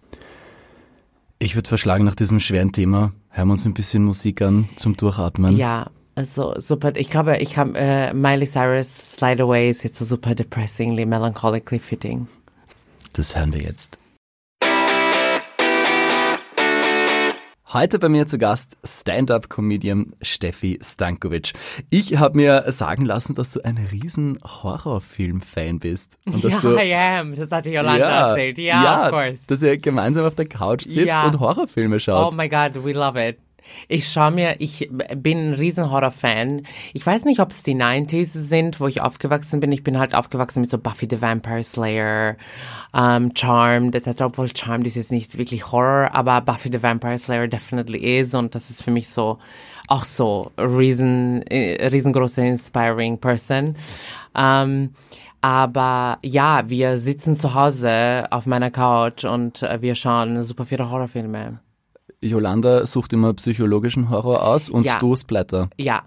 Ich 1.39 1.55
würde 1.55 1.71
verschlagen, 1.71 2.05
nach 2.05 2.17
diesem 2.17 2.39
schweren 2.39 2.73
Thema 2.73 3.13
hören 3.31 3.49
wir 3.49 3.53
uns 3.53 3.65
ein 3.65 3.73
bisschen 3.73 4.05
Musik 4.05 4.43
an 4.43 4.69
zum 4.77 4.95
Durchatmen. 4.95 5.57
Ja, 5.57 5.87
also 6.21 6.55
super. 6.59 6.93
Ich 6.97 7.09
glaube, 7.09 7.39
ich 7.39 7.57
habe 7.57 7.73
äh, 7.77 8.13
Miley 8.13 8.47
Cyrus 8.47 9.17
Slide 9.17 9.43
Away 9.43 9.71
ist 9.71 9.83
jetzt 9.85 9.99
so 9.99 10.05
super 10.05 10.35
depressingly, 10.35 11.07
melancholically 11.07 11.79
fitting. 11.81 12.29
Das 13.15 13.35
hören 13.35 13.55
wir 13.55 13.63
jetzt. 13.63 13.99
Heute 17.73 18.01
bei 18.01 18.09
mir 18.09 18.27
zu 18.27 18.37
Gast 18.37 18.77
Stand-up-Comedian 18.85 20.13
Steffi 20.21 20.79
Stankovic. 20.83 21.53
Ich 21.89 22.17
habe 22.19 22.37
mir 22.37 22.65
sagen 22.67 23.05
lassen, 23.05 23.35
dass 23.37 23.53
du 23.53 23.65
ein 23.65 23.79
riesen 23.93 24.41
Horrorfilm-Fan 24.45 25.79
bist. 25.79 26.19
Und 26.27 26.45
dass 26.45 26.55
ja, 26.55 26.61
du, 26.61 26.77
I 26.77 26.95
am. 26.95 27.37
Das 27.37 27.51
hatte 27.53 27.71
Yolanda 27.71 27.99
ja, 27.99 28.29
erzählt. 28.31 28.59
Ja, 28.59 28.83
ja, 28.83 29.05
of 29.07 29.13
course. 29.13 29.39
dass 29.47 29.63
ihr 29.63 29.79
gemeinsam 29.79 30.27
auf 30.27 30.35
der 30.35 30.47
Couch 30.47 30.83
sitzt 30.83 31.07
Ja. 31.07 31.27
und 31.27 31.39
Horrorfilme 31.41 31.99
schaut. 32.01 32.33
Oh 32.33 32.37
my 32.37 32.49
God, 32.49 32.85
we 32.85 32.93
love 32.93 33.17
it. 33.17 33.39
Ich 33.89 34.09
schaue 34.09 34.31
mir, 34.31 34.57
ich 34.59 34.91
bin 35.17 35.51
ein 35.51 35.53
riesen 35.55 35.91
Horror-Fan. 35.91 36.63
Ich 36.93 37.05
weiß 37.05 37.25
nicht, 37.25 37.41
ob 37.41 37.51
es 37.51 37.63
die 37.63 37.75
90s 37.75 38.27
sind, 38.27 38.81
wo 38.81 38.87
ich 38.87 39.01
aufgewachsen 39.01 39.61
bin. 39.61 39.73
Ich 39.73 39.83
bin 39.83 39.99
halt 39.99 40.15
aufgewachsen 40.15 40.61
mit 40.61 40.71
so 40.71 40.79
Buffy 40.79 41.07
the 41.11 41.21
Vampire 41.21 41.65
Slayer, 41.65 42.37
ähm, 42.95 43.33
Charmed 43.37 43.95
etc. 43.95 44.23
Obwohl 44.23 44.49
Charmed 44.55 44.87
ist 44.87 44.97
jetzt 44.97 45.13
nicht 45.13 45.39
wirklich 45.39 45.73
Horror, 45.73 46.11
aber 46.13 46.41
Buffy 46.41 46.71
the 46.73 46.83
Vampire 46.83 47.19
Slayer 47.19 47.49
definitely 47.49 48.19
is 48.19 48.35
und 48.35 48.55
das 48.55 48.71
ist 48.71 48.83
für 48.83 48.91
mich 48.91 49.09
so 49.09 49.39
auch 49.89 50.05
so 50.05 50.53
riesen, 50.57 51.43
äh, 51.49 51.89
riesengroße 51.89 52.47
inspiring 52.47 53.19
Person. 53.19 53.77
Ähm, 54.37 54.95
aber 55.43 56.19
ja, 56.23 56.69
wir 56.69 56.99
sitzen 56.99 57.35
zu 57.35 57.55
Hause 57.55 58.27
auf 58.31 58.47
meiner 58.47 58.71
Couch 58.71 59.25
und 59.25 59.63
äh, 59.63 59.81
wir 59.81 59.95
schauen 59.95 60.43
super 60.43 60.67
viele 60.67 60.91
Horrorfilme. 60.91 61.61
Yolanda 62.23 62.87
sucht 62.87 63.13
immer 63.13 63.33
psychologischen 63.35 64.11
Horror 64.11 64.45
aus 64.45 64.69
und 64.69 64.85
Ja. 64.85 64.99
du 64.99 65.17
Splatter. 65.17 65.71
Ja, 65.79 66.03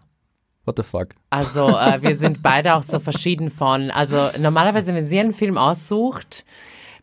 What 0.66 0.78
the 0.78 0.84
fuck? 0.84 1.10
Also 1.30 1.68
äh, 1.78 2.02
wir 2.02 2.16
sind 2.16 2.42
beide 2.42 2.76
auch 2.76 2.84
so 2.84 3.00
verschieden 3.00 3.52
von. 3.52 3.92
Also 3.92 4.30
normalerweise, 4.40 4.94
wenn 4.96 5.04
sie 5.04 5.20
einen 5.20 5.34
Film 5.34 5.58
aussucht, 5.58 6.46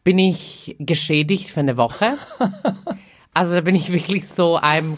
bin 0.03 0.19
ich 0.19 0.77
geschädigt 0.79 1.51
für 1.51 1.61
eine 1.61 1.77
Woche. 1.77 2.17
Also 3.35 3.55
da 3.55 3.61
bin 3.61 3.75
ich 3.75 3.93
wirklich 3.93 4.27
so, 4.27 4.59
I'm 4.59 4.97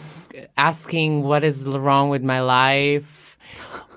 asking 0.55 1.23
what 1.23 1.43
is 1.43 1.65
wrong 1.71 2.11
with 2.11 2.21
my 2.21 2.39
life 2.39 3.37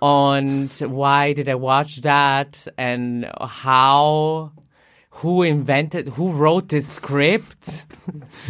und 0.01 0.69
why 0.81 1.33
did 1.33 1.49
I 1.49 1.55
watch 1.55 2.01
that 2.03 2.71
and 2.77 3.25
how 3.65 4.51
who 5.23 5.43
invented 5.43 6.09
who 6.17 6.31
wrote 6.31 6.69
this 6.69 6.97
script 6.97 7.87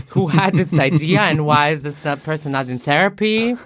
who 0.09 0.27
had 0.29 0.55
this 0.55 0.73
idea 0.79 1.21
and 1.21 1.47
why 1.47 1.73
is 1.73 1.83
this 1.83 2.01
person 2.25 2.53
not 2.53 2.69
in 2.69 2.79
therapy 2.79 3.57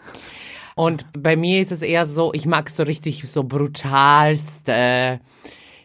und 0.80 1.04
bei 1.12 1.36
mir 1.36 1.60
ist 1.60 1.72
es 1.72 1.82
eher 1.82 2.06
so, 2.06 2.32
ich 2.32 2.46
mag 2.46 2.70
so 2.70 2.84
richtig 2.84 3.28
so 3.28 3.44
brutalste 3.44 5.20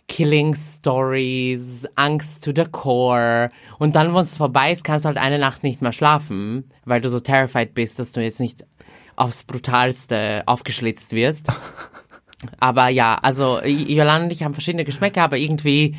Killing 0.08 0.56
Stories, 0.56 1.86
Angst 1.96 2.46
to 2.46 2.52
the 2.56 2.64
core. 2.64 3.50
Und 3.78 3.96
dann, 3.96 4.14
wenn 4.14 4.22
es 4.22 4.38
vorbei 4.38 4.72
ist, 4.72 4.84
kannst 4.84 5.04
du 5.04 5.08
halt 5.08 5.18
eine 5.18 5.38
Nacht 5.38 5.64
nicht 5.64 5.82
mehr 5.82 5.92
schlafen, 5.92 6.66
weil 6.86 7.02
du 7.02 7.10
so 7.10 7.20
terrified 7.20 7.74
bist, 7.74 8.00
dass 8.00 8.14
du 8.14 8.22
jetzt 8.22 8.40
nicht 8.40 8.66
aufs 9.16 9.44
Brutalste 9.44 10.44
aufgeschlitzt 10.46 11.12
wirst. 11.12 11.48
aber 12.60 12.88
ja, 12.90 13.16
also 13.22 13.62
Jolanda 13.64 14.26
und 14.26 14.32
ich 14.32 14.44
haben 14.44 14.54
verschiedene 14.54 14.86
Geschmäcker, 14.86 15.24
aber 15.24 15.38
irgendwie 15.38 15.98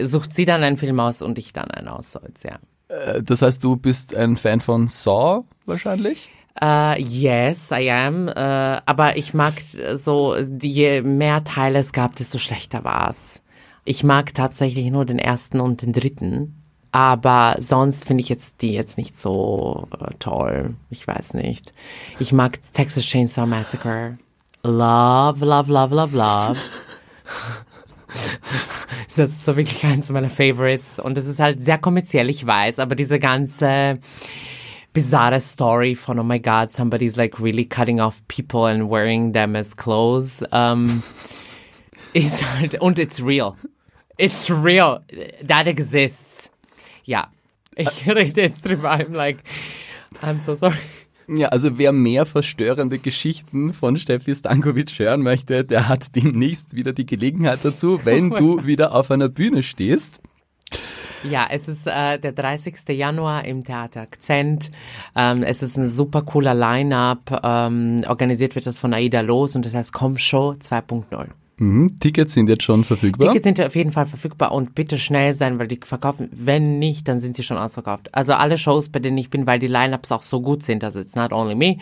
sucht 0.00 0.32
sie 0.32 0.44
dann 0.44 0.62
einen 0.62 0.76
Film 0.76 1.00
aus 1.00 1.22
und 1.22 1.38
ich 1.38 1.52
dann 1.52 1.70
einen 1.70 1.88
aus. 1.88 2.18
Ja. 2.42 2.58
Äh, 2.88 3.22
Das 3.22 3.42
heißt, 3.42 3.62
du 3.62 3.76
bist 3.76 4.14
ein 4.14 4.36
Fan 4.36 4.60
von 4.60 4.88
Saw 4.88 5.44
wahrscheinlich? 5.66 6.30
Uh, 6.60 6.94
yes, 6.98 7.70
I 7.70 7.88
am. 7.90 8.26
Uh, 8.26 8.80
aber 8.84 9.16
ich 9.16 9.32
mag 9.32 9.54
so, 9.94 10.36
je 10.36 11.02
mehr 11.02 11.44
Teile 11.44 11.78
es 11.78 11.92
gab, 11.92 12.16
desto 12.16 12.38
schlechter 12.38 12.82
war's. 12.82 13.42
Ich 13.84 14.02
mag 14.02 14.34
tatsächlich 14.34 14.90
nur 14.90 15.04
den 15.04 15.20
ersten 15.20 15.60
und 15.60 15.82
den 15.82 15.92
dritten. 15.92 16.54
Aber 16.90 17.56
sonst 17.58 18.06
finde 18.06 18.22
ich 18.22 18.28
jetzt 18.28 18.62
die 18.62 18.72
jetzt 18.72 18.98
nicht 18.98 19.16
so 19.16 19.86
äh, 20.00 20.14
toll. 20.18 20.74
Ich 20.90 21.06
weiß 21.06 21.34
nicht. 21.34 21.72
Ich 22.18 22.32
mag 22.32 22.58
Texas 22.72 23.04
Chainsaw 23.04 23.46
Massacre. 23.46 24.18
Love, 24.64 25.44
love, 25.44 25.72
love, 25.72 25.94
love, 25.94 26.16
love. 26.16 26.56
Das 29.16 29.30
ist 29.30 29.44
so 29.44 29.56
wirklich 29.56 29.84
eins 29.84 30.08
meiner 30.10 30.30
Favorites. 30.30 30.98
Und 30.98 31.18
es 31.18 31.26
ist 31.26 31.40
halt 31.40 31.60
sehr 31.60 31.78
kommerziell, 31.78 32.30
ich 32.30 32.46
weiß. 32.46 32.78
Aber 32.78 32.94
diese 32.94 33.18
ganze 33.18 33.98
bizarre 34.92 35.40
Story 35.40 35.94
von, 35.94 36.18
oh 36.18 36.22
my 36.22 36.38
God, 36.38 36.70
somebody's 36.70 37.16
like 37.16 37.40
really 37.40 37.64
cutting 37.64 38.00
off 38.00 38.22
people 38.28 38.66
and 38.66 38.90
wearing 38.90 39.32
them 39.32 39.56
as 39.56 39.76
clothes, 39.76 40.44
um, 40.52 41.02
ist 42.12 42.42
halt, 42.54 42.80
und 42.80 42.98
it's 42.98 43.20
real. 43.20 43.56
It's 44.18 44.50
real. 44.50 45.00
That 45.46 45.66
exists. 45.66 46.50
Ja. 47.04 47.28
Ich 47.76 48.06
rede 48.06 48.42
jetzt 48.42 48.66
drüber. 48.66 48.90
I'm 48.90 49.14
like, 49.14 49.38
I'm 50.22 50.40
so 50.40 50.54
sorry. 50.54 50.76
Ja, 51.28 51.48
also 51.48 51.76
wer 51.76 51.92
mehr 51.92 52.24
verstörende 52.24 52.98
Geschichten 52.98 53.74
von 53.74 53.98
Steffi 53.98 54.34
Stankovic 54.34 54.98
hören 54.98 55.20
möchte, 55.20 55.62
der 55.62 55.88
hat 55.88 56.16
demnächst 56.16 56.74
wieder 56.74 56.94
die 56.94 57.04
Gelegenheit 57.04 57.60
dazu, 57.62 58.00
wenn 58.04 58.30
du 58.36 58.64
wieder 58.64 58.94
auf 58.94 59.10
einer 59.10 59.28
Bühne 59.28 59.62
stehst. 59.62 60.22
Ja, 61.28 61.48
es 61.50 61.68
ist 61.68 61.86
äh, 61.86 62.18
der 62.18 62.32
30. 62.32 62.88
Januar 62.90 63.44
im 63.44 63.64
Theater 63.64 64.02
Akzent. 64.02 64.70
Ähm, 65.16 65.42
es 65.42 65.62
ist 65.62 65.76
ein 65.76 65.88
super 65.88 66.22
cooler 66.22 66.54
Line-Up. 66.54 67.42
Ähm, 67.42 68.02
organisiert 68.06 68.54
wird 68.54 68.66
das 68.66 68.78
von 68.78 68.94
Aida 68.94 69.20
Los 69.20 69.54
und 69.56 69.66
das 69.66 69.74
heißt 69.74 69.92
Com 69.92 70.16
Show 70.16 70.52
2.0. 70.52 71.26
Mhm, 71.58 71.98
Tickets 71.98 72.34
sind 72.34 72.48
jetzt 72.48 72.62
schon 72.62 72.84
verfügbar. 72.84 73.28
Tickets 73.28 73.44
sind 73.44 73.60
auf 73.60 73.74
jeden 73.74 73.92
Fall 73.92 74.06
verfügbar 74.06 74.52
und 74.52 74.74
bitte 74.74 74.96
schnell 74.96 75.34
sein, 75.34 75.58
weil 75.58 75.66
die 75.66 75.80
verkaufen, 75.82 76.28
wenn 76.32 76.78
nicht, 76.78 77.08
dann 77.08 77.18
sind 77.18 77.34
sie 77.34 77.42
schon 77.42 77.58
ausverkauft. 77.58 78.14
Also 78.14 78.34
alle 78.34 78.58
Shows, 78.58 78.88
bei 78.88 79.00
denen 79.00 79.18
ich 79.18 79.28
bin, 79.28 79.46
weil 79.46 79.58
die 79.58 79.66
Lineups 79.66 80.12
auch 80.12 80.22
so 80.22 80.40
gut 80.40 80.62
sind, 80.62 80.84
also 80.84 81.00
it's 81.00 81.16
not 81.16 81.32
only 81.32 81.56
me, 81.56 81.78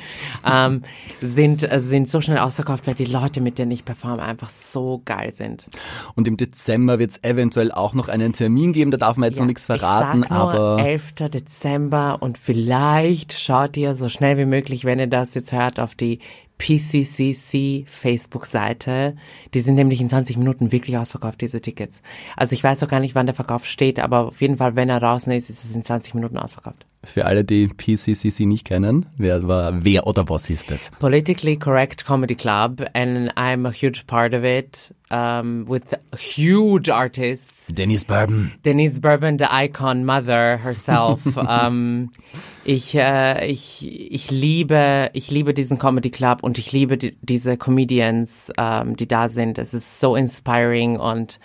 ähm, 0.51 0.83
sind, 1.21 1.71
äh, 1.71 1.79
sind 1.79 2.09
so 2.09 2.23
schnell 2.23 2.39
ausverkauft, 2.39 2.87
weil 2.87 2.95
die 2.95 3.05
Leute, 3.05 3.43
mit 3.43 3.59
denen 3.59 3.71
ich 3.71 3.85
performe, 3.85 4.23
einfach 4.23 4.49
so 4.49 5.03
geil 5.05 5.35
sind. 5.35 5.67
Und 6.15 6.27
im 6.27 6.39
Dezember 6.39 6.99
wird 6.99 7.11
es 7.11 7.23
eventuell 7.23 7.71
auch 7.71 7.93
noch 7.93 8.09
einen 8.09 8.33
Termin 8.33 8.73
geben, 8.73 8.91
da 8.91 8.97
darf 8.97 9.19
man 9.19 9.29
jetzt 9.29 9.39
noch 9.39 9.47
nichts 9.47 9.67
verraten, 9.67 10.23
ich 10.23 10.29
sag 10.29 10.39
nur 10.39 10.55
aber 10.55 10.83
11. 10.83 11.13
Dezember 11.33 12.19
und 12.21 12.39
vielleicht 12.39 13.35
schaut 13.35 13.77
ihr 13.77 13.95
so 13.95 14.09
schnell 14.09 14.39
wie 14.39 14.47
möglich, 14.47 14.85
wenn 14.85 14.99
ihr 14.99 15.07
das 15.07 15.35
jetzt 15.35 15.53
hört, 15.53 15.79
auf 15.81 15.95
die 15.95 16.21
PCCC 16.59 17.85
Facebook-Seite. 17.87 19.17
Die 19.55 19.61
sind 19.61 19.75
nämlich 19.75 20.01
in 20.01 20.09
20 20.09 20.37
Minuten 20.37 20.73
wirklich 20.73 20.97
ausverkauft, 20.97 21.41
diese 21.41 21.61
Tickets. 21.61 22.03
Also 22.37 22.55
ich 22.55 22.65
weiß 22.65 22.83
auch 22.83 22.89
gar 22.89 23.01
nicht, 23.01 23.15
wann 23.15 23.27
der 23.27 23.35
Verkauf 23.35 23.67
steht, 23.67 24.01
aber 24.01 24.27
auf 24.29 24.41
jeden 24.41 24.57
Fall, 24.57 24.77
wenn 24.77 24.89
er 24.89 25.01
draußen 25.01 25.33
ist, 25.33 25.51
ist 25.51 25.65
es 25.65 25.75
in 25.75 25.83
20 25.83 26.15
Minuten 26.15 26.39
ausverkauft. 26.39 26.87
Für 27.07 27.25
alle, 27.25 27.45
die 27.45 27.69
PCCC 27.69 28.47
nicht 28.47 28.67
kennen, 28.67 29.07
wer, 29.17 29.47
war, 29.47 29.85
wer 29.85 30.07
oder 30.07 30.29
was 30.29 30.51
ist 30.51 30.71
das? 30.71 30.91
Politically 30.99 31.57
Correct 31.57 32.05
Comedy 32.05 32.35
Club, 32.35 32.85
and 32.95 33.31
I'm 33.37 33.67
a 33.67 33.73
huge 33.73 34.07
part 34.07 34.35
of 34.35 34.45
it, 34.45 34.95
um, 35.11 35.67
with 35.69 35.95
huge 36.17 36.91
artists. 36.91 37.67
Dennis 37.69 38.05
Bourbon. 38.05 38.53
Denise 38.65 39.01
Bourbon, 39.01 39.39
the 39.39 39.47
icon 39.51 40.05
mother 40.05 40.59
herself. 40.59 41.21
ähm, 41.49 42.11
ich, 42.65 42.95
äh, 42.95 43.47
ich, 43.47 44.13
ich 44.13 44.31
liebe, 44.31 45.11
ich 45.13 45.31
liebe 45.31 45.55
diesen 45.55 45.79
Comedy 45.79 46.11
Club 46.11 46.43
und 46.43 46.59
ich 46.59 46.73
liebe 46.73 46.99
die, 46.99 47.17
diese 47.23 47.57
Comedians, 47.57 48.51
ähm, 48.59 48.97
die 48.97 49.07
da 49.07 49.29
sind. 49.29 49.59
Es 49.59 49.75
ist 49.75 50.01
so 50.01 50.17
inspiring 50.17 50.99
und 50.99 51.39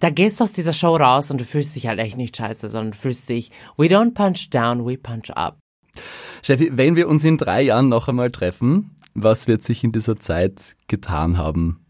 da 0.00 0.10
gehst 0.10 0.40
du 0.40 0.44
aus 0.44 0.52
dieser 0.52 0.72
Show 0.72 0.96
raus 0.96 1.30
und 1.30 1.40
du 1.40 1.44
fühlst 1.44 1.76
dich 1.76 1.86
halt 1.86 1.98
echt 1.98 2.16
nicht 2.16 2.36
scheiße, 2.36 2.70
sondern 2.70 2.92
du 2.92 2.98
fühlst 2.98 3.28
dich, 3.28 3.50
we 3.76 3.86
don't 3.86 4.14
punch 4.14 4.50
down, 4.50 4.86
we 4.86 4.96
punch 5.02 5.30
up. 5.30 5.58
Steffi, 6.42 6.70
wenn 6.72 6.96
wir 6.96 7.08
uns 7.08 7.24
in 7.24 7.36
drei 7.36 7.62
Jahren 7.62 7.88
noch 7.88 8.08
einmal 8.08 8.30
treffen, 8.30 8.96
was 9.14 9.46
wird 9.46 9.62
sich 9.62 9.84
in 9.84 9.92
dieser 9.92 10.16
Zeit 10.16 10.76
getan 10.88 11.38
haben? 11.38 11.84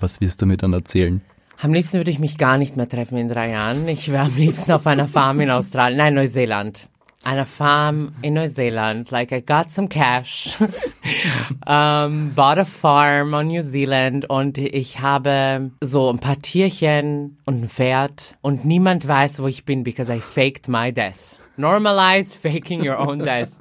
Was 0.00 0.20
wirst 0.20 0.42
du 0.42 0.46
mir 0.46 0.56
dann 0.56 0.72
erzählen? 0.72 1.20
Am 1.60 1.72
liebsten 1.72 1.98
würde 1.98 2.10
ich 2.10 2.20
mich 2.20 2.38
gar 2.38 2.56
nicht 2.56 2.76
mehr 2.76 2.88
treffen 2.88 3.18
in 3.18 3.28
drei 3.28 3.50
Jahren. 3.50 3.88
Ich 3.88 4.10
wäre 4.10 4.26
am 4.26 4.36
liebsten 4.36 4.72
auf 4.72 4.86
einer 4.86 5.08
Farm 5.08 5.40
in 5.40 5.50
Australien, 5.50 5.98
nein, 5.98 6.14
Neuseeland. 6.14 6.88
Einer 7.24 7.46
Farm 7.46 8.12
in 8.22 8.34
Neuseeland. 8.34 9.10
Like 9.10 9.32
I 9.32 9.44
got 9.44 9.72
some 9.72 9.88
cash, 9.88 10.56
um, 11.66 12.32
bought 12.34 12.58
a 12.58 12.64
farm 12.64 13.34
on 13.34 13.48
New 13.48 13.62
Zealand 13.62 14.30
und 14.30 14.56
ich 14.56 15.00
habe 15.00 15.72
so 15.80 16.10
ein 16.10 16.20
paar 16.20 16.38
Tierchen 16.40 17.38
und 17.44 17.62
ein 17.62 17.68
Pferd 17.68 18.36
und 18.40 18.64
niemand 18.64 19.08
weiß, 19.08 19.42
wo 19.42 19.48
ich 19.48 19.64
bin, 19.64 19.82
because 19.82 20.14
I 20.14 20.20
faked 20.20 20.68
my 20.68 20.92
death. 20.92 21.37
Normalize 21.58 22.34
faking 22.38 22.88
your 22.88 22.98
own 22.98 23.18
death. 23.18 23.50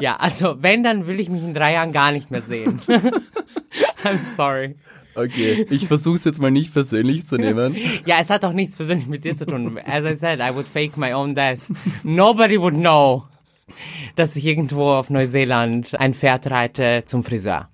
Ja, 0.00 0.16
also 0.16 0.56
wenn, 0.62 0.82
dann 0.82 1.06
will 1.06 1.20
ich 1.20 1.28
mich 1.28 1.42
in 1.42 1.52
drei 1.52 1.74
Jahren 1.74 1.92
gar 1.92 2.10
nicht 2.10 2.30
mehr 2.30 2.40
sehen. 2.40 2.80
I'm 2.88 4.18
sorry. 4.34 4.76
Okay, 5.14 5.66
ich 5.68 5.88
versuche 5.88 6.14
es 6.14 6.24
jetzt 6.24 6.40
mal 6.40 6.50
nicht 6.50 6.72
persönlich 6.72 7.26
zu 7.26 7.36
nehmen. 7.36 7.76
Ja, 8.06 8.16
es 8.18 8.30
hat 8.30 8.42
auch 8.46 8.54
nichts 8.54 8.76
persönlich 8.76 9.06
mit 9.08 9.24
dir 9.24 9.36
zu 9.36 9.44
tun. 9.44 9.78
As 9.84 10.06
I 10.06 10.14
said, 10.14 10.40
I 10.40 10.54
would 10.54 10.66
fake 10.66 10.96
my 10.96 11.12
own 11.12 11.34
death. 11.34 11.58
Nobody 12.02 12.58
would 12.58 12.76
know, 12.76 13.24
dass 14.16 14.34
ich 14.36 14.46
irgendwo 14.46 14.90
auf 14.92 15.10
Neuseeland 15.10 16.00
ein 16.00 16.14
Pferd 16.14 16.50
reite 16.50 17.02
zum 17.04 17.22
Friseur. 17.22 17.68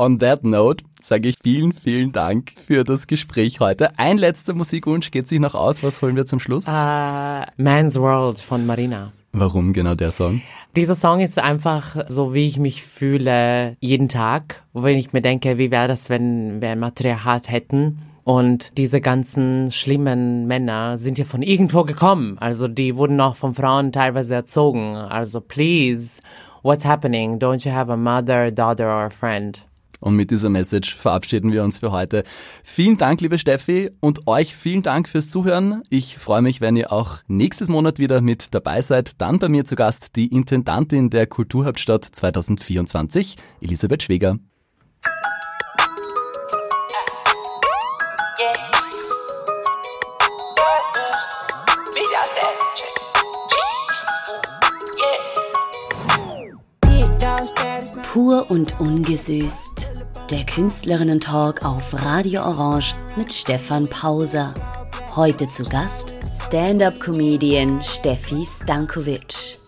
On 0.00 0.16
that 0.20 0.44
note 0.44 0.84
sage 1.00 1.30
ich 1.30 1.38
vielen, 1.42 1.72
vielen 1.72 2.12
Dank 2.12 2.52
für 2.56 2.84
das 2.84 3.08
Gespräch 3.08 3.58
heute. 3.58 3.98
Ein 3.98 4.16
letzter 4.16 4.54
Musikwunsch 4.54 5.10
geht 5.10 5.26
sich 5.26 5.40
noch 5.40 5.56
aus. 5.56 5.82
Was 5.82 6.00
holen 6.02 6.14
wir 6.14 6.24
zum 6.24 6.38
Schluss? 6.38 6.68
Uh, 6.68 7.42
Man's 7.56 7.98
World 7.98 8.40
von 8.40 8.64
Marina. 8.64 9.10
Warum 9.32 9.72
genau 9.72 9.96
der 9.96 10.12
Song? 10.12 10.40
Dieser 10.76 10.94
Song 10.94 11.18
ist 11.18 11.40
einfach 11.40 11.96
so, 12.06 12.32
wie 12.32 12.46
ich 12.46 12.60
mich 12.60 12.84
fühle 12.84 13.76
jeden 13.80 14.08
Tag. 14.08 14.62
Wenn 14.72 14.98
ich 14.98 15.12
mir 15.12 15.20
denke, 15.20 15.58
wie 15.58 15.72
wäre 15.72 15.88
das, 15.88 16.08
wenn 16.10 16.62
wir 16.62 16.70
ein 16.70 16.78
Matriarchat 16.78 17.50
hätten? 17.50 17.98
Und 18.22 18.78
diese 18.78 19.00
ganzen 19.00 19.72
schlimmen 19.72 20.46
Männer 20.46 20.96
sind 20.96 21.18
ja 21.18 21.24
von 21.24 21.42
irgendwo 21.42 21.82
gekommen. 21.82 22.38
Also 22.38 22.68
die 22.68 22.94
wurden 22.94 23.20
auch 23.20 23.34
von 23.34 23.52
Frauen 23.52 23.90
teilweise 23.90 24.36
erzogen. 24.36 24.94
Also 24.94 25.40
please, 25.40 26.20
what's 26.62 26.84
happening? 26.84 27.40
Don't 27.40 27.66
you 27.66 27.72
have 27.72 27.90
a 27.90 27.96
mother, 27.96 28.52
daughter 28.52 28.86
or 28.86 29.06
a 29.06 29.10
friend? 29.10 29.64
Und 30.00 30.14
mit 30.14 30.30
dieser 30.30 30.48
Message 30.48 30.96
verabschieden 30.96 31.52
wir 31.52 31.64
uns 31.64 31.78
für 31.78 31.92
heute. 31.92 32.24
Vielen 32.62 32.98
Dank, 32.98 33.20
liebe 33.20 33.38
Steffi, 33.38 33.90
und 34.00 34.26
euch 34.26 34.54
vielen 34.54 34.82
Dank 34.82 35.08
fürs 35.08 35.30
Zuhören. 35.30 35.82
Ich 35.90 36.18
freue 36.18 36.42
mich, 36.42 36.60
wenn 36.60 36.76
ihr 36.76 36.92
auch 36.92 37.18
nächstes 37.26 37.68
Monat 37.68 37.98
wieder 37.98 38.20
mit 38.20 38.54
dabei 38.54 38.80
seid. 38.80 39.20
Dann 39.20 39.38
bei 39.38 39.48
mir 39.48 39.64
zu 39.64 39.76
Gast 39.76 40.16
die 40.16 40.26
Intendantin 40.26 41.10
der 41.10 41.26
Kulturhauptstadt 41.26 42.04
2024, 42.04 43.36
Elisabeth 43.60 44.02
Schweger. 44.02 44.38
Pur 58.18 58.50
und 58.50 58.80
ungesüßt. 58.80 59.88
Der 60.28 60.44
Künstlerinnen-Talk 60.44 61.64
auf 61.64 61.94
Radio 62.04 62.42
Orange 62.42 62.96
mit 63.16 63.32
Stefan 63.32 63.86
Pauser. 63.86 64.52
Heute 65.14 65.46
zu 65.46 65.62
Gast 65.62 66.12
Stand-up-Comedian 66.28 67.80
Steffi 67.84 68.44
Stankovic. 68.44 69.58